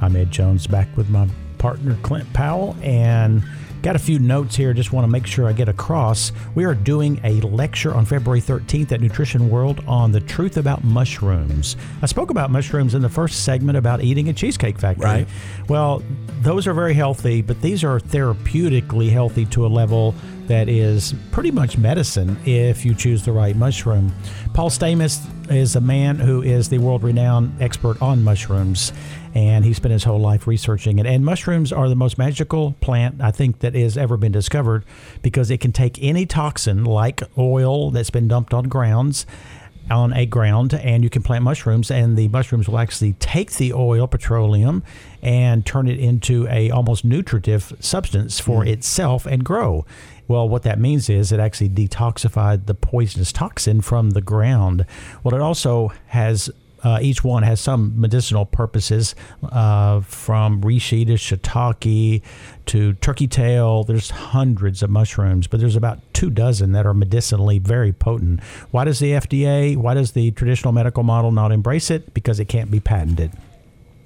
I'm 0.00 0.14
Ed 0.14 0.30
Jones 0.30 0.68
back 0.68 0.96
with 0.96 1.10
my 1.10 1.28
partner 1.58 1.98
Clint 2.02 2.32
Powell 2.32 2.76
and 2.80 3.42
Got 3.86 3.94
a 3.94 4.00
few 4.00 4.18
notes 4.18 4.56
here, 4.56 4.74
just 4.74 4.92
want 4.92 5.04
to 5.04 5.08
make 5.08 5.28
sure 5.28 5.46
I 5.46 5.52
get 5.52 5.68
across. 5.68 6.32
We 6.56 6.64
are 6.64 6.74
doing 6.74 7.20
a 7.22 7.40
lecture 7.42 7.94
on 7.94 8.04
February 8.04 8.40
13th 8.40 8.90
at 8.90 9.00
Nutrition 9.00 9.48
World 9.48 9.80
on 9.86 10.10
the 10.10 10.18
truth 10.18 10.56
about 10.56 10.82
mushrooms. 10.82 11.76
I 12.02 12.06
spoke 12.06 12.30
about 12.30 12.50
mushrooms 12.50 12.96
in 12.96 13.02
the 13.02 13.08
first 13.08 13.44
segment 13.44 13.78
about 13.78 14.02
eating 14.02 14.28
a 14.28 14.32
cheesecake 14.32 14.80
factory. 14.80 15.04
Right. 15.04 15.28
Well, 15.68 16.02
those 16.40 16.66
are 16.66 16.74
very 16.74 16.94
healthy, 16.94 17.42
but 17.42 17.62
these 17.62 17.84
are 17.84 18.00
therapeutically 18.00 19.08
healthy 19.08 19.44
to 19.46 19.64
a 19.64 19.68
level 19.68 20.16
that 20.48 20.68
is 20.68 21.14
pretty 21.30 21.52
much 21.52 21.78
medicine 21.78 22.36
if 22.44 22.84
you 22.84 22.92
choose 22.92 23.24
the 23.24 23.30
right 23.30 23.54
mushroom. 23.54 24.12
Paul 24.52 24.70
Stamets 24.70 25.24
is 25.50 25.76
a 25.76 25.80
man 25.80 26.16
who 26.16 26.42
is 26.42 26.68
the 26.68 26.78
world 26.78 27.04
renowned 27.04 27.60
expert 27.62 28.02
on 28.02 28.24
mushrooms 28.24 28.92
and 29.36 29.66
he 29.66 29.74
spent 29.74 29.92
his 29.92 30.04
whole 30.04 30.18
life 30.18 30.46
researching 30.46 30.98
it. 30.98 31.04
And 31.04 31.22
mushrooms 31.22 31.70
are 31.70 31.90
the 31.90 31.94
most 31.94 32.16
magical 32.16 32.72
plant 32.80 33.20
I 33.20 33.32
think 33.32 33.58
that 33.58 33.74
has 33.74 33.98
ever 33.98 34.16
been 34.16 34.32
discovered 34.32 34.82
because 35.20 35.50
it 35.50 35.60
can 35.60 35.72
take 35.72 36.02
any 36.02 36.24
toxin 36.24 36.84
like 36.86 37.22
oil 37.36 37.90
that's 37.90 38.08
been 38.08 38.28
dumped 38.28 38.54
on 38.54 38.64
grounds 38.64 39.26
on 39.90 40.14
a 40.14 40.24
ground 40.24 40.72
and 40.72 41.04
you 41.04 41.10
can 41.10 41.22
plant 41.22 41.44
mushrooms 41.44 41.90
and 41.90 42.16
the 42.16 42.28
mushrooms 42.28 42.66
will 42.66 42.78
actually 42.78 43.12
take 43.14 43.52
the 43.52 43.74
oil 43.74 44.06
petroleum 44.06 44.82
and 45.22 45.66
turn 45.66 45.86
it 45.86 46.00
into 46.00 46.48
a 46.48 46.70
almost 46.70 47.04
nutritive 47.04 47.74
substance 47.78 48.40
for 48.40 48.64
mm. 48.64 48.68
itself 48.68 49.26
and 49.26 49.44
grow 49.44 49.84
well 50.26 50.48
what 50.48 50.64
that 50.64 50.80
means 50.80 51.08
is 51.08 51.30
it 51.30 51.38
actually 51.38 51.68
detoxified 51.68 52.66
the 52.66 52.74
poisonous 52.74 53.30
toxin 53.32 53.80
from 53.80 54.10
the 54.10 54.20
ground 54.20 54.84
well 55.22 55.34
it 55.34 55.40
also 55.40 55.92
has 56.06 56.50
uh, 56.86 57.00
each 57.02 57.24
one 57.24 57.42
has 57.42 57.58
some 57.58 58.00
medicinal 58.00 58.46
purposes, 58.46 59.16
uh, 59.42 60.00
from 60.02 60.60
reishi 60.60 61.04
to 61.04 61.14
shiitake 61.14 62.22
to 62.66 62.92
turkey 62.94 63.26
tail. 63.26 63.82
There's 63.82 64.10
hundreds 64.10 64.84
of 64.84 64.90
mushrooms, 64.90 65.48
but 65.48 65.58
there's 65.58 65.74
about 65.74 65.98
two 66.12 66.30
dozen 66.30 66.70
that 66.72 66.86
are 66.86 66.94
medicinally 66.94 67.58
very 67.58 67.92
potent. 67.92 68.40
Why 68.70 68.84
does 68.84 69.00
the 69.00 69.10
FDA, 69.12 69.76
why 69.76 69.94
does 69.94 70.12
the 70.12 70.30
traditional 70.30 70.72
medical 70.72 71.02
model 71.02 71.32
not 71.32 71.50
embrace 71.50 71.90
it? 71.90 72.14
Because 72.14 72.38
it 72.38 72.44
can't 72.44 72.70
be 72.70 72.78
patented 72.78 73.32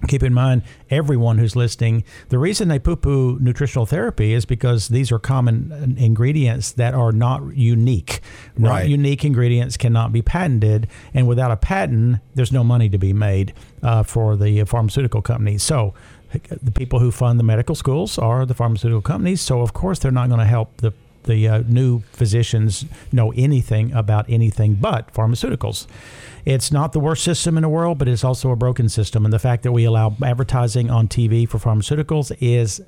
keep 0.09 0.23
in 0.23 0.33
mind 0.33 0.63
everyone 0.89 1.39
who's 1.39 1.55
listening 1.55 2.05
the 2.29 2.39
reason 2.39 2.69
they 2.69 2.79
poo-poo 2.79 3.39
nutritional 3.41 3.87
therapy 3.87 4.33
is 4.33 4.45
because 4.45 4.89
these 4.89 5.13
are 5.13 5.19
common 5.19 5.97
ingredients 5.99 6.73
that 6.73 6.95
are 6.95 7.13
not 7.13 7.55
unique 7.55 8.21
not 8.57 8.71
right. 8.71 8.89
unique 8.89 9.25
ingredients 9.25 9.77
cannot 9.77 10.13
be 10.13 10.23
patented 10.23 10.89
and 11.13 11.29
without 11.29 11.51
a 11.51 11.57
patent 11.57 12.19
there's 12.35 12.53
no 12.53 12.65
money 12.65 12.89
to 12.89 12.99
be 12.99 13.13
made 13.13 13.53
uh, 13.83 14.03
for 14.03 14.37
the 14.37 14.65
pharmaceutical 14.65 15.23
companies 15.23 15.63
so 15.63 15.95
the 16.63 16.71
people 16.71 17.01
who 17.01 17.11
fund 17.11 17.39
the 17.39 17.45
medical 17.45 17.75
schools 17.75 18.17
are 18.19 18.47
the 18.47 18.55
pharmaceutical 18.55 19.03
companies 19.03 19.41
so 19.41 19.61
of 19.61 19.73
course 19.73 19.99
they're 19.99 20.11
not 20.11 20.29
going 20.29 20.41
to 20.41 20.47
help 20.47 20.77
the 20.79 20.93
the 21.25 21.49
uh, 21.49 21.63
new 21.69 22.01
physicians 22.13 22.85
know 23.13 23.33
anything 23.33 23.93
about 23.93 24.29
anything 24.29 24.75
but 24.75 25.13
pharmaceuticals. 25.13 25.87
It's 26.45 26.73
not 26.73 26.93
the 26.93 27.01
worst 27.01 27.23
system 27.25 27.57
in 27.57 27.63
the 27.63 27.69
world, 27.69 27.99
but 27.99 28.09
it's 28.09 28.25
also 28.25 28.51
a 28.51 28.57
broken 28.57 28.89
system. 28.89 29.25
And 29.25 29.33
the 29.33 29.39
fact 29.39 29.63
that 29.63 29.73
we 29.73 29.85
allow 29.85 30.17
advertising 30.23 30.91
on 30.91 31.09
TV 31.09 31.49
for 31.49 31.59
pharmaceuticals 31.59 32.37
is 32.41 32.81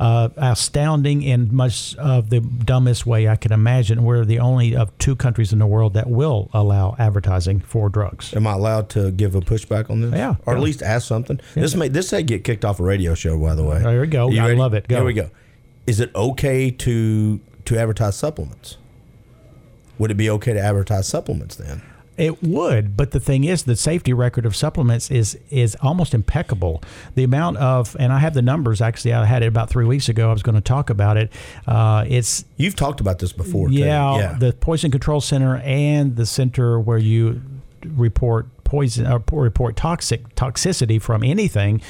uh, 0.00 0.30
astounding 0.38 1.22
in 1.22 1.54
much 1.54 1.94
of 1.96 2.30
the 2.30 2.40
dumbest 2.40 3.04
way 3.04 3.28
I 3.28 3.36
can 3.36 3.52
imagine. 3.52 4.02
We're 4.02 4.24
the 4.24 4.38
only 4.38 4.74
of 4.74 4.96
two 4.96 5.14
countries 5.14 5.52
in 5.52 5.58
the 5.58 5.66
world 5.66 5.92
that 5.92 6.08
will 6.08 6.48
allow 6.54 6.96
advertising 6.98 7.60
for 7.60 7.90
drugs. 7.90 8.34
Am 8.34 8.46
I 8.46 8.52
allowed 8.52 8.88
to 8.90 9.10
give 9.10 9.34
a 9.34 9.40
pushback 9.40 9.90
on 9.90 10.00
this? 10.00 10.12
Yeah, 10.12 10.36
or 10.46 10.56
at 10.56 10.62
least 10.62 10.82
ask 10.82 11.06
something. 11.06 11.38
Yeah. 11.54 11.62
This 11.62 11.74
may 11.74 11.88
this 11.88 12.10
may 12.12 12.22
get 12.22 12.44
kicked 12.44 12.64
off 12.64 12.80
a 12.80 12.82
radio 12.82 13.14
show, 13.14 13.38
by 13.38 13.54
the 13.54 13.62
way. 13.62 13.82
There 13.82 14.00
we 14.00 14.06
go. 14.06 14.32
I 14.32 14.54
love 14.54 14.72
it. 14.72 14.88
Go. 14.88 14.96
Here 14.96 15.04
we 15.04 15.12
go. 15.12 15.30
Is 15.86 16.00
it 16.00 16.14
okay 16.14 16.70
to 16.70 17.40
to 17.66 17.78
advertise 17.78 18.16
supplements? 18.16 18.78
Would 19.98 20.10
it 20.10 20.16
be 20.16 20.30
okay 20.30 20.54
to 20.54 20.60
advertise 20.60 21.06
supplements 21.06 21.56
then? 21.56 21.82
It 22.20 22.42
would, 22.42 22.98
but 22.98 23.12
the 23.12 23.20
thing 23.20 23.44
is, 23.44 23.62
the 23.62 23.76
safety 23.76 24.12
record 24.12 24.44
of 24.44 24.54
supplements 24.54 25.10
is 25.10 25.38
is 25.48 25.74
almost 25.80 26.12
impeccable. 26.12 26.82
The 27.14 27.24
amount 27.24 27.56
of, 27.56 27.96
and 27.98 28.12
I 28.12 28.18
have 28.18 28.34
the 28.34 28.42
numbers. 28.42 28.82
Actually, 28.82 29.14
I 29.14 29.24
had 29.24 29.42
it 29.42 29.46
about 29.46 29.70
three 29.70 29.86
weeks 29.86 30.10
ago. 30.10 30.28
I 30.28 30.32
was 30.34 30.42
going 30.42 30.54
to 30.54 30.60
talk 30.60 30.90
about 30.90 31.16
it. 31.16 31.32
Uh, 31.66 32.04
it's 32.06 32.44
you've 32.58 32.76
talked 32.76 33.00
about 33.00 33.20
this 33.20 33.32
before. 33.32 33.70
Yeah, 33.70 34.18
yeah, 34.18 34.36
the 34.38 34.52
Poison 34.52 34.90
Control 34.90 35.22
Center 35.22 35.56
and 35.64 36.16
the 36.16 36.26
center 36.26 36.78
where 36.78 36.98
you 36.98 37.40
report 37.86 38.46
poison 38.64 39.06
or 39.06 39.16
uh, 39.16 39.36
report 39.36 39.76
toxic 39.76 40.34
toxicity 40.34 41.00
from 41.00 41.24
anything 41.24 41.80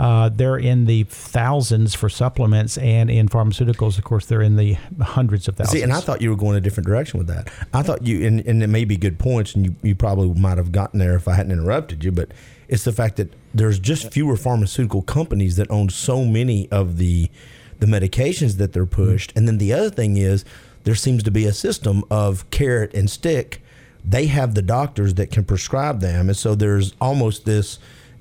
uh, 0.00 0.30
they're 0.30 0.56
in 0.56 0.86
the 0.86 1.02
thousands 1.02 1.94
for 1.94 2.08
supplements, 2.08 2.78
and 2.78 3.10
in 3.10 3.28
pharmaceuticals, 3.28 3.98
of 3.98 4.04
course, 4.04 4.24
they're 4.24 4.40
in 4.40 4.56
the 4.56 4.78
hundreds 4.98 5.46
of 5.46 5.56
thousands. 5.56 5.78
See, 5.78 5.82
and 5.82 5.92
I 5.92 6.00
thought 6.00 6.22
you 6.22 6.30
were 6.30 6.36
going 6.36 6.56
a 6.56 6.60
different 6.62 6.86
direction 6.86 7.18
with 7.18 7.26
that. 7.26 7.52
I 7.74 7.82
thought 7.82 8.06
you, 8.06 8.26
and, 8.26 8.40
and 8.46 8.62
it 8.62 8.68
may 8.68 8.86
be 8.86 8.96
good 8.96 9.18
points, 9.18 9.54
and 9.54 9.66
you, 9.66 9.76
you 9.82 9.94
probably 9.94 10.40
might 10.40 10.56
have 10.56 10.72
gotten 10.72 11.00
there 11.00 11.16
if 11.16 11.28
I 11.28 11.34
hadn't 11.34 11.52
interrupted 11.52 12.02
you, 12.02 12.12
but 12.12 12.30
it's 12.66 12.84
the 12.84 12.92
fact 12.94 13.16
that 13.16 13.30
there's 13.52 13.78
just 13.78 14.10
fewer 14.10 14.36
pharmaceutical 14.36 15.02
companies 15.02 15.56
that 15.56 15.70
own 15.70 15.90
so 15.90 16.24
many 16.24 16.66
of 16.70 16.96
the 16.96 17.30
the 17.78 17.86
medications 17.86 18.56
that 18.56 18.72
they're 18.72 18.86
pushed. 18.86 19.34
And 19.36 19.46
then 19.46 19.58
the 19.58 19.74
other 19.74 19.90
thing 19.90 20.16
is 20.16 20.46
there 20.84 20.94
seems 20.94 21.22
to 21.24 21.30
be 21.30 21.44
a 21.44 21.52
system 21.52 22.04
of 22.10 22.48
carrot 22.50 22.94
and 22.94 23.10
stick. 23.10 23.62
They 24.02 24.26
have 24.28 24.54
the 24.54 24.62
doctors 24.62 25.14
that 25.14 25.30
can 25.30 25.44
prescribe 25.44 26.00
them, 26.00 26.28
and 26.28 26.36
so 26.38 26.54
there's 26.54 26.94
almost 27.02 27.44
this 27.44 27.78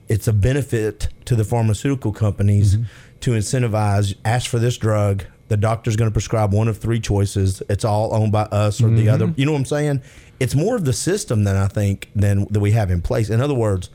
it's 0.09 0.27
a 0.27 0.33
benefit 0.33 1.07
to 1.25 1.35
the 1.35 1.45
pharmaceutical 1.45 2.11
companies 2.11 2.75
mm-hmm. 2.75 2.83
to 3.21 3.31
incentivize 3.31 4.15
ask 4.25 4.49
for 4.49 4.59
this 4.59 4.77
drug 4.77 5.23
the 5.47 5.57
doctor's 5.57 5.95
going 5.95 6.09
to 6.09 6.13
prescribe 6.13 6.51
one 6.51 6.67
of 6.67 6.77
three 6.77 6.99
choices 6.99 7.61
it's 7.69 7.85
all 7.85 8.13
owned 8.13 8.31
by 8.31 8.43
us 8.43 8.81
or 8.81 8.85
mm-hmm. 8.85 8.97
the 8.97 9.09
other 9.09 9.33
you 9.37 9.45
know 9.45 9.53
what 9.53 9.59
i'm 9.59 9.65
saying 9.65 10.01
it's 10.39 10.55
more 10.55 10.75
of 10.75 10.83
the 10.85 10.93
system 10.93 11.43
than 11.43 11.55
i 11.55 11.67
think 11.67 12.09
than 12.15 12.45
that 12.49 12.59
we 12.59 12.71
have 12.71 12.91
in 12.91 13.01
place 13.01 13.29
in 13.29 13.39
other 13.39 13.53
words 13.53 13.89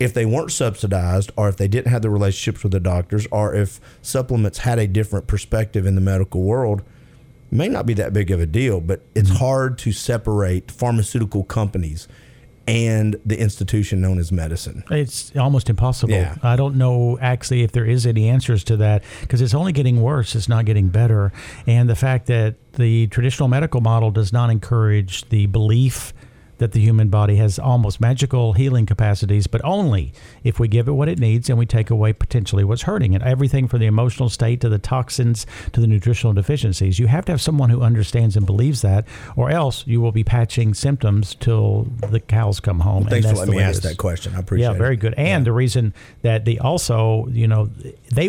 if 0.00 0.12
they 0.12 0.26
weren't 0.26 0.50
subsidized 0.50 1.30
or 1.36 1.48
if 1.48 1.56
they 1.56 1.68
didn't 1.68 1.90
have 1.90 2.02
the 2.02 2.10
relationships 2.10 2.64
with 2.64 2.72
the 2.72 2.80
doctors 2.80 3.28
or 3.30 3.54
if 3.54 3.80
supplements 4.02 4.58
had 4.58 4.78
a 4.78 4.88
different 4.88 5.26
perspective 5.28 5.86
in 5.86 5.94
the 5.94 6.00
medical 6.00 6.42
world 6.42 6.82
may 7.50 7.68
not 7.68 7.86
be 7.86 7.94
that 7.94 8.12
big 8.12 8.30
of 8.30 8.40
a 8.40 8.46
deal 8.46 8.80
but 8.80 9.02
it's 9.14 9.28
mm-hmm. 9.28 9.38
hard 9.38 9.78
to 9.78 9.92
separate 9.92 10.70
pharmaceutical 10.70 11.44
companies 11.44 12.08
and 12.66 13.16
the 13.24 13.38
institution 13.38 14.00
known 14.00 14.18
as 14.18 14.32
medicine. 14.32 14.84
It's 14.90 15.34
almost 15.36 15.68
impossible. 15.68 16.14
Yeah. 16.14 16.36
I 16.42 16.56
don't 16.56 16.76
know 16.76 17.18
actually 17.20 17.62
if 17.62 17.72
there 17.72 17.84
is 17.84 18.06
any 18.06 18.28
answers 18.28 18.64
to 18.64 18.76
that 18.78 19.02
because 19.20 19.40
it's 19.40 19.54
only 19.54 19.72
getting 19.72 20.00
worse. 20.00 20.34
It's 20.34 20.48
not 20.48 20.64
getting 20.64 20.88
better. 20.88 21.32
And 21.66 21.88
the 21.88 21.96
fact 21.96 22.26
that 22.26 22.54
the 22.74 23.06
traditional 23.08 23.48
medical 23.48 23.80
model 23.80 24.10
does 24.10 24.32
not 24.32 24.50
encourage 24.50 25.28
the 25.28 25.46
belief 25.46 26.12
that 26.58 26.72
the 26.72 26.80
human 26.80 27.08
body 27.08 27.36
has 27.36 27.58
almost 27.58 28.00
magical 28.00 28.52
healing 28.52 28.86
capacities, 28.86 29.46
but 29.46 29.60
only 29.64 30.12
if 30.42 30.58
we 30.58 30.68
give 30.68 30.88
it 30.88 30.92
what 30.92 31.08
it 31.08 31.18
needs 31.18 31.48
and 31.48 31.58
we 31.58 31.66
take 31.66 31.90
away 31.90 32.12
potentially 32.12 32.64
what's 32.64 32.82
hurting 32.82 33.12
it. 33.12 33.22
Everything 33.22 33.68
from 33.68 33.80
the 33.80 33.86
emotional 33.86 34.28
state 34.28 34.60
to 34.60 34.68
the 34.68 34.78
toxins 34.78 35.46
to 35.72 35.80
the 35.80 35.86
nutritional 35.86 36.32
deficiencies. 36.32 36.98
You 36.98 37.06
have 37.06 37.24
to 37.26 37.32
have 37.32 37.40
someone 37.40 37.70
who 37.70 37.82
understands 37.82 38.36
and 38.36 38.46
believes 38.46 38.82
that, 38.82 39.06
or 39.36 39.50
else 39.50 39.86
you 39.86 40.00
will 40.00 40.12
be 40.12 40.24
patching 40.24 40.74
symptoms 40.74 41.34
till 41.34 41.88
the 42.10 42.20
cows 42.20 42.60
come 42.60 42.80
home. 42.80 43.04
Well, 43.04 43.10
thanks 43.10 43.30
for 43.30 43.36
letting 43.36 43.56
me 43.56 43.62
ask 43.62 43.82
that 43.82 43.98
question. 43.98 44.34
I 44.34 44.40
appreciate 44.40 44.68
it. 44.68 44.72
Yeah, 44.72 44.78
very 44.78 44.96
good. 44.96 45.14
And 45.14 45.42
yeah. 45.42 45.44
the 45.44 45.52
reason 45.52 45.94
that 46.22 46.44
they 46.44 46.58
also, 46.58 47.26
you 47.28 47.48
know, 47.48 47.70
they, 48.12 48.28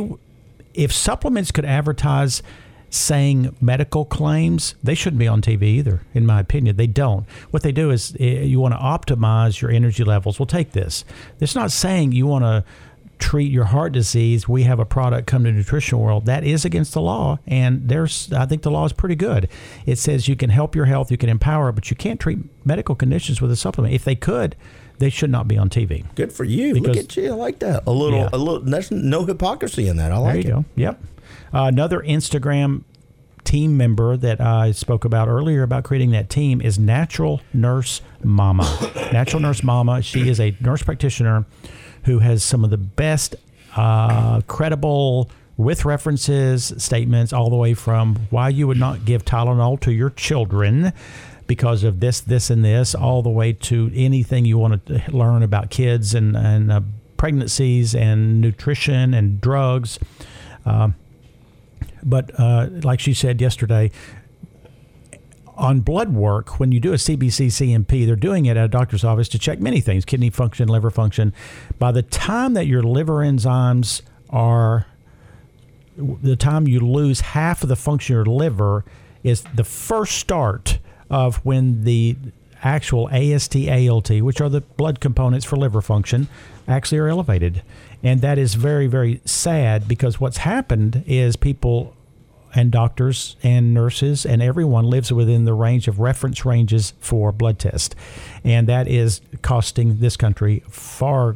if 0.73 0.91
supplements 0.91 1.51
could 1.51 1.65
advertise 1.65 2.41
saying 2.89 3.55
medical 3.61 4.05
claims, 4.05 4.75
they 4.83 4.95
shouldn't 4.95 5.19
be 5.19 5.27
on 5.27 5.41
TV 5.41 5.63
either, 5.63 6.01
in 6.13 6.25
my 6.25 6.39
opinion. 6.39 6.77
They 6.77 6.87
don't. 6.87 7.25
What 7.51 7.63
they 7.63 7.71
do 7.71 7.91
is 7.91 8.15
eh, 8.19 8.41
you 8.41 8.59
want 8.59 8.73
to 8.73 8.79
optimize 8.79 9.61
your 9.61 9.71
energy 9.71 10.03
levels. 10.03 10.39
We'll 10.39 10.45
take 10.45 10.71
this. 10.71 11.05
It's 11.39 11.55
not 11.55 11.71
saying 11.71 12.11
you 12.11 12.27
want 12.27 12.43
to 12.43 12.63
treat 13.17 13.51
your 13.51 13.65
heart 13.65 13.93
disease. 13.93 14.47
We 14.47 14.63
have 14.63 14.79
a 14.79 14.85
product 14.85 15.27
come 15.27 15.43
to 15.45 15.51
nutrition 15.51 15.99
world 15.99 16.25
that 16.25 16.43
is 16.43 16.65
against 16.65 16.93
the 16.93 17.01
law, 17.01 17.39
and 17.47 17.87
there's 17.87 18.31
I 18.33 18.45
think 18.45 18.61
the 18.61 18.71
law 18.71 18.85
is 18.85 18.93
pretty 18.93 19.15
good. 19.15 19.49
It 19.85 19.97
says 19.97 20.27
you 20.27 20.35
can 20.35 20.49
help 20.49 20.75
your 20.75 20.85
health, 20.85 21.11
you 21.11 21.17
can 21.17 21.29
empower, 21.29 21.71
but 21.71 21.89
you 21.89 21.95
can't 21.95 22.19
treat 22.19 22.39
medical 22.65 22.95
conditions 22.95 23.41
with 23.41 23.51
a 23.51 23.55
supplement. 23.55 23.93
If 23.93 24.03
they 24.03 24.15
could, 24.15 24.55
they 24.99 25.09
should 25.09 25.29
not 25.29 25.47
be 25.47 25.57
on 25.57 25.69
TV. 25.69 26.05
Good 26.15 26.31
for 26.31 26.43
you. 26.43 26.73
Because, 26.73 26.95
Look 26.95 27.05
at 27.05 27.17
you. 27.17 27.31
I 27.31 27.35
like 27.35 27.59
that. 27.59 27.83
A 27.85 27.91
little, 27.91 28.19
yeah. 28.19 28.29
a 28.31 28.37
little. 28.37 28.61
There's 28.61 28.91
no 28.91 29.25
hypocrisy 29.25 29.87
in 29.87 29.97
that. 29.97 30.11
I 30.11 30.17
like 30.17 30.33
there 30.33 30.41
you 30.41 30.49
it. 30.49 30.51
Go. 30.51 30.65
Yep. 30.75 31.03
Uh, 31.55 31.67
another 31.67 32.01
Instagram 32.01 32.83
team 33.45 33.77
member 33.77 34.17
that 34.17 34.41
I 34.41 34.71
spoke 34.71 35.05
about 35.05 35.29
earlier 35.29 35.63
about 35.63 35.85
creating 35.85 36.11
that 36.11 36.29
team 36.29 36.59
is 36.59 36.77
Natural 36.77 37.39
Nurse 37.53 38.01
Mama. 38.21 38.63
Natural 39.13 39.41
Nurse 39.41 39.63
Mama, 39.63 40.01
she 40.01 40.27
is 40.27 40.41
a 40.41 40.53
nurse 40.59 40.83
practitioner 40.83 41.45
who 42.03 42.19
has 42.19 42.43
some 42.43 42.65
of 42.65 42.71
the 42.71 42.77
best 42.77 43.35
uh, 43.77 44.41
credible 44.47 45.31
with 45.55 45.85
references 45.85 46.73
statements 46.77 47.31
all 47.31 47.49
the 47.49 47.55
way 47.55 47.73
from 47.73 48.17
why 48.31 48.49
you 48.49 48.67
would 48.67 48.79
not 48.79 49.05
give 49.05 49.23
Tylenol 49.23 49.79
to 49.79 49.93
your 49.93 50.09
children 50.09 50.91
because 51.47 51.85
of 51.85 52.01
this, 52.01 52.19
this, 52.19 52.49
and 52.49 52.65
this, 52.65 52.93
all 52.93 53.21
the 53.21 53.29
way 53.29 53.53
to 53.53 53.89
anything 53.95 54.43
you 54.43 54.57
want 54.57 54.85
to 54.87 55.01
learn 55.09 55.41
about 55.41 55.69
kids 55.69 56.15
and, 56.15 56.35
and 56.35 56.69
uh, 56.69 56.81
pregnancies 57.15 57.95
and 57.95 58.41
nutrition 58.41 59.13
and 59.13 59.39
drugs. 59.39 59.99
Uh, 60.65 60.89
but 62.05 62.31
uh, 62.39 62.67
like 62.83 62.99
she 62.99 63.13
said 63.13 63.41
yesterday, 63.41 63.91
on 65.57 65.79
blood 65.79 66.13
work, 66.13 66.59
when 66.59 66.71
you 66.71 66.79
do 66.79 66.91
a 66.91 66.97
CBC 66.97 67.47
CMP, 67.47 68.05
they're 68.05 68.15
doing 68.15 68.45
it 68.45 68.57
at 68.57 68.65
a 68.65 68.67
doctor's 68.67 69.03
office 69.03 69.27
to 69.29 69.39
check 69.39 69.59
many 69.59 69.81
things 69.81 70.05
kidney 70.05 70.29
function, 70.29 70.67
liver 70.67 70.91
function. 70.91 71.33
By 71.79 71.91
the 71.91 72.03
time 72.03 72.53
that 72.53 72.67
your 72.67 72.83
liver 72.83 73.15
enzymes 73.15 74.01
are, 74.29 74.85
the 75.97 76.35
time 76.35 76.67
you 76.67 76.79
lose 76.79 77.21
half 77.21 77.63
of 77.63 77.69
the 77.69 77.75
function 77.75 78.15
of 78.15 78.25
your 78.27 78.35
liver 78.35 78.85
is 79.23 79.43
the 79.55 79.63
first 79.63 80.17
start 80.17 80.79
of 81.09 81.37
when 81.37 81.83
the 81.83 82.17
actual 82.63 83.09
AST, 83.09 83.55
ALT, 83.55 84.09
which 84.09 84.41
are 84.41 84.49
the 84.49 84.61
blood 84.61 84.99
components 84.99 85.45
for 85.45 85.55
liver 85.55 85.81
function, 85.81 86.27
actually 86.67 86.97
are 86.97 87.07
elevated. 87.07 87.61
And 88.05 88.21
that 88.21 88.37
is 88.37 88.53
very, 88.53 88.85
very 88.85 89.19
sad 89.25 89.87
because 89.87 90.19
what's 90.19 90.37
happened 90.37 91.03
is 91.07 91.35
people 91.35 91.95
and 92.53 92.71
doctors 92.71 93.35
and 93.41 93.73
nurses 93.73 94.25
and 94.27 94.41
everyone 94.43 94.85
lives 94.85 95.11
within 95.11 95.43
the 95.43 95.53
range 95.53 95.87
of 95.87 95.99
reference 95.99 96.45
ranges 96.45 96.93
for 96.99 97.31
blood 97.31 97.59
tests. 97.59 97.95
and 98.43 98.69
that 98.69 98.87
is 98.87 99.21
costing 99.41 99.99
this 99.99 100.15
country 100.15 100.63
far 100.69 101.35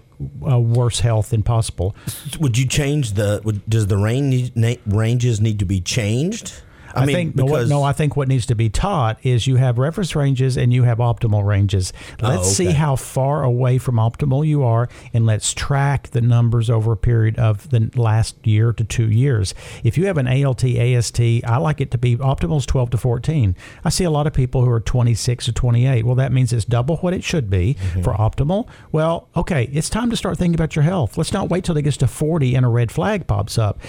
uh, 0.49 0.59
worse 0.59 0.99
health 0.99 1.31
than 1.31 1.41
possible. 1.41 1.95
Would 2.39 2.57
you 2.57 2.67
change 2.67 3.13
the? 3.13 3.41
Would, 3.43 3.67
does 3.67 3.87
the 3.87 3.97
range 3.97 4.51
ranges 4.85 5.41
need 5.41 5.59
to 5.59 5.65
be 5.65 5.81
changed? 5.81 6.61
I, 6.99 7.03
I 7.03 7.05
mean, 7.05 7.15
think 7.15 7.35
because, 7.35 7.69
no, 7.69 7.79
no. 7.79 7.83
I 7.83 7.93
think 7.93 8.15
what 8.15 8.27
needs 8.27 8.45
to 8.47 8.55
be 8.55 8.69
taught 8.69 9.17
is 9.23 9.47
you 9.47 9.55
have 9.55 9.77
reference 9.77 10.15
ranges 10.15 10.57
and 10.57 10.73
you 10.73 10.83
have 10.83 10.99
optimal 10.99 11.45
ranges. 11.45 11.93
Let's 12.21 12.37
oh, 12.37 12.41
okay. 12.41 12.49
see 12.49 12.71
how 12.71 12.95
far 12.95 13.43
away 13.43 13.77
from 13.77 13.95
optimal 13.95 14.45
you 14.45 14.63
are, 14.63 14.89
and 15.13 15.25
let's 15.25 15.53
track 15.53 16.09
the 16.09 16.21
numbers 16.21 16.69
over 16.69 16.91
a 16.91 16.97
period 16.97 17.37
of 17.37 17.69
the 17.69 17.91
last 17.95 18.35
year 18.45 18.73
to 18.73 18.83
two 18.83 19.09
years. 19.09 19.53
If 19.83 19.97
you 19.97 20.05
have 20.07 20.17
an 20.17 20.27
ALT, 20.27 20.63
AST, 20.63 21.19
I 21.19 21.57
like 21.57 21.81
it 21.81 21.91
to 21.91 21.97
be 21.97 22.17
optimal 22.17 22.57
is 22.57 22.65
12 22.65 22.91
to 22.91 22.97
14. 22.97 23.55
I 23.83 23.89
see 23.89 24.03
a 24.03 24.11
lot 24.11 24.27
of 24.27 24.33
people 24.33 24.63
who 24.63 24.71
are 24.71 24.79
26 24.79 25.45
to 25.45 25.51
28. 25.51 26.05
Well, 26.05 26.15
that 26.15 26.31
means 26.31 26.53
it's 26.53 26.65
double 26.65 26.97
what 26.97 27.13
it 27.13 27.23
should 27.23 27.49
be 27.49 27.75
mm-hmm. 27.75 28.01
for 28.01 28.13
optimal. 28.13 28.67
Well, 28.91 29.27
okay, 29.35 29.69
it's 29.71 29.89
time 29.89 30.09
to 30.09 30.17
start 30.17 30.37
thinking 30.37 30.55
about 30.55 30.75
your 30.75 30.83
health. 30.83 31.17
Let's 31.17 31.33
not 31.33 31.49
wait 31.49 31.63
till 31.63 31.77
it 31.77 31.83
gets 31.83 31.97
to 31.97 32.07
40 32.07 32.55
and 32.55 32.65
a 32.65 32.69
red 32.69 32.91
flag 32.91 33.27
pops 33.27 33.57
up. 33.57 33.79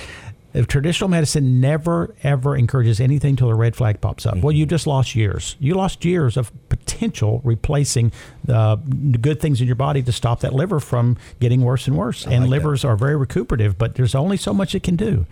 If 0.53 0.67
traditional 0.67 1.09
medicine 1.09 1.61
never 1.61 2.15
ever 2.23 2.57
encourages 2.57 3.01
anything 3.01 3.37
till 3.37 3.49
a 3.49 3.55
red 3.55 3.77
flag 3.77 4.01
pops 4.01 4.27
up. 4.27 4.35
Mm-hmm. 4.35 4.43
Well, 4.43 4.53
you 4.53 4.67
just 4.67 4.87
lost 4.87 5.15
years. 5.15 5.57
You 5.61 5.75
lost 5.75 6.05
years 6.05 6.37
of 6.37 6.51
potential 6.69 7.41
replacing 7.45 8.13
the 8.45 8.77
good 9.21 9.41
things 9.41 9.61
in 9.61 9.67
your 9.67 9.77
body 9.77 10.03
to 10.03 10.13
stop 10.13 10.41
that 10.41 10.53
liver 10.53 10.81
from 10.81 11.17
getting 11.39 11.63
worse 11.63 11.87
and 11.87 11.97
worse. 11.97 12.27
I 12.27 12.33
and 12.33 12.45
like 12.45 12.51
livers 12.51 12.83
that. 12.83 12.89
are 12.89 12.97
very 12.97 13.17
recuperative, 13.17 13.79
but 13.79 13.95
there's 13.95 14.15
only 14.15 14.37
so 14.37 14.53
much 14.53 14.75
it 14.75 14.83
can 14.83 14.97
do. 14.97 15.27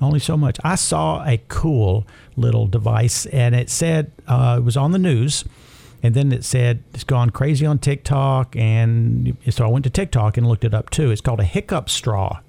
Only 0.00 0.18
so 0.18 0.36
much. 0.36 0.58
I 0.64 0.74
saw 0.74 1.24
a 1.24 1.40
cool 1.48 2.06
little 2.36 2.66
device, 2.66 3.26
and 3.26 3.54
it 3.54 3.70
said 3.70 4.10
uh, 4.26 4.56
it 4.58 4.64
was 4.64 4.76
on 4.76 4.92
the 4.92 4.98
news 4.98 5.44
and 6.02 6.14
then 6.14 6.32
it 6.32 6.44
said 6.44 6.82
it's 6.92 7.04
gone 7.04 7.30
crazy 7.30 7.64
on 7.64 7.78
TikTok, 7.78 8.56
and 8.56 9.36
so 9.50 9.64
I 9.64 9.68
went 9.68 9.84
to 9.84 9.90
TikTok 9.90 10.36
and 10.36 10.48
looked 10.48 10.64
it 10.64 10.74
up 10.74 10.90
too. 10.90 11.12
It's 11.12 11.20
called 11.20 11.38
a 11.38 11.44
hiccup 11.44 11.88
straw 11.88 12.40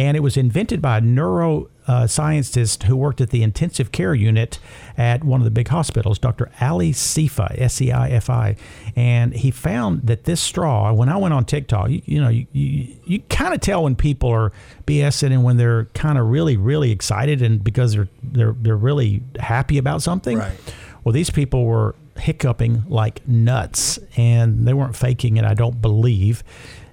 and 0.00 0.16
it 0.16 0.20
was 0.20 0.38
invented 0.38 0.80
by 0.80 0.96
a 0.96 1.00
neuroscientist 1.02 2.84
uh, 2.84 2.86
who 2.86 2.96
worked 2.96 3.20
at 3.20 3.28
the 3.28 3.42
intensive 3.42 3.92
care 3.92 4.14
unit 4.14 4.58
at 4.96 5.22
one 5.22 5.42
of 5.42 5.44
the 5.44 5.50
big 5.50 5.68
hospitals, 5.68 6.18
Dr. 6.18 6.50
Ali 6.58 6.92
Seifi, 6.92 7.60
S 7.60 7.82
E 7.82 7.92
I 7.92 8.08
F 8.08 8.30
I. 8.30 8.56
And 8.96 9.34
he 9.34 9.50
found 9.50 10.06
that 10.06 10.24
this 10.24 10.40
straw, 10.40 10.90
when 10.94 11.10
I 11.10 11.18
went 11.18 11.34
on 11.34 11.44
TikTok, 11.44 11.90
you, 11.90 12.00
you 12.06 12.18
know, 12.18 12.30
you, 12.30 12.46
you, 12.52 12.96
you 13.04 13.20
kind 13.28 13.52
of 13.52 13.60
tell 13.60 13.82
when 13.82 13.94
people 13.94 14.30
are 14.30 14.52
BSing 14.86 15.32
and 15.32 15.44
when 15.44 15.58
they're 15.58 15.84
kind 15.92 16.16
of 16.18 16.30
really, 16.30 16.56
really 16.56 16.92
excited 16.92 17.42
and 17.42 17.62
because 17.62 17.92
they're, 17.92 18.08
they're, 18.22 18.56
they're 18.58 18.76
really 18.78 19.22
happy 19.38 19.76
about 19.76 20.00
something. 20.00 20.38
Right. 20.38 20.56
Well, 21.04 21.12
these 21.12 21.28
people 21.28 21.66
were 21.66 21.94
hiccuping 22.16 22.84
like 22.88 23.28
nuts 23.28 23.98
and 24.16 24.66
they 24.66 24.72
weren't 24.72 24.96
faking 24.96 25.36
it, 25.36 25.44
I 25.44 25.52
don't 25.52 25.82
believe. 25.82 26.42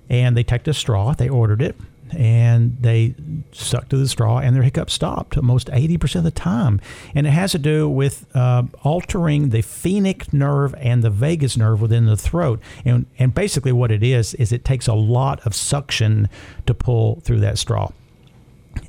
And 0.10 0.36
they 0.36 0.44
took 0.44 0.68
a 0.68 0.74
straw, 0.74 1.14
they 1.14 1.30
ordered 1.30 1.62
it 1.62 1.78
and 2.12 2.78
they 2.80 3.16
sucked 3.52 3.90
to 3.92 3.98
the 3.98 4.08
straw 4.08 4.40
and 4.40 4.56
their 4.56 4.64
hiccup 4.64 4.90
stopped 4.90 5.38
almost 5.38 5.68
80% 5.68 6.16
of 6.16 6.24
the 6.24 6.32
time. 6.32 6.80
And 7.16 7.28
it 7.28 7.32
has 7.32 7.52
to 7.52 7.60
do 7.60 7.90
with 7.90 8.26
uh, 8.36 8.64
altering 8.84 9.50
the 9.50 9.62
phrenic 9.62 10.32
nerve 10.34 10.76
and 10.78 11.04
the 11.04 11.10
vagus 11.10 11.58
nerve 11.58 11.82
within 11.82 12.06
the 12.06 12.18
throat. 12.18 12.60
And, 12.86 13.06
and 13.18 13.34
basically, 13.34 13.72
what 13.72 13.92
it 13.92 14.04
is, 14.04 14.34
is 14.36 14.52
it 14.52 14.64
takes 14.66 14.88
a 14.88 14.94
lot 14.94 15.46
of 15.46 15.56
suction 15.56 16.30
to 16.66 16.74
pull 16.74 17.22
through 17.22 17.40
that 17.42 17.58
straw. 17.58 17.92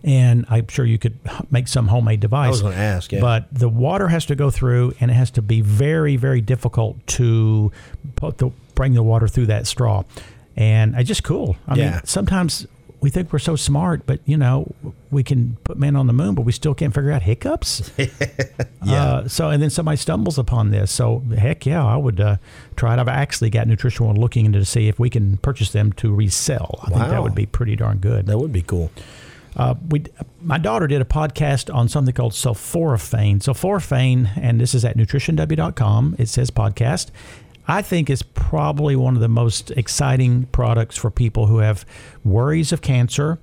And 0.05 0.45
I'm 0.51 0.69
sure 0.69 0.85
you 0.85 0.99
could 0.99 1.19
make 1.51 1.67
some 1.67 1.89
homemade 1.89 2.21
device. 2.21 2.47
I 2.47 2.51
was 2.51 2.63
going 2.63 2.75
to 2.75 2.81
ask, 2.81 3.11
yeah. 3.11 3.21
But 3.21 3.47
the 3.51 3.71
water 3.71 4.09
has 4.09 4.27
to 4.27 4.35
go 4.35 4.51
through, 4.51 4.93
and 5.01 5.11
it 5.11 5.15
has 5.15 5.31
to 5.33 5.43
be 5.43 5.63
very, 5.63 6.17
very 6.17 6.43
difficult 6.43 7.05
to 7.07 7.73
put 8.17 8.39
the, 8.39 8.51
bring 8.75 8.93
the 8.93 9.03
water 9.03 9.27
through 9.27 9.47
that 9.47 9.67
straw 9.67 10.05
and 10.59 10.97
it's 10.97 11.07
just 11.07 11.23
cool. 11.23 11.57
I 11.69 11.77
yeah. 11.77 11.91
mean, 11.93 12.01
sometimes 12.05 12.67
we 13.01 13.11
think 13.11 13.33
we're 13.33 13.39
so 13.39 13.55
smart, 13.55 14.07
but 14.07 14.21
you 14.25 14.37
know, 14.37 14.73
we 15.11 15.23
can 15.23 15.57
put 15.65 15.79
men 15.79 15.95
on 15.95 16.07
the 16.07 16.13
moon, 16.13 16.35
but 16.35 16.43
we 16.43 16.53
still 16.53 16.75
can't 16.75 16.93
figure 16.93 17.13
out 17.13 17.23
hiccups. 17.23 17.91
yeah. 18.85 19.05
Uh, 19.05 19.29
so, 19.29 19.51
and 19.51 19.63
then 19.63 19.71
somebody 19.71 19.97
stumbles 19.97 20.39
upon 20.39 20.71
this. 20.71 20.91
So, 20.91 21.21
heck 21.37 21.65
yeah, 21.65 21.85
I 21.85 21.97
would 21.97 22.21
uh, 22.21 22.37
try 22.77 22.95
it. 22.95 22.99
I've 22.99 23.09
actually 23.09 23.51
got 23.51 23.69
Nutrition 23.69 24.05
World 24.05 24.19
looking 24.19 24.47
into 24.47 24.59
to 24.59 24.65
see 24.65 24.89
if 24.89 24.99
we 24.99 25.11
can 25.11 25.37
purchase 25.39 25.71
them 25.71 25.93
to 25.95 26.13
resell. 26.13 26.81
I 26.83 26.91
wow. 26.91 26.99
think 26.99 27.11
that 27.11 27.23
would 27.23 27.35
be 27.35 27.47
pretty 27.47 27.77
darn 27.77 27.99
good. 27.99 28.27
That 28.27 28.39
would 28.39 28.53
be 28.53 28.63
cool. 28.63 28.91
Uh, 29.57 29.75
we, 29.91 30.05
my 30.41 30.59
daughter 30.59 30.87
did 30.87 31.01
a 31.01 31.05
podcast 31.05 31.73
on 31.75 31.89
something 31.89 32.15
called 32.15 32.33
sulforaphane. 32.33 33.39
Sulforaphane, 33.39 34.31
and 34.37 34.61
this 34.61 34.75
is 34.75 34.85
at 34.85 34.97
nutritionw.com. 34.97 36.17
It 36.19 36.29
says 36.29 36.51
podcast. 36.51 37.11
I 37.69 37.83
think 37.83 38.09
is 38.09 38.23
probably 38.23 38.97
one 38.97 39.15
of 39.15 39.21
the 39.21 39.29
most 39.29 39.71
exciting 39.73 40.47
products 40.47 40.97
for 40.97 41.11
people 41.11 41.47
who 41.47 41.59
have 41.59 41.85
worries 42.25 42.73
of 42.73 42.81
cancer, 42.81 43.39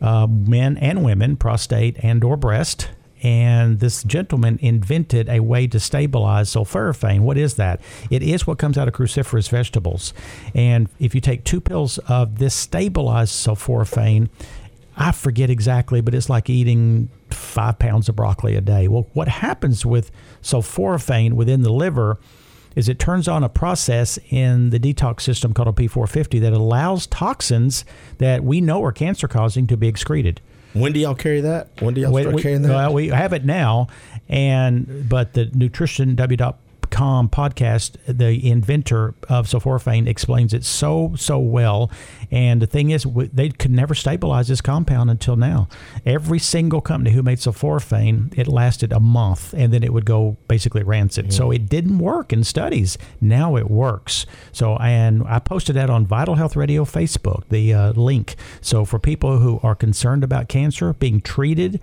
uh, 0.00 0.26
men 0.26 0.76
and 0.78 1.04
women, 1.04 1.36
prostate 1.36 1.96
and 2.02 2.24
or 2.24 2.36
breast. 2.36 2.90
And 3.22 3.80
this 3.80 4.02
gentleman 4.02 4.58
invented 4.62 5.28
a 5.28 5.40
way 5.40 5.66
to 5.68 5.78
stabilize 5.78 6.48
sulforaphane. 6.50 7.20
What 7.20 7.36
is 7.36 7.54
that? 7.54 7.80
It 8.10 8.22
is 8.22 8.46
what 8.46 8.58
comes 8.58 8.76
out 8.78 8.88
of 8.88 8.94
cruciferous 8.94 9.48
vegetables. 9.48 10.14
And 10.54 10.88
if 10.98 11.14
you 11.14 11.20
take 11.20 11.44
two 11.44 11.60
pills 11.60 11.98
of 12.08 12.38
this 12.38 12.54
stabilized 12.54 13.34
sulforaphane, 13.34 14.30
I 14.96 15.12
forget 15.12 15.50
exactly, 15.50 16.00
but 16.00 16.14
it's 16.14 16.30
like 16.30 16.50
eating 16.50 17.10
five 17.30 17.78
pounds 17.78 18.08
of 18.08 18.16
broccoli 18.16 18.56
a 18.56 18.60
day. 18.60 18.88
Well, 18.88 19.06
what 19.12 19.28
happens 19.28 19.86
with 19.86 20.10
sulforaphane 20.42 21.34
within 21.34 21.62
the 21.62 21.72
liver? 21.72 22.18
Is 22.76 22.88
it 22.88 22.98
turns 22.98 23.28
on 23.28 23.42
a 23.42 23.48
process 23.48 24.18
in 24.30 24.70
the 24.70 24.78
detox 24.78 25.22
system 25.22 25.52
called 25.52 25.68
a 25.68 25.72
P450 25.72 26.40
that 26.40 26.52
allows 26.52 27.06
toxins 27.06 27.84
that 28.18 28.44
we 28.44 28.60
know 28.60 28.82
are 28.84 28.92
cancer 28.92 29.28
causing 29.28 29.66
to 29.66 29.76
be 29.76 29.88
excreted. 29.88 30.40
When 30.72 30.92
do 30.92 31.00
y'all 31.00 31.14
carry 31.14 31.40
that? 31.40 31.68
When 31.80 31.94
do 31.94 32.00
y'all 32.00 32.16
start 32.16 32.34
we, 32.34 32.42
carrying 32.42 32.62
that? 32.62 32.68
Well, 32.68 32.94
we 32.94 33.08
have 33.08 33.32
it 33.32 33.44
now, 33.44 33.88
and 34.28 35.08
but 35.08 35.32
the 35.32 35.46
nutrition 35.46 36.14
w 36.14 36.36
Com 36.90 37.28
podcast, 37.28 37.96
the 38.06 38.50
inventor 38.50 39.14
of 39.28 39.46
sulforaphane 39.46 40.06
explains 40.06 40.52
it 40.52 40.64
so 40.64 41.14
so 41.16 41.38
well. 41.38 41.90
And 42.30 42.60
the 42.60 42.66
thing 42.66 42.90
is, 42.90 43.06
they 43.32 43.50
could 43.50 43.70
never 43.70 43.94
stabilize 43.94 44.48
this 44.48 44.60
compound 44.60 45.10
until 45.10 45.36
now. 45.36 45.68
Every 46.04 46.38
single 46.38 46.80
company 46.80 47.12
who 47.12 47.22
made 47.22 47.38
sulforaphane, 47.38 48.36
it 48.38 48.46
lasted 48.46 48.92
a 48.92 49.00
month, 49.00 49.52
and 49.54 49.72
then 49.72 49.82
it 49.82 49.92
would 49.92 50.04
go 50.04 50.36
basically 50.48 50.82
rancid. 50.82 51.26
Mm-hmm. 51.26 51.32
So 51.32 51.50
it 51.50 51.68
didn't 51.68 51.98
work 51.98 52.32
in 52.32 52.44
studies. 52.44 52.98
Now 53.20 53.56
it 53.56 53.70
works. 53.70 54.26
So 54.52 54.76
and 54.76 55.22
I 55.26 55.38
posted 55.38 55.76
that 55.76 55.90
on 55.90 56.06
Vital 56.06 56.34
Health 56.34 56.56
Radio 56.56 56.84
Facebook, 56.84 57.44
the 57.48 57.72
uh, 57.72 57.92
link. 57.92 58.36
So 58.60 58.84
for 58.84 58.98
people 58.98 59.38
who 59.38 59.60
are 59.62 59.74
concerned 59.74 60.24
about 60.24 60.48
cancer, 60.48 60.92
being 60.94 61.20
treated, 61.20 61.80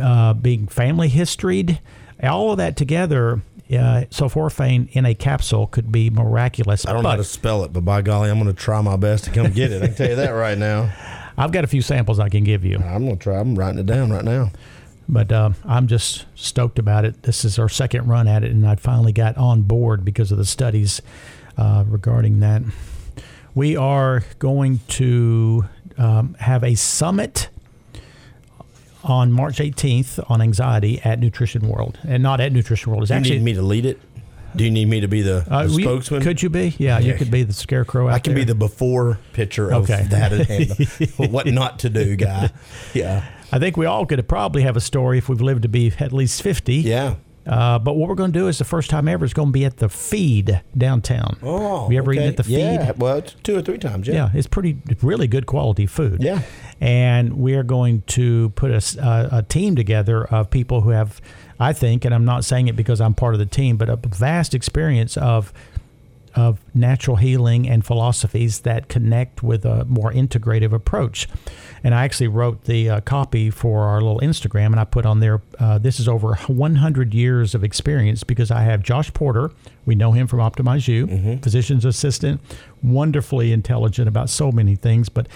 uh, 0.00 0.34
being 0.34 0.66
family 0.66 1.08
historied, 1.08 1.80
all 2.22 2.52
of 2.52 2.58
that 2.58 2.76
together 2.76 3.42
uh, 3.76 4.04
sulforaphane 4.10 4.90
in 4.92 5.06
a 5.06 5.14
capsule 5.14 5.66
could 5.66 5.92
be 5.92 6.10
miraculous. 6.10 6.86
I 6.86 6.92
don't 6.92 7.02
know 7.02 7.10
how 7.10 7.16
to 7.16 7.24
spell 7.24 7.64
it, 7.64 7.72
but 7.72 7.84
by 7.84 8.02
golly, 8.02 8.30
I'm 8.30 8.40
going 8.40 8.54
to 8.54 8.60
try 8.60 8.80
my 8.80 8.96
best 8.96 9.24
to 9.24 9.30
come 9.30 9.50
get 9.52 9.72
it. 9.72 9.82
I 9.82 9.86
can 9.86 9.96
tell 9.96 10.10
you 10.10 10.16
that 10.16 10.30
right 10.30 10.58
now. 10.58 10.92
I've 11.38 11.52
got 11.52 11.64
a 11.64 11.66
few 11.66 11.82
samples 11.82 12.20
I 12.20 12.28
can 12.28 12.44
give 12.44 12.64
you. 12.64 12.78
I'm 12.78 13.04
going 13.04 13.16
to 13.16 13.22
try. 13.22 13.38
I'm 13.38 13.54
writing 13.54 13.78
it 13.78 13.86
down 13.86 14.12
right 14.12 14.24
now. 14.24 14.50
But 15.08 15.32
uh, 15.32 15.50
I'm 15.64 15.86
just 15.86 16.26
stoked 16.34 16.78
about 16.78 17.04
it. 17.04 17.22
This 17.22 17.44
is 17.44 17.58
our 17.58 17.68
second 17.68 18.06
run 18.06 18.28
at 18.28 18.44
it, 18.44 18.50
and 18.50 18.66
I 18.66 18.76
finally 18.76 19.12
got 19.12 19.36
on 19.36 19.62
board 19.62 20.04
because 20.04 20.30
of 20.32 20.38
the 20.38 20.44
studies 20.44 21.02
uh, 21.56 21.84
regarding 21.86 22.40
that. 22.40 22.62
We 23.54 23.76
are 23.76 24.24
going 24.38 24.80
to 24.88 25.66
um, 25.98 26.34
have 26.38 26.64
a 26.64 26.74
summit 26.74 27.50
on 29.04 29.32
March 29.32 29.58
18th 29.58 30.30
on 30.30 30.40
anxiety 30.40 31.00
at 31.00 31.18
Nutrition 31.18 31.68
World, 31.68 31.98
and 32.06 32.22
not 32.22 32.40
at 32.40 32.52
Nutrition 32.52 32.90
World. 32.90 33.02
It's 33.02 33.10
you 33.10 33.16
actually 33.16 33.38
need 33.38 33.44
me 33.44 33.54
to 33.54 33.62
lead 33.62 33.86
it. 33.86 34.00
Do 34.54 34.64
you 34.64 34.70
need 34.70 34.88
me 34.88 35.00
to 35.00 35.08
be 35.08 35.22
the, 35.22 35.46
uh, 35.50 35.64
the 35.64 35.70
spokesman? 35.70 36.22
could 36.22 36.42
you 36.42 36.50
be? 36.50 36.74
Yeah, 36.78 36.98
yeah, 36.98 37.12
you 37.12 37.14
could 37.14 37.30
be 37.30 37.42
the 37.42 37.54
scarecrow. 37.54 38.08
I 38.08 38.18
can 38.18 38.34
there. 38.34 38.42
be 38.42 38.44
the 38.44 38.54
before 38.54 39.18
picture 39.32 39.72
of 39.72 39.90
okay. 39.90 40.02
that 40.04 40.32
and 40.32 41.10
what 41.32 41.46
not 41.46 41.78
to 41.80 41.88
do 41.88 42.16
guy. 42.16 42.50
Yeah, 42.92 43.26
I 43.50 43.58
think 43.58 43.76
we 43.76 43.86
all 43.86 44.04
could 44.04 44.26
probably 44.28 44.62
have 44.62 44.76
a 44.76 44.80
story 44.80 45.18
if 45.18 45.28
we've 45.28 45.40
lived 45.40 45.62
to 45.62 45.68
be 45.68 45.92
at 45.98 46.12
least 46.12 46.42
fifty. 46.42 46.76
Yeah. 46.76 47.16
Uh, 47.46 47.78
but 47.78 47.94
what 47.94 48.08
we're 48.08 48.14
going 48.14 48.32
to 48.32 48.38
do 48.38 48.46
is 48.46 48.58
the 48.58 48.64
first 48.64 48.88
time 48.88 49.08
ever 49.08 49.24
is 49.24 49.34
going 49.34 49.48
to 49.48 49.52
be 49.52 49.64
at 49.64 49.78
the 49.78 49.88
Feed 49.88 50.62
downtown. 50.78 51.36
Oh, 51.42 51.90
you 51.90 51.98
ever 51.98 52.12
okay. 52.12 52.20
eaten 52.20 52.28
at 52.28 52.36
the 52.36 52.44
Feed? 52.44 52.58
Yeah, 52.58 52.92
well, 52.96 53.20
two 53.20 53.56
or 53.56 53.62
three 53.62 53.78
times. 53.78 54.06
Yeah, 54.06 54.14
yeah, 54.14 54.30
it's 54.34 54.46
pretty, 54.46 54.78
really 55.02 55.26
good 55.26 55.46
quality 55.46 55.86
food. 55.86 56.22
Yeah, 56.22 56.42
and 56.82 57.34
we 57.34 57.54
are 57.54 57.62
going 57.62 58.02
to 58.08 58.50
put 58.50 58.72
a, 58.72 59.00
a, 59.00 59.38
a 59.38 59.42
team 59.44 59.76
together 59.76 60.24
of 60.24 60.50
people 60.50 60.80
who 60.80 60.90
have, 60.90 61.20
I 61.60 61.72
think, 61.72 62.04
and 62.04 62.12
I'm 62.12 62.24
not 62.24 62.44
saying 62.44 62.66
it 62.66 62.74
because 62.74 63.00
I'm 63.00 63.14
part 63.14 63.34
of 63.34 63.38
the 63.38 63.46
team, 63.46 63.76
but 63.76 63.88
a 63.88 63.94
vast 63.96 64.52
experience 64.52 65.16
of 65.16 65.52
of 66.34 66.60
natural 66.74 67.16
healing 67.16 67.68
and 67.68 67.84
philosophies 67.84 68.60
that 68.60 68.88
connect 68.88 69.42
with 69.42 69.66
a 69.66 69.84
more 69.84 70.10
integrative 70.10 70.72
approach. 70.72 71.28
And 71.84 71.94
I 71.94 72.04
actually 72.04 72.28
wrote 72.28 72.64
the 72.64 72.88
uh, 72.88 73.00
copy 73.02 73.50
for 73.50 73.82
our 73.82 74.00
little 74.00 74.20
Instagram, 74.20 74.68
and 74.68 74.80
I 74.80 74.84
put 74.84 75.04
on 75.04 75.20
there 75.20 75.42
uh, 75.58 75.76
this 75.76 76.00
is 76.00 76.08
over 76.08 76.34
100 76.34 77.12
years 77.14 77.54
of 77.54 77.62
experience 77.62 78.24
because 78.24 78.50
I 78.50 78.62
have 78.62 78.82
Josh 78.82 79.12
Porter. 79.12 79.50
We 79.84 79.94
know 79.94 80.12
him 80.12 80.26
from 80.26 80.38
Optimize 80.38 80.88
U, 80.88 81.06
mm-hmm. 81.06 81.36
physician's 81.36 81.84
assistant, 81.84 82.40
wonderfully 82.82 83.52
intelligent 83.52 84.08
about 84.08 84.30
so 84.30 84.50
many 84.50 84.74
things, 84.74 85.10
but 85.10 85.28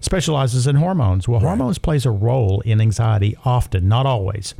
specializes 0.00 0.66
in 0.66 0.76
hormones. 0.76 1.28
Well, 1.28 1.40
right. 1.40 1.48
hormones 1.48 1.78
plays 1.78 2.06
a 2.06 2.10
role 2.10 2.60
in 2.62 2.80
anxiety 2.80 3.36
often, 3.44 3.88
not 3.88 4.06
always. 4.06 4.54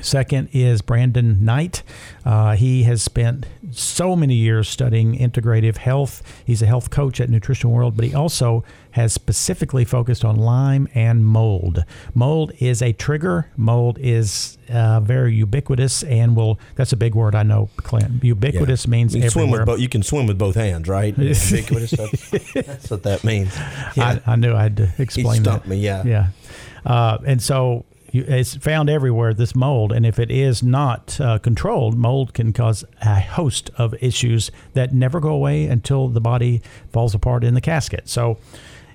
Second 0.00 0.48
is 0.52 0.82
Brandon 0.82 1.44
Knight. 1.44 1.82
Uh, 2.24 2.56
he 2.56 2.82
has 2.82 3.02
spent 3.02 3.46
so 3.70 4.16
many 4.16 4.34
years 4.34 4.68
studying 4.68 5.16
integrative 5.16 5.76
health. 5.76 6.22
He's 6.44 6.62
a 6.62 6.66
health 6.66 6.90
coach 6.90 7.20
at 7.20 7.30
Nutrition 7.30 7.70
World, 7.70 7.96
but 7.96 8.04
he 8.04 8.14
also 8.14 8.64
has 8.94 9.12
specifically 9.12 9.84
focused 9.84 10.24
on 10.24 10.36
Lyme 10.36 10.86
and 10.94 11.26
mold. 11.26 11.84
Mold 12.14 12.52
is 12.60 12.80
a 12.80 12.92
trigger. 12.92 13.50
Mold 13.56 13.98
is 14.00 14.56
uh, 14.72 15.00
very 15.00 15.34
ubiquitous 15.34 16.04
and 16.04 16.36
will. 16.36 16.60
That's 16.76 16.92
a 16.92 16.96
big 16.96 17.16
word 17.16 17.34
I 17.34 17.42
know, 17.42 17.70
Clint. 17.78 18.22
Ubiquitous 18.22 18.84
yeah. 18.86 18.90
means 18.90 19.16
you 19.16 19.24
everywhere. 19.24 19.48
Swim 19.48 19.50
with 19.50 19.66
bo- 19.66 19.82
you 19.82 19.88
can 19.88 20.04
swim 20.04 20.28
with 20.28 20.38
both 20.38 20.54
hands, 20.54 20.86
right? 20.86 21.16
ubiquitous. 21.18 21.90
That's, 21.90 22.52
that's, 22.52 22.90
what 22.90 23.02
that 23.02 23.24
means. 23.24 23.52
Yeah. 23.96 24.20
I, 24.26 24.32
I, 24.32 24.36
knew 24.36 24.54
I 24.54 24.62
had 24.62 24.76
to 24.76 24.88
explain 24.98 25.38
he 25.38 25.40
stumped 25.40 25.64
that. 25.64 25.70
me. 25.70 25.78
Yeah. 25.78 26.04
Yeah. 26.04 26.26
Uh, 26.86 27.18
and 27.26 27.42
so 27.42 27.84
it's 28.12 28.54
found 28.54 28.88
everywhere, 28.88 29.34
this 29.34 29.56
mold. 29.56 29.90
And 29.90 30.06
if 30.06 30.20
it 30.20 30.30
is 30.30 30.62
not 30.62 31.20
uh, 31.20 31.38
controlled, 31.38 31.98
mold 31.98 32.32
can 32.32 32.52
cause 32.52 32.84
a 33.02 33.20
host 33.20 33.72
of 33.76 33.92
issues 34.00 34.52
that 34.74 34.94
never 34.94 35.18
go 35.18 35.30
away 35.30 35.64
until 35.64 36.06
the 36.06 36.20
body 36.20 36.62
falls 36.92 37.12
apart 37.12 37.42
in 37.42 37.54
the 37.54 37.60
casket. 37.60 38.08
So, 38.08 38.38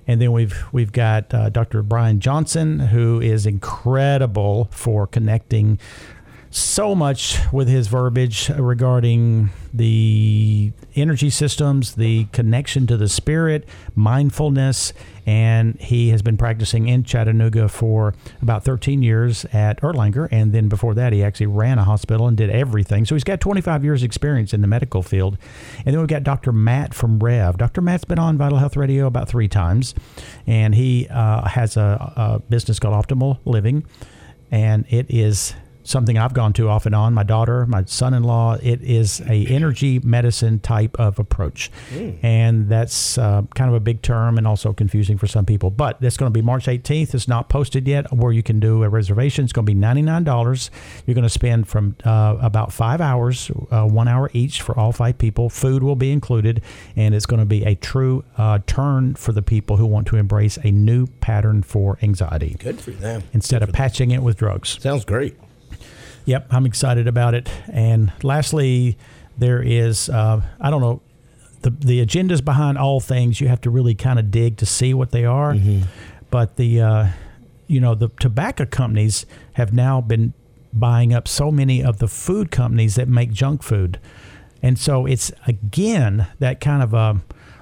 and 0.09 0.19
then 0.19 0.31
we've 0.31 0.65
we've 0.71 0.91
got 0.91 1.31
uh, 1.35 1.49
Dr. 1.49 1.83
Brian 1.83 2.19
Johnson, 2.19 2.79
who 2.79 3.21
is 3.21 3.45
incredible 3.45 4.67
for 4.71 5.05
connecting 5.05 5.77
so 6.51 6.95
much 6.95 7.37
with 7.51 7.67
his 7.67 7.87
verbiage 7.87 8.49
regarding 8.49 9.51
the 9.71 10.71
energy 10.95 11.29
systems, 11.29 11.95
the 11.95 12.25
connection 12.31 12.87
to 12.87 12.97
the 12.97 13.07
spirit, 13.07 13.67
mindfulness, 13.95 14.93
and 15.27 15.79
he 15.79 16.09
has 16.09 16.23
been 16.23 16.37
practicing 16.37 16.87
in 16.87 17.03
Chattanooga 17.03 17.69
for 17.69 18.15
about 18.41 18.63
13 18.63 19.03
years 19.03 19.45
at 19.53 19.79
Erlanger, 19.81 20.27
and 20.31 20.51
then 20.51 20.69
before 20.69 20.95
that, 20.95 21.13
he 21.13 21.23
actually 21.23 21.45
ran 21.45 21.77
a 21.77 21.83
hospital 21.83 22.27
and 22.27 22.35
did 22.35 22.49
everything. 22.49 23.05
So 23.05 23.13
he's 23.13 23.23
got 23.23 23.39
25 23.39 23.83
years 23.83 24.01
experience 24.01 24.51
in 24.51 24.61
the 24.61 24.67
medical 24.67 25.03
field. 25.03 25.37
And 25.85 25.93
then 25.93 25.99
we've 25.99 26.07
got 26.07 26.23
Dr. 26.23 26.51
Matt 26.51 26.95
from 26.95 27.19
Rev. 27.19 27.57
Dr. 27.57 27.81
Matt's 27.81 28.05
been 28.05 28.19
on 28.19 28.37
Vital 28.39 28.57
Health 28.57 28.75
Radio 28.75 29.05
about 29.05 29.29
three 29.29 29.47
times, 29.47 29.93
and 30.47 30.73
he 30.73 31.07
uh, 31.09 31.47
has 31.47 31.77
a, 31.77 32.13
a 32.15 32.39
business 32.49 32.79
called 32.79 32.95
Optimal 32.95 33.37
Living, 33.45 33.85
and 34.49 34.85
it 34.89 35.05
is 35.09 35.53
something 35.89 36.17
I've 36.17 36.33
gone 36.33 36.53
to 36.53 36.69
off 36.69 36.85
and 36.85 36.95
on. 36.95 37.13
My 37.13 37.23
daughter, 37.23 37.65
my 37.65 37.83
son-in-law. 37.85 38.57
It 38.61 38.81
is 38.81 39.21
a 39.21 39.45
energy 39.47 39.99
medicine 39.99 40.59
type 40.59 40.99
of 40.99 41.19
approach, 41.19 41.71
mm. 41.91 42.17
and 42.23 42.69
that's 42.69 43.17
uh, 43.17 43.43
kind 43.55 43.69
of 43.69 43.75
a 43.75 43.79
big 43.79 44.01
term 44.01 44.37
and 44.37 44.47
also 44.47 44.71
confusing 44.71 45.17
for 45.17 45.27
some 45.27 45.45
people. 45.45 45.69
But 45.69 45.99
that's 45.99 46.17
going 46.17 46.31
to 46.31 46.37
be 46.37 46.41
March 46.41 46.65
18th. 46.65 47.13
It's 47.13 47.27
not 47.27 47.49
posted 47.49 47.87
yet 47.87 48.11
where 48.13 48.31
you 48.31 48.43
can 48.43 48.59
do 48.59 48.83
a 48.83 48.89
reservation. 48.89 49.43
It's 49.43 49.53
going 49.53 49.65
to 49.65 49.73
be 49.73 49.79
$99. 49.79 50.69
You're 51.05 51.15
going 51.15 51.23
to 51.23 51.29
spend 51.29 51.67
from 51.67 51.95
uh, 52.05 52.37
about 52.41 52.71
five 52.71 53.01
hours, 53.01 53.51
uh, 53.71 53.85
one 53.85 54.07
hour 54.07 54.29
each 54.33 54.61
for 54.61 54.77
all 54.77 54.91
five 54.91 55.17
people. 55.17 55.49
Food 55.49 55.83
will 55.83 55.95
be 55.95 56.11
included, 56.11 56.61
and 56.95 57.15
it's 57.15 57.25
going 57.25 57.39
to 57.39 57.45
be 57.45 57.63
a 57.65 57.75
true 57.75 58.23
uh, 58.37 58.59
turn 58.67 59.15
for 59.15 59.31
the 59.31 59.41
people 59.41 59.77
who 59.77 59.85
want 59.85 60.07
to 60.07 60.15
embrace 60.15 60.57
a 60.63 60.71
new 60.71 61.07
pattern 61.07 61.63
for 61.63 61.97
anxiety. 62.01 62.55
Good 62.59 62.79
for 62.79 62.91
them. 62.91 63.23
Instead 63.33 63.59
Good 63.59 63.69
of 63.69 63.75
patching 63.75 64.09
them. 64.09 64.19
it 64.19 64.23
with 64.23 64.37
drugs. 64.37 64.77
Sounds 64.79 65.05
great. 65.05 65.35
Yep, 66.29 66.53
I'm 66.53 66.67
excited 66.67 67.07
about 67.07 67.33
it. 67.33 67.49
And 67.73 68.13
lastly, 68.21 68.99
there 69.39 69.63
is 69.63 70.09
uh, 70.09 70.43
I 70.61 70.69
don't 70.69 70.79
know 70.79 71.01
the 71.61 71.71
the 71.71 72.05
agendas 72.05 72.45
behind 72.45 72.77
all 72.77 72.99
things. 72.99 73.41
You 73.41 73.47
have 73.47 73.61
to 73.61 73.71
really 73.71 73.95
kind 73.95 74.19
of 74.19 74.29
dig 74.29 74.57
to 74.57 74.65
see 74.67 74.93
what 74.93 75.09
they 75.09 75.25
are. 75.25 75.55
Mm-hmm. 75.55 75.87
But 76.29 76.57
the 76.57 76.81
uh, 76.81 77.07
you 77.65 77.81
know 77.81 77.95
the 77.95 78.09
tobacco 78.19 78.67
companies 78.67 79.25
have 79.53 79.73
now 79.73 80.01
been 80.01 80.35
buying 80.71 81.15
up 81.15 81.27
so 81.27 81.49
many 81.49 81.83
of 81.83 81.97
the 81.97 82.07
food 82.07 82.51
companies 82.51 82.93
that 82.93 83.07
make 83.07 83.31
junk 83.31 83.63
food, 83.63 83.99
and 84.61 84.77
so 84.77 85.07
it's 85.07 85.31
again 85.47 86.27
that 86.37 86.61
kind 86.61 86.83
of 86.83 86.93
a 86.93 87.21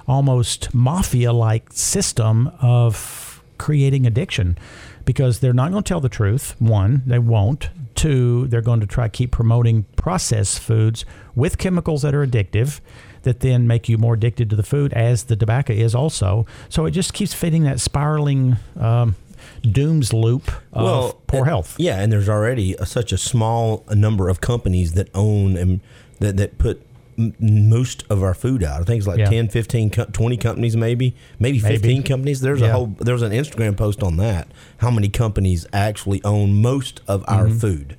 almost 0.09 0.73
mafia 0.73 1.31
like 1.31 1.71
system 1.71 2.51
of 2.61 3.41
creating 3.57 4.05
addiction 4.05 4.57
because 5.05 5.39
they're 5.39 5.53
not 5.53 5.71
going 5.71 5.83
to 5.83 5.87
tell 5.87 6.01
the 6.01 6.09
truth. 6.09 6.53
One, 6.59 7.03
they 7.05 7.17
won't. 7.17 7.69
Two, 7.97 8.47
they're 8.47 8.61
going 8.61 8.79
to 8.79 8.87
try 8.87 9.07
to 9.07 9.09
keep 9.09 9.31
promoting 9.31 9.83
processed 9.95 10.59
foods 10.59 11.03
with 11.35 11.57
chemicals 11.57 12.03
that 12.03 12.15
are 12.15 12.25
addictive 12.25 12.79
that 13.23 13.41
then 13.41 13.67
make 13.67 13.89
you 13.89 13.97
more 13.97 14.13
addicted 14.13 14.49
to 14.49 14.55
the 14.55 14.63
food, 14.63 14.93
as 14.93 15.25
the 15.25 15.35
tobacco 15.35 15.73
is 15.73 15.93
also. 15.93 16.45
So 16.69 16.85
it 16.85 16.91
just 16.91 17.13
keeps 17.13 17.33
fitting 17.33 17.63
that 17.63 17.81
spiraling 17.81 18.55
um, 18.79 19.15
dooms 19.63 20.13
loop 20.13 20.47
of 20.71 20.83
well, 20.83 21.21
poor 21.27 21.39
and, 21.39 21.47
health. 21.47 21.75
Yeah, 21.77 21.99
and 21.99 22.11
there's 22.11 22.29
already 22.29 22.75
a, 22.75 22.85
such 22.85 23.11
a 23.11 23.17
small 23.17 23.83
number 23.93 24.29
of 24.29 24.39
companies 24.39 24.93
that 24.93 25.09
own 25.13 25.57
and 25.57 25.81
that, 26.19 26.37
that 26.37 26.57
put 26.57 26.86
most 27.17 28.03
of 28.09 28.21
our 28.21 28.33
food 28.33 28.63
out. 28.63 28.81
I 28.81 28.83
think 28.83 28.99
it's 28.99 29.07
like 29.07 29.19
yeah. 29.19 29.29
10, 29.29 29.49
15, 29.49 29.89
20 29.89 30.37
companies 30.37 30.77
maybe, 30.77 31.15
maybe 31.39 31.59
15 31.59 31.81
maybe. 31.81 32.03
companies. 32.07 32.41
There's 32.41 32.61
yeah. 32.61 32.67
a 32.67 32.73
whole 32.73 32.95
there's 32.99 33.23
an 33.23 33.31
Instagram 33.31 33.75
post 33.75 34.03
on 34.03 34.17
that. 34.17 34.47
How 34.77 34.91
many 34.91 35.09
companies 35.09 35.65
actually 35.73 36.23
own 36.23 36.61
most 36.61 37.01
of 37.07 37.23
our 37.27 37.45
mm-hmm. 37.45 37.57
food? 37.57 37.97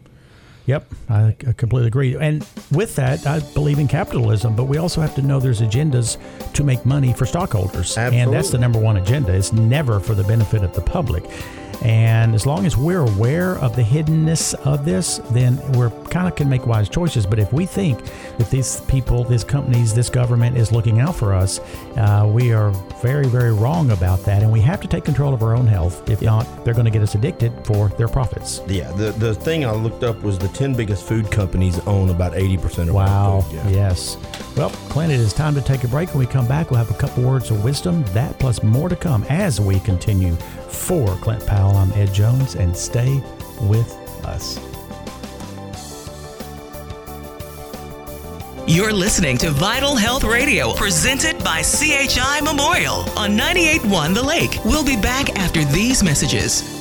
Yep, 0.66 0.92
I 1.08 1.34
completely 1.56 1.88
agree. 1.88 2.14
And 2.14 2.46
with 2.70 2.94
that, 2.96 3.26
I 3.26 3.40
believe 3.54 3.78
in 3.78 3.88
capitalism, 3.88 4.54
but 4.54 4.64
we 4.64 4.76
also 4.76 5.00
have 5.00 5.14
to 5.14 5.22
know 5.22 5.40
there's 5.40 5.62
agendas 5.62 6.18
to 6.52 6.62
make 6.62 6.84
money 6.84 7.14
for 7.14 7.24
stockholders. 7.24 7.96
Absolutely. 7.96 8.18
And 8.18 8.32
that's 8.34 8.50
the 8.50 8.58
number 8.58 8.78
one 8.78 8.98
agenda. 8.98 9.34
It's 9.34 9.50
never 9.50 9.98
for 9.98 10.14
the 10.14 10.24
benefit 10.24 10.62
of 10.62 10.74
the 10.74 10.82
public. 10.82 11.24
And 11.82 12.34
as 12.34 12.46
long 12.46 12.66
as 12.66 12.76
we're 12.76 13.00
aware 13.00 13.56
of 13.58 13.76
the 13.76 13.82
hiddenness 13.82 14.54
of 14.66 14.84
this, 14.84 15.18
then 15.30 15.60
we're 15.72 15.90
kind 16.08 16.26
of 16.26 16.34
can 16.34 16.48
make 16.48 16.66
wise 16.66 16.88
choices. 16.88 17.26
But 17.26 17.38
if 17.38 17.52
we 17.52 17.66
think 17.66 18.04
that 18.38 18.50
these 18.50 18.80
people, 18.82 19.24
these 19.24 19.44
companies, 19.44 19.94
this 19.94 20.10
government 20.10 20.56
is 20.56 20.72
looking 20.72 21.00
out 21.00 21.14
for 21.14 21.34
us, 21.34 21.60
uh, 21.96 22.28
we 22.28 22.52
are 22.52 22.70
very, 23.00 23.26
very 23.26 23.52
wrong 23.52 23.90
about 23.90 24.24
that. 24.24 24.42
And 24.42 24.50
we 24.50 24.60
have 24.60 24.80
to 24.80 24.88
take 24.88 25.04
control 25.04 25.32
of 25.32 25.42
our 25.42 25.54
own 25.54 25.66
health. 25.66 26.08
If 26.10 26.22
not, 26.22 26.46
they're 26.64 26.74
going 26.74 26.86
to 26.86 26.90
get 26.90 27.02
us 27.02 27.14
addicted 27.14 27.52
for 27.64 27.88
their 27.90 28.08
profits. 28.08 28.60
Yeah. 28.66 28.90
The, 28.92 29.12
the 29.12 29.34
thing 29.34 29.64
I 29.64 29.72
looked 29.72 30.02
up 30.02 30.22
was 30.22 30.38
the 30.38 30.48
10 30.48 30.74
biggest 30.74 31.06
food 31.06 31.30
companies 31.30 31.78
own 31.80 32.10
about 32.10 32.32
80% 32.32 32.88
of 32.88 32.94
wow. 32.94 33.40
food. 33.42 33.56
Yeah. 33.56 33.68
Yes. 33.68 34.16
Well, 34.56 34.70
Clint, 34.88 35.12
it 35.12 35.20
is 35.20 35.32
time 35.32 35.54
to 35.54 35.60
take 35.60 35.84
a 35.84 35.88
break. 35.88 36.08
When 36.08 36.18
we 36.18 36.26
come 36.26 36.48
back, 36.48 36.70
we'll 36.70 36.78
have 36.78 36.90
a 36.90 36.98
couple 36.98 37.22
words 37.22 37.50
of 37.50 37.62
wisdom, 37.62 38.02
that 38.06 38.38
plus 38.38 38.62
more 38.62 38.88
to 38.88 38.96
come 38.96 39.22
as 39.24 39.60
we 39.60 39.78
continue 39.80 40.36
for 40.68 41.16
Clint 41.16 41.44
Powell, 41.46 41.76
I'm 41.76 41.92
Ed 41.92 42.12
Jones, 42.12 42.54
and 42.54 42.76
stay 42.76 43.22
with 43.60 43.92
us. 44.24 44.58
You're 48.66 48.92
listening 48.92 49.38
to 49.38 49.50
Vital 49.50 49.96
Health 49.96 50.24
Radio, 50.24 50.74
presented 50.74 51.42
by 51.42 51.62
CHI 51.62 52.42
Memorial 52.42 53.00
on 53.16 53.30
98.1 53.30 54.14
The 54.14 54.22
Lake. 54.22 54.58
We'll 54.62 54.84
be 54.84 55.00
back 55.00 55.38
after 55.38 55.64
these 55.64 56.04
messages. 56.04 56.77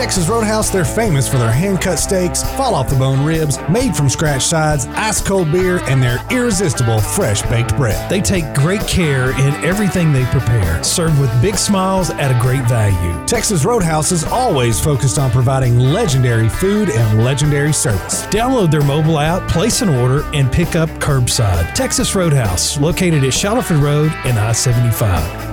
Texas 0.00 0.30
Roadhouse, 0.30 0.70
they're 0.70 0.82
famous 0.82 1.28
for 1.28 1.36
their 1.36 1.52
hand 1.52 1.82
cut 1.82 1.98
steaks, 1.98 2.42
fall 2.54 2.74
off 2.74 2.88
the 2.88 2.96
bone 2.96 3.22
ribs, 3.22 3.58
made 3.68 3.94
from 3.94 4.08
scratch 4.08 4.42
sides, 4.42 4.86
ice 4.86 5.20
cold 5.20 5.52
beer, 5.52 5.78
and 5.90 6.02
their 6.02 6.24
irresistible 6.30 7.02
fresh 7.02 7.42
baked 7.42 7.76
bread. 7.76 8.10
They 8.10 8.22
take 8.22 8.54
great 8.54 8.80
care 8.88 9.32
in 9.38 9.54
everything 9.62 10.10
they 10.10 10.24
prepare, 10.24 10.82
served 10.82 11.20
with 11.20 11.30
big 11.42 11.56
smiles 11.56 12.08
at 12.08 12.34
a 12.34 12.40
great 12.40 12.66
value. 12.66 13.26
Texas 13.26 13.66
Roadhouse 13.66 14.10
is 14.10 14.24
always 14.24 14.80
focused 14.80 15.18
on 15.18 15.30
providing 15.30 15.78
legendary 15.78 16.48
food 16.48 16.88
and 16.88 17.22
legendary 17.22 17.74
service. 17.74 18.24
Download 18.28 18.70
their 18.70 18.82
mobile 18.82 19.18
app, 19.18 19.46
place 19.50 19.82
an 19.82 19.90
order, 19.90 20.24
and 20.32 20.50
pick 20.50 20.76
up 20.76 20.88
curbside. 20.92 21.74
Texas 21.74 22.14
Roadhouse, 22.14 22.80
located 22.80 23.22
at 23.22 23.34
Shallowford 23.34 23.76
Road 23.76 24.10
and 24.24 24.38
I 24.38 24.52
75. 24.52 25.49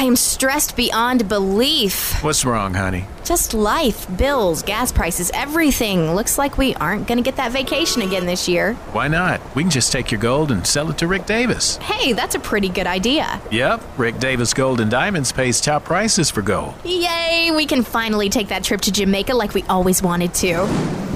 I 0.00 0.04
am 0.04 0.16
stressed 0.16 0.76
beyond 0.76 1.28
belief. 1.28 2.24
What's 2.24 2.46
wrong, 2.46 2.72
honey? 2.72 3.04
Just 3.22 3.52
life, 3.52 4.06
bills, 4.16 4.62
gas 4.62 4.90
prices, 4.90 5.30
everything. 5.34 6.14
Looks 6.14 6.38
like 6.38 6.56
we 6.56 6.74
aren't 6.76 7.06
going 7.06 7.18
to 7.18 7.22
get 7.22 7.36
that 7.36 7.52
vacation 7.52 8.00
again 8.00 8.24
this 8.24 8.48
year. 8.48 8.72
Why 8.94 9.08
not? 9.08 9.42
We 9.54 9.62
can 9.62 9.70
just 9.70 9.92
take 9.92 10.10
your 10.10 10.18
gold 10.18 10.52
and 10.52 10.66
sell 10.66 10.88
it 10.88 10.96
to 10.96 11.06
Rick 11.06 11.26
Davis. 11.26 11.76
Hey, 11.76 12.14
that's 12.14 12.34
a 12.34 12.38
pretty 12.38 12.70
good 12.70 12.86
idea. 12.86 13.42
Yep, 13.50 13.82
Rick 13.98 14.18
Davis 14.20 14.54
Gold 14.54 14.80
and 14.80 14.90
Diamonds 14.90 15.32
pays 15.32 15.60
top 15.60 15.84
prices 15.84 16.30
for 16.30 16.40
gold. 16.40 16.72
Yay, 16.82 17.50
we 17.54 17.66
can 17.66 17.82
finally 17.82 18.30
take 18.30 18.48
that 18.48 18.64
trip 18.64 18.80
to 18.80 18.90
Jamaica 18.90 19.34
like 19.34 19.52
we 19.52 19.64
always 19.64 20.02
wanted 20.02 20.32
to. 20.36 20.62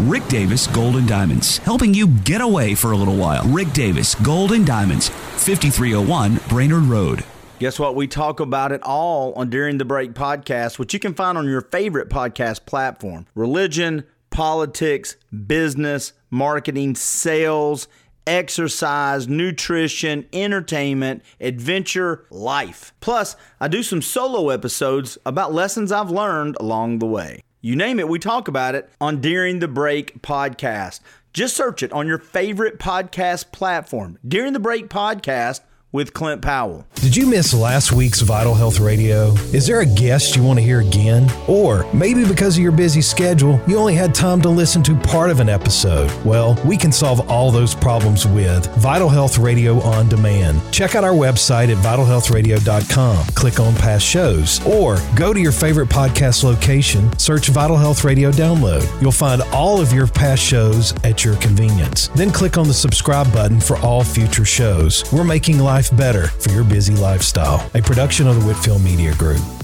Rick 0.01 0.29
Davis 0.29 0.67
Gold 0.67 0.97
and 0.97 1.09
Diamonds, 1.09 1.57
helping 1.57 1.95
you 1.95 2.07
get 2.07 2.43
away 2.43 2.75
for 2.75 2.93
a 2.93 2.97
little 2.99 3.17
while. 3.17 3.45
Rick 3.49 3.73
Davis 3.73 4.15
Gold 4.17 4.53
and 4.53 4.67
Diamonds, 4.67 5.09
5301 5.09 6.39
Brainerd 6.51 6.83
Road. 6.83 7.25
Guess 7.65 7.79
what? 7.79 7.97
We 7.97 8.07
talk 8.07 8.41
about 8.41 8.73
it 8.73 8.83
all 8.83 9.33
on 9.37 9.49
During 9.49 9.79
the 9.79 9.87
Break 9.87 10.13
podcast, 10.13 10.79
which 10.79 10.93
you 10.93 11.01
can 11.01 11.15
find 11.15 11.39
on 11.39 11.49
your 11.49 11.63
favorite 11.63 12.11
podcast 12.11 12.67
platform 12.67 13.25
religion, 13.35 14.05
politics, 14.29 15.17
business, 15.47 16.13
marketing, 16.29 16.95
sales, 16.95 17.89
exercise, 18.27 19.29
nutrition, 19.29 20.27
entertainment, 20.35 21.23
adventure, 21.41 22.27
life. 22.29 22.93
Plus, 23.01 23.35
I 23.59 23.69
do 23.69 23.83
some 23.83 24.03
solo 24.03 24.51
episodes 24.51 25.17
about 25.25 25.55
lessons 25.55 25.91
I've 25.91 26.11
learned 26.11 26.59
along 26.61 26.99
the 26.99 27.07
way. 27.07 27.41
You 27.63 27.77
name 27.77 27.99
it, 27.99 28.11
we 28.11 28.19
talk 28.19 28.47
about 28.47 28.75
it 28.75 28.91
on 29.01 29.23
During 29.23 29.61
the 29.61 29.69
Break 29.69 30.21
podcast. 30.21 31.01
Just 31.33 31.57
search 31.57 31.83
it 31.83 31.95
on 31.95 32.07
your 32.07 32.19
favorite 32.19 32.79
podcast 32.79 33.53
platform. 33.53 34.19
During 34.29 34.53
the 34.53 34.61
Break 34.61 34.91
podcast 34.91 35.61
with 35.95 36.13
Clint 36.13 36.43
Powell. 36.43 36.85
Did 36.97 37.15
you 37.15 37.25
miss 37.25 37.55
last 37.55 37.93
week's 37.93 38.21
Vital 38.21 38.53
Health 38.53 38.81
Radio? 38.81 39.29
Is 39.53 39.65
there 39.65 39.81
a 39.81 39.87
guest 39.87 40.35
you 40.35 40.43
want 40.43 40.59
to 40.59 40.65
hear 40.65 40.81
again? 40.81 41.31
Or 41.47 41.87
maybe 41.95 42.27
because 42.27 42.57
of 42.57 42.65
your 42.65 42.73
busy 42.73 43.01
schedule, 43.01 43.61
you 43.69 43.79
only 43.79 43.95
had 43.95 44.13
time 44.13 44.41
to 44.43 44.49
listen 44.49 44.83
to 44.85 44.97
part 44.97 45.31
of 45.31 45.39
an 45.39 45.49
episode? 45.49 46.11
Well, 46.25 46.61
we 46.65 46.77
can 46.77 46.91
solve 46.91 47.31
all 47.31 47.53
those 47.53 47.77
problems 47.77 48.27
with 48.27 48.67
Vital 48.75 49.09
Health 49.09 49.39
Radio 49.39 49.81
on 49.83 50.09
Demand. 50.09 50.61
Check 50.73 50.97
out 50.97 51.05
our 51.05 51.13
website 51.13 51.71
at 51.71 51.77
vitalhealthradio.com, 51.85 53.27
click 53.37 53.61
on 53.61 53.75
past 53.77 54.05
shows, 54.05 54.67
or 54.67 54.99
go 55.15 55.33
to 55.33 55.39
your 55.39 55.53
favorite 55.53 55.91
podcast 55.91 56.43
location, 56.43 57.17
search 57.21 57.51
Vital 57.51 57.77
Health 57.77 58.03
Radio 58.03 58.33
Download. 58.33 58.85
You'll 59.01 59.13
find 59.13 59.43
all 59.53 59.81
of 59.81 59.93
your 59.93 60.09
past 60.09 60.43
shows 60.43 60.93
at 61.05 61.25
your 61.25 61.37
convenience. 61.37 62.09
Then 62.17 62.33
click 62.33 62.59
on 62.59 62.67
the 62.67 62.75
subscribe 62.75 63.33
button 63.33 63.61
for 63.61 63.77
all 63.77 64.03
future 64.03 64.45
shows. 64.45 65.05
We're 65.13 65.23
making 65.23 65.61
life 65.61 65.84
life 65.85 65.99
better 65.99 66.29
for 66.29 66.51
your 66.51 66.65
busy 66.65 66.95
lifestyle. 66.95 67.71
A 67.75 67.83
production 67.83 68.27
of 68.27 68.37
the 68.37 68.47
Whitfield 68.47 68.83
Media 68.83 69.15
Group. 69.15 69.64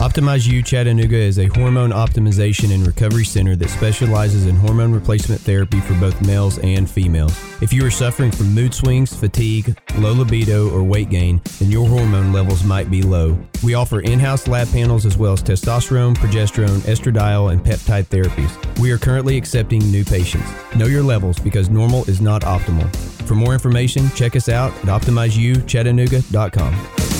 Optimize 0.00 0.50
U 0.50 0.62
Chattanooga 0.62 1.18
is 1.18 1.38
a 1.38 1.48
hormone 1.48 1.90
optimization 1.90 2.72
and 2.72 2.86
recovery 2.86 3.26
center 3.26 3.54
that 3.56 3.68
specializes 3.68 4.46
in 4.46 4.56
hormone 4.56 4.94
replacement 4.94 5.42
therapy 5.42 5.78
for 5.80 5.92
both 6.00 6.26
males 6.26 6.58
and 6.60 6.90
females. 6.90 7.38
If 7.60 7.70
you 7.70 7.84
are 7.84 7.90
suffering 7.90 8.30
from 8.30 8.54
mood 8.54 8.72
swings, 8.72 9.14
fatigue, 9.14 9.78
low 9.98 10.14
libido, 10.14 10.70
or 10.70 10.82
weight 10.82 11.10
gain, 11.10 11.42
then 11.58 11.70
your 11.70 11.86
hormone 11.86 12.32
levels 12.32 12.64
might 12.64 12.90
be 12.90 13.02
low. 13.02 13.38
We 13.62 13.74
offer 13.74 14.00
in 14.00 14.18
house 14.18 14.48
lab 14.48 14.72
panels 14.72 15.04
as 15.04 15.18
well 15.18 15.34
as 15.34 15.42
testosterone, 15.42 16.16
progesterone, 16.16 16.78
estradiol, 16.88 17.52
and 17.52 17.62
peptide 17.62 18.06
therapies. 18.06 18.80
We 18.80 18.92
are 18.92 18.98
currently 18.98 19.36
accepting 19.36 19.80
new 19.90 20.06
patients. 20.06 20.50
Know 20.74 20.86
your 20.86 21.02
levels 21.02 21.38
because 21.38 21.68
normal 21.68 22.08
is 22.08 22.22
not 22.22 22.40
optimal. 22.40 22.90
For 23.26 23.34
more 23.34 23.52
information, 23.52 24.10
check 24.12 24.34
us 24.34 24.48
out 24.48 24.72
at 24.76 24.86
optimizeyouchattanooga.com. 24.86 27.19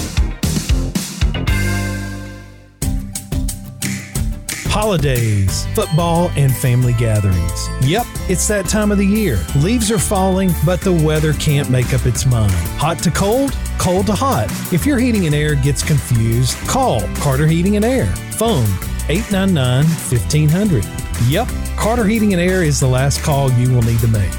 Holidays, 4.81 5.67
football, 5.75 6.31
and 6.37 6.57
family 6.57 6.95
gatherings. 6.95 7.69
Yep, 7.83 8.07
it's 8.31 8.49
that 8.49 8.67
time 8.67 8.91
of 8.91 8.97
the 8.97 9.05
year. 9.05 9.39
Leaves 9.57 9.91
are 9.91 9.99
falling, 9.99 10.53
but 10.65 10.81
the 10.81 10.91
weather 10.91 11.35
can't 11.35 11.69
make 11.69 11.93
up 11.93 12.07
its 12.07 12.25
mind. 12.25 12.51
Hot 12.79 12.99
to 13.01 13.11
cold, 13.11 13.55
cold 13.77 14.07
to 14.07 14.15
hot. 14.15 14.47
If 14.73 14.87
your 14.87 14.99
heating 14.99 15.27
and 15.27 15.35
air 15.35 15.55
gets 15.55 15.83
confused, 15.83 16.57
call 16.67 17.03
Carter 17.17 17.47
Heating 17.47 17.77
and 17.77 17.85
Air. 17.85 18.07
Phone 18.39 18.65
899 19.11 19.85
1500. 19.85 20.87
Yep, 21.29 21.49
Carter 21.77 22.07
Heating 22.07 22.33
and 22.33 22.41
Air 22.41 22.63
is 22.63 22.81
the 22.81 22.89
last 22.89 23.23
call 23.23 23.53
you 23.53 23.71
will 23.71 23.83
need 23.83 24.01
to 24.01 24.09
make. 24.09 24.33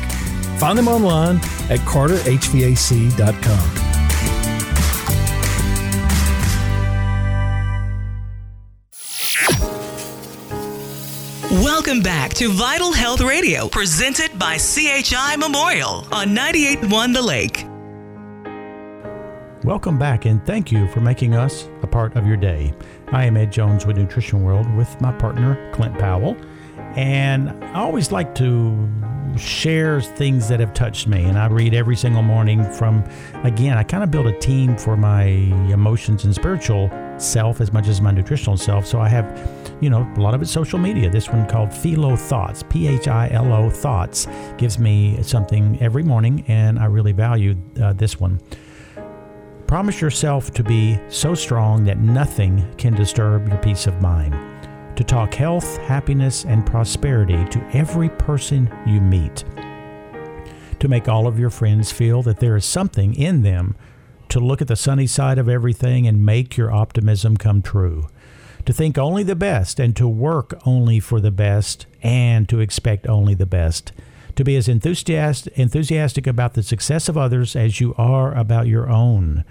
Find 0.58 0.76
them 0.76 0.88
online 0.88 1.36
at 1.70 1.82
carterhvac.com. 1.82 3.91
Welcome 11.62 12.01
back 12.01 12.34
to 12.36 12.49
Vital 12.49 12.91
Health 12.91 13.22
Radio, 13.22 13.68
presented 13.68 14.39
by 14.39 14.57
CHI 14.57 15.36
Memorial 15.36 16.07
on 16.12 16.30
98.1 16.30 17.14
The 17.14 17.22
Lake. 17.22 17.68
Welcome 19.64 19.99
back, 19.99 20.26
and 20.26 20.43
thank 20.43 20.72
you 20.72 20.88
for 20.88 21.01
making 21.01 21.36
us 21.36 21.70
a 21.84 21.88
part 21.88 22.16
of 22.16 22.26
your 22.26 22.36
day. 22.36 22.74
I 23.09 23.26
am 23.26 23.38
Ed 23.38 23.51
Jones 23.51 23.86
with 23.86 23.95
Nutrition 23.95 24.41
World 24.41 24.66
with 24.76 24.99
my 25.01 25.12
partner, 25.12 25.72
Clint 25.72 25.99
Powell. 25.99 26.36
And 26.95 27.51
I 27.66 27.82
always 27.82 28.12
like 28.12 28.34
to 28.36 28.89
share 29.38 30.01
things 30.01 30.47
that 30.47 30.59
have 30.59 30.74
touched 30.74 31.05
me. 31.05 31.26
And 31.26 31.38
I 31.38 31.45
read 31.45 31.76
every 31.76 31.95
single 31.95 32.24
morning 32.24 32.64
from, 32.72 33.07
again, 33.43 33.78
I 33.78 33.84
kind 33.84 34.03
of 34.03 34.09
build 34.09 34.26
a 34.26 34.38
team 34.39 34.76
for 34.78 34.97
my 34.97 35.26
emotions 35.26 36.26
and 36.26 36.34
spiritual 36.34 36.89
self 37.22 37.62
as 37.62 37.72
much 37.72 37.88
as 37.88 38.02
my 38.02 38.12
nutritional 38.12 38.58
self. 38.58 38.86
So 38.86 39.00
I 39.00 39.08
have 39.08 39.26
you 39.82 39.90
know, 39.90 40.08
a 40.16 40.22
lot 40.22 40.34
of 40.34 40.42
it's 40.42 40.52
social 40.52 40.80
media. 40.80 41.10
This 41.10 41.28
one 41.28 41.48
called 41.48 41.74
Philo 41.74 42.16
Thoughts, 42.16 42.64
P 42.70 42.88
H 42.88 43.08
I 43.08 43.30
L 43.32 43.52
O 43.52 43.70
Thoughts, 43.70 44.28
gives 44.58 44.78
me 44.78 45.22
something 45.24 45.82
every 45.82 46.04
morning, 46.04 46.46
and 46.48 46.80
I 46.80 46.86
really 46.86 47.12
value 47.12 47.58
uh, 47.82 47.94
this 47.94 48.20
one. 48.20 48.40
Promise 49.66 50.00
yourself 50.00 50.52
to 50.52 50.64
be 50.64 51.00
so 51.10 51.34
strong 51.34 51.84
that 51.86 51.98
nothing 51.98 52.72
can 52.78 52.94
disturb 52.94 53.48
your 53.48 53.58
peace 53.58 53.88
of 53.88 54.02
mind. 54.02 54.36
To 54.98 55.04
talk 55.04 55.34
health, 55.34 55.78
happiness, 55.78 56.46
and 56.46 56.66
prosperity 56.66 57.44
to 57.46 57.70
every 57.74 58.10
person 58.10 58.72
you 58.86 59.02
meet. 59.02 59.44
To 60.80 60.88
make 60.88 61.08
all 61.08 61.26
of 61.26 61.40
your 61.40 61.50
friends 61.50 61.92
feel 61.92 62.22
that 62.24 62.40
there 62.40 62.56
is 62.56 62.66
something 62.66 63.16
in 63.16 63.42
them 63.42 63.76
to 64.32 64.40
look 64.40 64.62
at 64.62 64.68
the 64.68 64.76
sunny 64.76 65.08
side 65.08 65.38
of 65.38 65.48
everything 65.48 66.08
and 66.08 66.26
make 66.26 66.58
your 66.58 66.72
optimism 66.72 67.38
come 67.38 67.62
true 67.62 68.08
to 68.66 68.74
think 68.74 68.98
only 68.98 69.24
the 69.24 69.36
best 69.36 69.80
and 69.80 69.96
to 69.96 70.08
work 70.08 70.60
only 70.66 71.00
for 71.00 71.20
the 71.20 71.32
best 71.32 71.86
and 72.04 72.48
to 72.50 72.60
expect 72.60 73.08
only 73.08 73.34
the 73.34 73.46
best. 73.46 73.92
To 74.36 74.44
be 74.44 74.56
as 74.56 74.68
enthusiastic, 74.68 75.58
enthusiastic 75.58 76.28
about 76.28 76.54
the 76.54 76.64
success 76.64 77.10
of 77.10 77.18
others 77.18 77.56
as 77.56 77.82
you 77.82 77.94
are 77.98 78.34
about 78.34 78.68
your 78.68 78.90
own. 78.90 79.44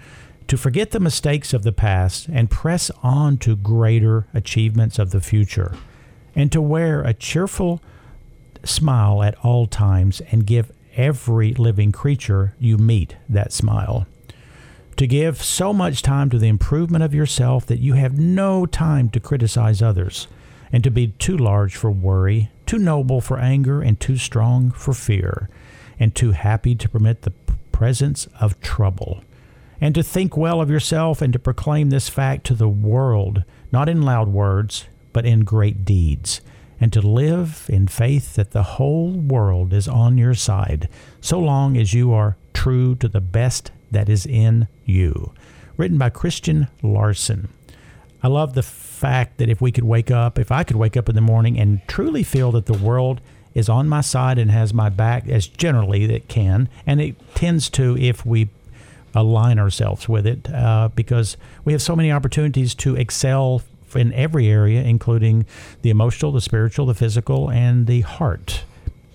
To 0.47 0.57
forget 0.57 0.91
the 0.91 0.99
mistakes 0.99 1.53
of 1.53 1.63
the 1.63 1.71
past 1.71 2.27
and 2.27 2.49
press 2.49 2.89
on 3.03 3.37
to 3.39 3.55
greater 3.55 4.27
achievements 4.33 4.97
of 4.99 5.11
the 5.11 5.21
future. 5.21 5.75
And 6.35 6.51
to 6.51 6.61
wear 6.61 7.01
a 7.01 7.13
cheerful 7.13 7.81
smile 8.63 9.23
at 9.23 9.35
all 9.43 9.67
times 9.67 10.21
and 10.31 10.45
give 10.45 10.71
every 10.95 11.53
living 11.53 11.91
creature 11.91 12.55
you 12.59 12.77
meet 12.77 13.15
that 13.29 13.53
smile 13.53 14.07
to 14.97 15.07
give 15.07 15.41
so 15.41 15.73
much 15.73 16.01
time 16.01 16.29
to 16.29 16.37
the 16.37 16.47
improvement 16.47 17.03
of 17.03 17.13
yourself 17.13 17.65
that 17.65 17.79
you 17.79 17.93
have 17.93 18.19
no 18.19 18.65
time 18.65 19.09
to 19.09 19.19
criticize 19.19 19.81
others, 19.81 20.27
and 20.71 20.83
to 20.83 20.91
be 20.91 21.07
too 21.07 21.37
large 21.37 21.75
for 21.75 21.91
worry, 21.91 22.49
too 22.65 22.77
noble 22.77 23.21
for 23.21 23.39
anger, 23.39 23.81
and 23.81 23.99
too 23.99 24.17
strong 24.17 24.71
for 24.71 24.93
fear, 24.93 25.49
and 25.99 26.15
too 26.15 26.31
happy 26.31 26.75
to 26.75 26.89
permit 26.89 27.23
the 27.23 27.33
presence 27.71 28.27
of 28.39 28.59
trouble, 28.61 29.23
and 29.79 29.95
to 29.95 30.03
think 30.03 30.37
well 30.37 30.61
of 30.61 30.69
yourself 30.69 31.21
and 31.21 31.33
to 31.33 31.39
proclaim 31.39 31.89
this 31.89 32.09
fact 32.09 32.45
to 32.45 32.53
the 32.53 32.69
world, 32.69 33.43
not 33.71 33.89
in 33.89 34.01
loud 34.01 34.27
words, 34.27 34.85
but 35.13 35.25
in 35.25 35.41
great 35.41 35.83
deeds 35.83 36.41
and 36.81 36.91
to 36.91 36.99
live 36.99 37.67
in 37.69 37.87
faith 37.87 38.33
that 38.33 38.51
the 38.51 38.63
whole 38.63 39.11
world 39.11 39.71
is 39.71 39.87
on 39.87 40.17
your 40.17 40.33
side, 40.33 40.89
so 41.21 41.39
long 41.39 41.77
as 41.77 41.93
you 41.93 42.11
are 42.11 42.35
true 42.53 42.95
to 42.95 43.07
the 43.07 43.21
best 43.21 43.71
that 43.91 44.09
is 44.09 44.25
in 44.25 44.67
you. 44.85 45.33
Written 45.77 45.97
by 45.97 46.09
Christian 46.09 46.67
Larson. 46.81 47.49
I 48.23 48.27
love 48.27 48.53
the 48.53 48.63
fact 48.63 49.37
that 49.37 49.49
if 49.49 49.61
we 49.61 49.71
could 49.71 49.83
wake 49.83 50.11
up, 50.11 50.37
if 50.37 50.51
I 50.51 50.63
could 50.63 50.75
wake 50.75 50.95
up 50.95 51.09
in 51.09 51.15
the 51.15 51.21
morning 51.21 51.59
and 51.59 51.81
truly 51.87 52.23
feel 52.23 52.51
that 52.51 52.67
the 52.67 52.77
world 52.77 53.19
is 53.53 53.67
on 53.67 53.89
my 53.89 54.01
side 54.01 54.37
and 54.37 54.51
has 54.51 54.73
my 54.73 54.89
back, 54.89 55.27
as 55.27 55.47
generally 55.47 56.03
it 56.03 56.27
can, 56.27 56.69
and 56.85 57.01
it 57.01 57.15
tends 57.35 57.69
to 57.71 57.97
if 57.97 58.25
we 58.25 58.49
align 59.13 59.59
ourselves 59.59 60.07
with 60.07 60.25
it, 60.25 60.49
uh, 60.53 60.89
because 60.95 61.35
we 61.65 61.73
have 61.73 61.81
so 61.81 61.95
many 61.95 62.11
opportunities 62.11 62.73
to 62.75 62.95
excel 62.95 63.61
in 63.95 64.13
every 64.13 64.47
area, 64.47 64.81
including 64.81 65.45
the 65.81 65.89
emotional, 65.89 66.31
the 66.31 66.39
spiritual, 66.39 66.85
the 66.85 66.93
physical, 66.93 67.49
and 67.49 67.87
the 67.87 68.01
heart. 68.01 68.63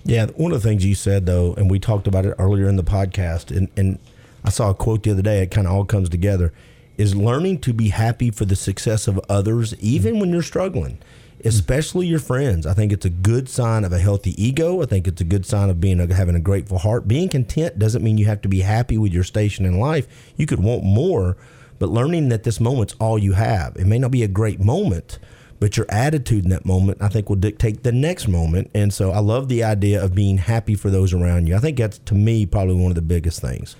Yeah, 0.05 0.27
one 0.37 0.53
of 0.53 0.63
the 0.63 0.69
things 0.69 0.85
you 0.85 0.95
said 0.95 1.27
though, 1.27 1.55
and 1.55 1.71
we 1.71 1.79
talked 1.79 2.07
about 2.07 2.27
it 2.27 2.35
earlier 2.39 2.69
in 2.69 2.77
the 2.77 2.85
podcast, 2.85 3.57
and, 3.57 3.69
and 3.77 3.99
I 4.47 4.51
saw 4.51 4.71
a 4.71 4.75
quote 4.75 5.03
the 5.03 5.11
other 5.11 5.23
day. 5.23 5.43
It 5.43 5.51
kind 5.51 5.67
of 5.67 5.73
all 5.73 5.85
comes 5.85 6.09
together. 6.09 6.53
is 6.97 7.17
learning 7.17 7.59
to 7.59 7.75
be 7.75 7.89
happy 7.89 8.31
for 8.31 8.45
the 8.47 8.57
success 8.57 9.07
of 9.09 9.21
others, 9.29 9.75
even 9.81 10.19
when 10.19 10.31
you're 10.31 10.41
struggling, 10.41 10.97
hmm. 10.97 11.49
especially 11.49 12.07
your 12.07 12.21
friends. 12.21 12.65
I 12.65 12.73
think 12.73 12.93
it's 12.93 13.05
a 13.05 13.11
good 13.11 13.49
sign 13.49 13.85
of 13.85 13.93
a 13.93 13.99
healthy 13.99 14.41
ego. 14.43 14.81
I 14.83 14.87
think 14.87 15.09
it's 15.09 15.21
a 15.21 15.25
good 15.25 15.45
sign 15.45 15.69
of 15.69 15.81
being 15.81 16.01
a, 16.01 16.15
having 16.15 16.37
a 16.37 16.41
grateful 16.41 16.79
heart. 16.79 17.09
Being 17.09 17.29
content 17.29 17.79
doesn't 17.79 18.05
mean 18.05 18.19
you 18.19 18.27
have 18.27 18.41
to 18.43 18.49
be 18.49 18.61
happy 18.61 18.97
with 18.97 19.13
your 19.13 19.25
station 19.25 19.67
in 19.67 19.81
life. 19.81 20.07
You 20.37 20.47
could 20.47 20.63
want 20.63 20.85
more, 20.85 21.37
but 21.81 21.89
learning 21.89 22.29
that 22.29 22.45
this 22.45 22.61
moment's 22.61 22.95
all 23.01 23.19
you 23.19 23.33
have. 23.33 23.77
It 23.77 23.87
may 23.87 23.99
not 23.99 24.13
be 24.13 24.23
a 24.23 24.29
great 24.29 24.61
moment, 24.61 25.19
but 25.59 25.77
your 25.77 25.87
attitude 25.89 26.45
in 26.45 26.51
that 26.51 26.65
moment, 26.65 27.03
I 27.03 27.09
think, 27.09 27.29
will 27.29 27.37
dictate 27.37 27.83
the 27.83 27.93
next 27.93 28.29
moment. 28.29 28.71
And 28.75 28.95
so 28.95 29.11
I 29.11 29.19
love 29.19 29.49
the 29.49 29.65
idea 29.65 30.03
of 30.03 30.15
being 30.15 30.39
happy 30.39 30.77
for 30.77 30.89
those 30.89 31.13
around 31.13 31.49
you. 31.49 31.57
I 31.57 31.59
think 31.59 31.79
that's, 31.79 31.99
to 31.99 32.15
me, 32.15 32.47
probably 32.47 32.77
one 32.77 32.93
of 32.93 32.95
the 32.95 33.03
biggest 33.03 33.41
things. 33.41 33.75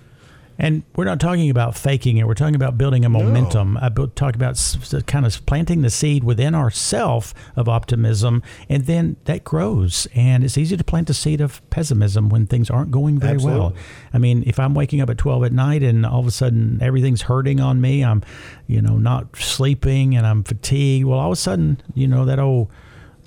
And 0.59 0.83
we're 0.95 1.05
not 1.05 1.21
talking 1.21 1.51
about 1.51 1.77
faking 1.77 2.17
it. 2.17 2.27
We're 2.27 2.35
talking 2.35 2.55
about 2.55 2.79
building 2.79 3.05
a 3.05 3.09
momentum. 3.09 3.75
No. 3.75 3.81
I 3.83 3.89
talk 4.15 4.35
about 4.35 4.59
kind 5.07 5.27
of 5.27 5.47
planting 5.47 5.83
the 5.83 5.91
seed 5.91 6.25
within 6.25 6.55
ourself 6.55 7.35
of 7.57 7.69
optimism, 7.69 8.43
and 8.69 8.87
then 8.87 9.17
that 9.25 9.45
grows. 9.45 10.07
And 10.15 10.45
it's 10.45 10.57
easy 10.57 10.77
to 10.77 10.85
plant 10.85 11.09
the 11.09 11.15
seed 11.15 11.41
of 11.41 11.69
pessimism 11.71 12.29
when 12.29 12.47
things 12.47 12.71
aren't 12.71 12.91
going 12.91 13.19
very 13.19 13.35
Absolutely. 13.35 13.61
well. 13.61 13.75
I 14.15 14.19
mean, 14.19 14.45
if 14.47 14.59
I'm 14.59 14.75
waking 14.75 15.01
up 15.01 15.11
at 15.11 15.19
12 15.19 15.45
at 15.45 15.53
night 15.53 15.83
and 15.83 16.07
all 16.07 16.21
of 16.21 16.27
a 16.27 16.31
sudden 16.31 16.79
everything's 16.81 17.23
hurting 17.23 17.61
on 17.61 17.81
me, 17.81 18.05
I'm, 18.05 18.23
you 18.67 18.81
know, 18.81 18.97
not 18.97 19.37
sleeping 19.37 20.17
and 20.17 20.27
I'm 20.27 20.43
fatigued. 20.43 21.05
Well, 21.05 21.19
all 21.19 21.29
of 21.29 21.33
a 21.33 21.37
sudden, 21.37 21.81
you 21.95 22.09
know, 22.09 22.25
that 22.25 22.39
old 22.39 22.71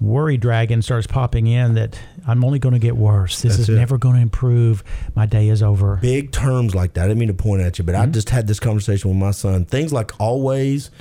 worry 0.02 0.38
dragon 0.38 0.82
starts 0.82 1.08
popping 1.08 1.48
in 1.48 1.74
that 1.76 2.00
I'm 2.28 2.44
only 2.44 2.60
going 2.60 2.74
to 2.74 2.80
get 2.80 2.96
worse. 2.96 3.42
This 3.42 3.58
That's 3.58 3.70
is 3.70 3.76
it. 3.76 3.78
never 3.80 3.98
going 3.98 4.16
to 4.16 4.22
improve. 4.22 4.84
My 5.16 5.26
day 5.26 5.50
is 5.50 5.64
over. 5.64 5.98
Big 5.98 6.32
terms 6.32 6.76
like 6.76 6.94
that. 6.94 7.06
I 7.06 7.08
didn't 7.08 7.20
mean 7.20 7.28
to 7.30 7.34
point 7.34 7.62
at 7.62 7.78
you, 7.80 7.86
but 7.86 7.96
mm-hmm. 7.96 8.04
I 8.04 8.08
just 8.08 8.30
had 8.30 8.48
this 8.48 8.60
conversation 8.60 9.10
with 9.10 9.20
my 9.20 9.32
son. 9.32 9.66
Things 9.66 9.94
like 9.94 10.20
always, 10.20 10.92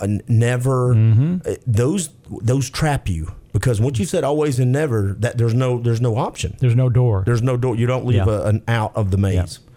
uh, 0.00 0.08
never, 0.28 0.94
mm-hmm. 0.94 1.48
uh, 1.48 1.54
those 1.66 2.10
those 2.30 2.70
trap 2.70 3.08
you 3.08 3.32
because 3.54 3.80
once 3.80 3.98
you 3.98 4.04
said 4.04 4.24
always 4.24 4.58
and 4.58 4.72
never, 4.72 5.14
that 5.20 5.38
there's 5.38 5.54
no 5.54 5.78
there's 5.78 6.00
no 6.00 6.16
option. 6.16 6.56
There's 6.58 6.74
no 6.74 6.90
door. 6.90 7.22
There's 7.24 7.42
no 7.42 7.56
door. 7.56 7.76
You 7.76 7.86
don't 7.86 8.04
leave 8.04 8.26
yeah. 8.26 8.32
a, 8.32 8.42
an 8.46 8.64
out 8.68 8.94
of 8.96 9.10
the 9.12 9.16
maze. 9.16 9.34
Yeah. 9.34 9.73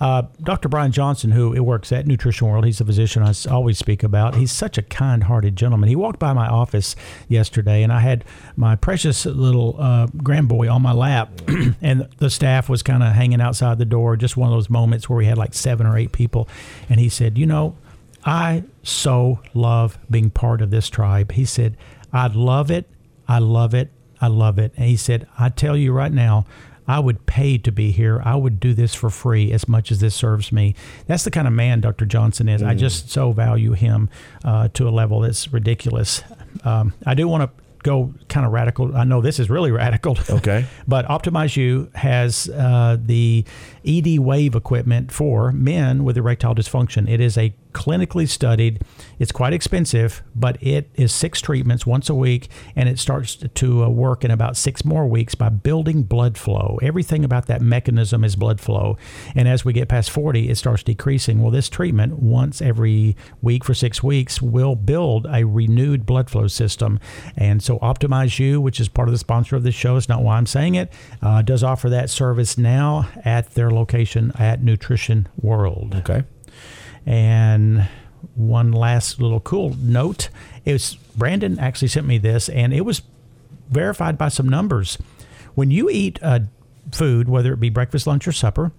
Uh, 0.00 0.22
Dr. 0.42 0.68
Brian 0.68 0.92
Johnson, 0.92 1.30
who 1.30 1.62
works 1.62 1.92
at 1.92 2.06
Nutrition 2.06 2.48
World, 2.48 2.64
he's 2.64 2.80
a 2.80 2.84
physician 2.84 3.22
I 3.22 3.34
always 3.50 3.76
speak 3.76 4.02
about. 4.02 4.34
He's 4.34 4.50
such 4.50 4.78
a 4.78 4.82
kind 4.82 5.24
hearted 5.24 5.56
gentleman. 5.56 5.88
He 5.88 5.96
walked 5.96 6.18
by 6.18 6.32
my 6.32 6.48
office 6.48 6.96
yesterday, 7.28 7.82
and 7.82 7.92
I 7.92 8.00
had 8.00 8.24
my 8.56 8.76
precious 8.76 9.26
little 9.26 9.76
uh, 9.78 10.06
grandboy 10.06 10.72
on 10.72 10.80
my 10.80 10.92
lap, 10.92 11.30
and 11.82 12.08
the 12.16 12.30
staff 12.30 12.68
was 12.68 12.82
kind 12.82 13.02
of 13.02 13.12
hanging 13.12 13.42
outside 13.42 13.78
the 13.78 13.84
door. 13.84 14.16
Just 14.16 14.36
one 14.36 14.50
of 14.50 14.56
those 14.56 14.70
moments 14.70 15.08
where 15.08 15.18
we 15.18 15.26
had 15.26 15.36
like 15.36 15.52
seven 15.52 15.86
or 15.86 15.98
eight 15.98 16.12
people. 16.12 16.48
And 16.88 16.98
he 16.98 17.10
said, 17.10 17.36
You 17.36 17.46
know, 17.46 17.76
I 18.24 18.64
so 18.82 19.40
love 19.52 19.98
being 20.10 20.30
part 20.30 20.62
of 20.62 20.70
this 20.70 20.88
tribe. 20.88 21.32
He 21.32 21.44
said, 21.44 21.76
I 22.12 22.26
love 22.28 22.70
it. 22.70 22.86
I 23.28 23.38
love 23.38 23.74
it. 23.74 23.90
I 24.20 24.26
love 24.26 24.58
it. 24.58 24.72
And 24.76 24.86
he 24.86 24.96
said, 24.96 25.26
I 25.38 25.48
tell 25.48 25.76
you 25.76 25.92
right 25.92 26.12
now, 26.12 26.44
I 26.86 26.98
would 26.98 27.26
pay 27.26 27.58
to 27.58 27.72
be 27.72 27.90
here. 27.90 28.20
I 28.24 28.36
would 28.36 28.60
do 28.60 28.74
this 28.74 28.94
for 28.94 29.10
free 29.10 29.52
as 29.52 29.68
much 29.68 29.90
as 29.92 30.00
this 30.00 30.14
serves 30.14 30.52
me. 30.52 30.74
That's 31.06 31.24
the 31.24 31.30
kind 31.30 31.46
of 31.46 31.52
man 31.52 31.80
Dr. 31.80 32.04
Johnson 32.06 32.48
is. 32.48 32.62
Mm. 32.62 32.68
I 32.68 32.74
just 32.74 33.10
so 33.10 33.32
value 33.32 33.72
him 33.72 34.08
uh, 34.44 34.68
to 34.74 34.88
a 34.88 34.90
level 34.90 35.20
that's 35.20 35.52
ridiculous. 35.52 36.22
Um, 36.64 36.92
I 37.06 37.14
do 37.14 37.28
want 37.28 37.42
to 37.42 37.62
go 37.82 38.12
kind 38.28 38.46
of 38.46 38.52
radical. 38.52 38.96
I 38.96 39.04
know 39.04 39.20
this 39.20 39.38
is 39.38 39.50
really 39.50 39.70
radical. 39.84 40.18
Okay. 40.28 40.66
but 40.88 41.06
Optimize 41.06 41.56
U 41.56 41.90
has 41.94 42.48
uh, 42.48 42.96
the 43.00 43.44
ED 43.86 44.18
Wave 44.18 44.54
equipment 44.54 45.12
for 45.12 45.52
men 45.52 46.04
with 46.04 46.16
erectile 46.16 46.54
dysfunction. 46.54 47.08
It 47.08 47.20
is 47.20 47.38
a 47.38 47.54
clinically 47.72 48.28
studied. 48.28 48.82
It's 49.18 49.32
quite 49.32 49.52
expensive, 49.52 50.22
but 50.34 50.62
it 50.62 50.90
is 50.94 51.12
six 51.12 51.40
treatments 51.40 51.86
once 51.86 52.08
a 52.08 52.14
week, 52.14 52.48
and 52.76 52.88
it 52.88 52.98
starts 52.98 53.36
to 53.36 53.84
uh, 53.84 53.88
work 53.88 54.24
in 54.24 54.30
about 54.30 54.56
six 54.56 54.84
more 54.84 55.06
weeks 55.06 55.34
by 55.34 55.48
building 55.48 56.02
blood 56.02 56.36
flow. 56.38 56.78
Everything 56.82 57.24
about 57.24 57.46
that 57.46 57.60
mechanism 57.60 58.24
is 58.24 58.36
blood 58.36 58.60
flow. 58.60 58.96
And 59.34 59.48
as 59.48 59.64
we 59.64 59.72
get 59.72 59.88
past 59.88 60.10
40, 60.10 60.48
it 60.48 60.56
starts 60.56 60.82
decreasing. 60.82 61.42
Well, 61.42 61.50
this 61.50 61.68
treatment, 61.68 62.18
once 62.18 62.60
every 62.60 63.16
week 63.42 63.64
for 63.64 63.74
six 63.74 64.02
weeks, 64.02 64.40
will 64.42 64.76
build 64.76 65.26
a 65.30 65.44
renewed 65.44 66.06
blood 66.06 66.30
flow 66.30 66.46
system. 66.46 66.98
And 67.36 67.62
so, 67.62 67.78
Optimize 67.78 68.38
U, 68.38 68.60
which 68.60 68.80
is 68.80 68.88
part 68.88 69.08
of 69.08 69.12
the 69.12 69.18
sponsor 69.18 69.56
of 69.56 69.62
this 69.62 69.74
show, 69.74 69.96
it's 69.96 70.08
not 70.08 70.22
why 70.22 70.36
I'm 70.36 70.46
saying 70.46 70.74
it, 70.74 70.92
uh, 71.22 71.42
does 71.42 71.62
offer 71.62 71.88
that 71.90 72.10
service 72.10 72.58
now 72.58 73.08
at 73.24 73.50
their 73.50 73.70
location 73.70 74.32
at 74.38 74.62
Nutrition 74.62 75.28
World. 75.40 75.94
Okay. 75.96 76.24
And 77.10 77.88
one 78.36 78.70
last 78.70 79.20
little 79.20 79.40
cool 79.40 79.74
note 79.80 80.28
is 80.64 80.94
Brandon 81.16 81.58
actually 81.58 81.88
sent 81.88 82.06
me 82.06 82.18
this, 82.18 82.48
and 82.48 82.72
it 82.72 82.82
was 82.82 83.02
verified 83.68 84.16
by 84.16 84.28
some 84.28 84.48
numbers. 84.48 84.96
When 85.56 85.72
you 85.72 85.90
eat 85.90 86.20
uh, 86.22 86.38
food, 86.92 87.28
whether 87.28 87.52
it 87.52 87.58
be 87.58 87.68
breakfast, 87.68 88.06
lunch, 88.06 88.28
or 88.28 88.32
supper, 88.32 88.70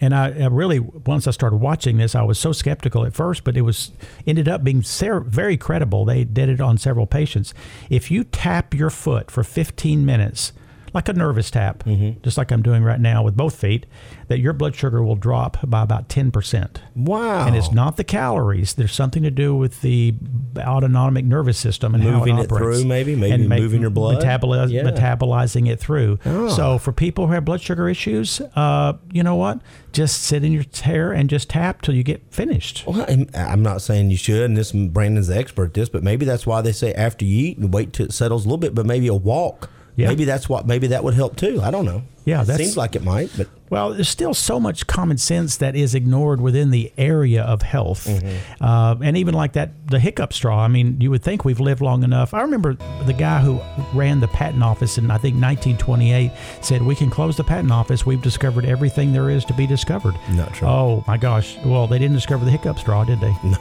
and 0.00 0.16
I, 0.16 0.30
I, 0.30 0.46
really 0.46 0.80
once 0.80 1.28
I 1.28 1.30
started 1.30 1.58
watching 1.58 1.96
this, 1.96 2.16
I 2.16 2.22
was 2.22 2.40
so 2.40 2.50
skeptical 2.50 3.06
at 3.06 3.14
first, 3.14 3.44
but 3.44 3.56
it 3.56 3.62
was 3.62 3.92
ended 4.26 4.48
up 4.48 4.64
being 4.64 4.82
ser- 4.82 5.20
very 5.20 5.56
credible. 5.56 6.04
They 6.04 6.24
did 6.24 6.48
it 6.48 6.60
on 6.60 6.76
several 6.76 7.06
patients. 7.06 7.54
If 7.88 8.10
you 8.10 8.24
tap 8.24 8.74
your 8.74 8.90
foot 8.90 9.30
for 9.30 9.44
15 9.44 10.04
minutes 10.04 10.52
like 10.96 11.10
a 11.10 11.12
nervous 11.12 11.50
tap, 11.50 11.84
mm-hmm. 11.84 12.20
just 12.22 12.38
like 12.38 12.50
I'm 12.50 12.62
doing 12.62 12.82
right 12.82 12.98
now 12.98 13.22
with 13.22 13.36
both 13.36 13.54
feet, 13.54 13.84
that 14.28 14.38
your 14.38 14.54
blood 14.54 14.74
sugar 14.74 15.02
will 15.02 15.14
drop 15.14 15.58
by 15.62 15.82
about 15.82 16.08
10%. 16.08 16.78
Wow. 16.96 17.46
And 17.46 17.54
it's 17.54 17.70
not 17.70 17.98
the 17.98 18.02
calories. 18.02 18.72
There's 18.72 18.94
something 18.94 19.22
to 19.22 19.30
do 19.30 19.54
with 19.54 19.82
the 19.82 20.14
autonomic 20.56 21.26
nervous 21.26 21.58
system 21.58 21.94
and 21.94 22.02
moving 22.02 22.36
how 22.36 22.40
it, 22.40 22.44
it 22.44 22.48
through, 22.48 22.86
maybe, 22.86 23.14
maybe 23.14 23.34
and 23.34 23.48
moving 23.48 23.82
your 23.82 23.90
blood, 23.90 24.22
metaboliz- 24.22 24.72
yeah. 24.72 24.84
metabolizing 24.84 25.68
it 25.68 25.78
through. 25.78 26.18
Oh. 26.24 26.48
So 26.48 26.78
for 26.78 26.92
people 26.92 27.26
who 27.26 27.34
have 27.34 27.44
blood 27.44 27.60
sugar 27.60 27.90
issues, 27.90 28.40
uh, 28.56 28.94
you 29.12 29.22
know 29.22 29.36
what? 29.36 29.60
Just 29.92 30.22
sit 30.22 30.44
in 30.44 30.52
your 30.52 30.64
chair 30.64 31.12
and 31.12 31.28
just 31.28 31.50
tap 31.50 31.82
till 31.82 31.94
you 31.94 32.02
get 32.02 32.22
finished. 32.32 32.84
Well, 32.86 33.04
I'm 33.34 33.62
not 33.62 33.82
saying 33.82 34.10
you 34.10 34.16
should, 34.16 34.44
and 34.44 34.56
this 34.56 34.72
Brandon's 34.72 35.26
the 35.26 35.36
expert 35.36 35.66
at 35.66 35.74
this, 35.74 35.90
but 35.90 36.02
maybe 36.02 36.24
that's 36.24 36.46
why 36.46 36.62
they 36.62 36.72
say 36.72 36.94
after 36.94 37.26
you 37.26 37.48
eat, 37.48 37.58
and 37.58 37.72
wait 37.72 37.92
till 37.92 38.06
it 38.06 38.12
settles 38.12 38.46
a 38.46 38.48
little 38.48 38.56
bit, 38.56 38.74
but 38.74 38.86
maybe 38.86 39.08
a 39.08 39.14
walk 39.14 39.70
yeah. 39.96 40.08
Maybe 40.08 40.24
that's 40.24 40.48
what. 40.48 40.66
Maybe 40.66 40.88
that 40.88 41.02
would 41.02 41.14
help 41.14 41.36
too. 41.36 41.60
I 41.62 41.70
don't 41.70 41.86
know. 41.86 42.02
Yeah, 42.26 42.42
that 42.42 42.58
seems 42.58 42.76
like 42.76 42.96
it 42.96 43.02
might. 43.02 43.30
But 43.36 43.48
well, 43.70 43.94
there's 43.94 44.08
still 44.08 44.34
so 44.34 44.60
much 44.60 44.86
common 44.86 45.16
sense 45.16 45.56
that 45.56 45.74
is 45.74 45.94
ignored 45.94 46.40
within 46.40 46.70
the 46.70 46.92
area 46.98 47.42
of 47.42 47.62
health, 47.62 48.06
mm-hmm. 48.06 48.62
uh, 48.62 48.96
and 49.02 49.16
even 49.16 49.32
like 49.32 49.54
that 49.54 49.88
the 49.88 49.98
hiccup 49.98 50.34
straw. 50.34 50.62
I 50.62 50.68
mean, 50.68 51.00
you 51.00 51.10
would 51.10 51.22
think 51.22 51.44
we've 51.44 51.60
lived 51.60 51.80
long 51.80 52.02
enough. 52.02 52.34
I 52.34 52.42
remember 52.42 52.74
the 53.04 53.14
guy 53.14 53.40
who 53.40 53.60
ran 53.96 54.20
the 54.20 54.28
patent 54.28 54.62
office 54.62 54.98
in 54.98 55.10
I 55.10 55.16
think 55.16 55.40
1928 55.40 56.30
said 56.60 56.82
we 56.82 56.94
can 56.94 57.08
close 57.08 57.36
the 57.36 57.44
patent 57.44 57.72
office. 57.72 58.04
We've 58.04 58.22
discovered 58.22 58.66
everything 58.66 59.12
there 59.12 59.30
is 59.30 59.44
to 59.46 59.54
be 59.54 59.66
discovered. 59.66 60.14
Not 60.30 60.52
true. 60.52 60.68
Oh 60.68 61.04
my 61.06 61.16
gosh! 61.16 61.56
Well, 61.64 61.86
they 61.86 61.98
didn't 61.98 62.16
discover 62.16 62.44
the 62.44 62.50
hiccup 62.50 62.78
straw, 62.78 63.04
did 63.04 63.20
they? 63.20 63.34
No. 63.42 63.58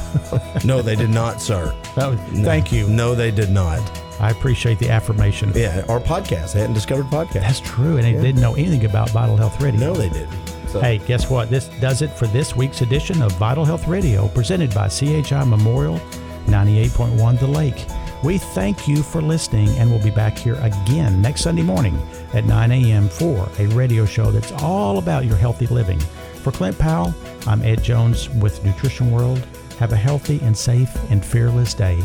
no, 0.64 0.82
they 0.82 0.96
did 0.96 1.10
not, 1.10 1.40
sir. 1.40 1.74
no, 1.96 2.16
thank 2.44 2.70
you. 2.72 2.88
No, 2.88 3.14
they 3.14 3.30
did 3.30 3.50
not. 3.50 3.80
I 4.22 4.30
appreciate 4.30 4.78
the 4.78 4.88
affirmation. 4.88 5.52
Yeah, 5.54 5.84
our 5.88 6.00
podcast. 6.00 6.52
They 6.52 6.60
hadn't 6.60 6.74
discovered 6.74 7.06
podcast. 7.06 7.42
That's 7.42 7.60
true. 7.60 7.96
And 7.96 8.04
they 8.04 8.12
didn't 8.12 8.40
know 8.40 8.54
anything 8.54 8.84
about 8.84 9.10
Vital 9.10 9.36
Health 9.36 9.60
Radio. 9.60 9.80
No, 9.80 9.94
they 9.94 10.08
didn't. 10.08 10.30
So. 10.68 10.80
Hey, 10.80 10.98
guess 10.98 11.28
what? 11.28 11.50
This 11.50 11.68
does 11.80 12.00
it 12.02 12.08
for 12.08 12.26
this 12.28 12.56
week's 12.56 12.80
edition 12.80 13.20
of 13.20 13.32
Vital 13.32 13.64
Health 13.64 13.86
Radio, 13.88 14.28
presented 14.28 14.72
by 14.72 14.88
CHI 14.88 15.44
Memorial 15.44 15.98
98.1 16.46 17.38
The 17.40 17.46
Lake. 17.46 17.84
We 18.22 18.38
thank 18.38 18.86
you 18.86 19.02
for 19.02 19.20
listening, 19.20 19.68
and 19.70 19.90
we'll 19.90 20.02
be 20.02 20.10
back 20.10 20.38
here 20.38 20.54
again 20.62 21.20
next 21.20 21.42
Sunday 21.42 21.62
morning 21.62 21.98
at 22.32 22.44
9 22.44 22.70
a.m. 22.70 23.08
for 23.08 23.48
a 23.58 23.66
radio 23.68 24.06
show 24.06 24.30
that's 24.30 24.52
all 24.62 24.98
about 24.98 25.24
your 25.24 25.36
healthy 25.36 25.66
living. 25.66 25.98
For 26.42 26.52
Clint 26.52 26.78
Powell, 26.78 27.12
I'm 27.46 27.62
Ed 27.62 27.82
Jones 27.82 28.30
with 28.30 28.64
Nutrition 28.64 29.10
World. 29.10 29.44
Have 29.78 29.92
a 29.92 29.96
healthy 29.96 30.38
and 30.42 30.56
safe 30.56 30.94
and 31.10 31.24
fearless 31.24 31.74
day. 31.74 32.00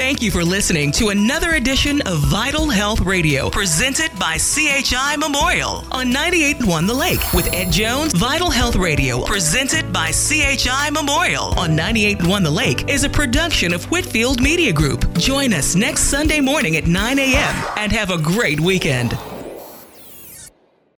Thank 0.00 0.22
you 0.22 0.30
for 0.30 0.42
listening 0.42 0.92
to 0.92 1.10
another 1.10 1.56
edition 1.56 2.00
of 2.06 2.20
Vital 2.20 2.70
Health 2.70 3.02
Radio, 3.02 3.50
presented 3.50 4.10
by 4.18 4.38
CHI 4.38 5.16
Memorial 5.18 5.84
on 5.92 6.10
98.1 6.10 6.86
The 6.86 6.94
Lake 6.94 7.32
with 7.34 7.52
Ed 7.52 7.70
Jones. 7.70 8.14
Vital 8.14 8.48
Health 8.48 8.76
Radio, 8.76 9.22
presented 9.26 9.92
by 9.92 10.10
CHI 10.10 10.88
Memorial 10.88 11.52
on 11.58 11.76
98.1 11.76 12.42
The 12.42 12.50
Lake, 12.50 12.88
is 12.88 13.04
a 13.04 13.10
production 13.10 13.74
of 13.74 13.84
Whitfield 13.90 14.40
Media 14.40 14.72
Group. 14.72 15.18
Join 15.18 15.52
us 15.52 15.74
next 15.74 16.04
Sunday 16.04 16.40
morning 16.40 16.76
at 16.76 16.86
9 16.86 17.18
a.m. 17.18 17.64
and 17.76 17.92
have 17.92 18.08
a 18.08 18.16
great 18.16 18.58
weekend. 18.58 19.18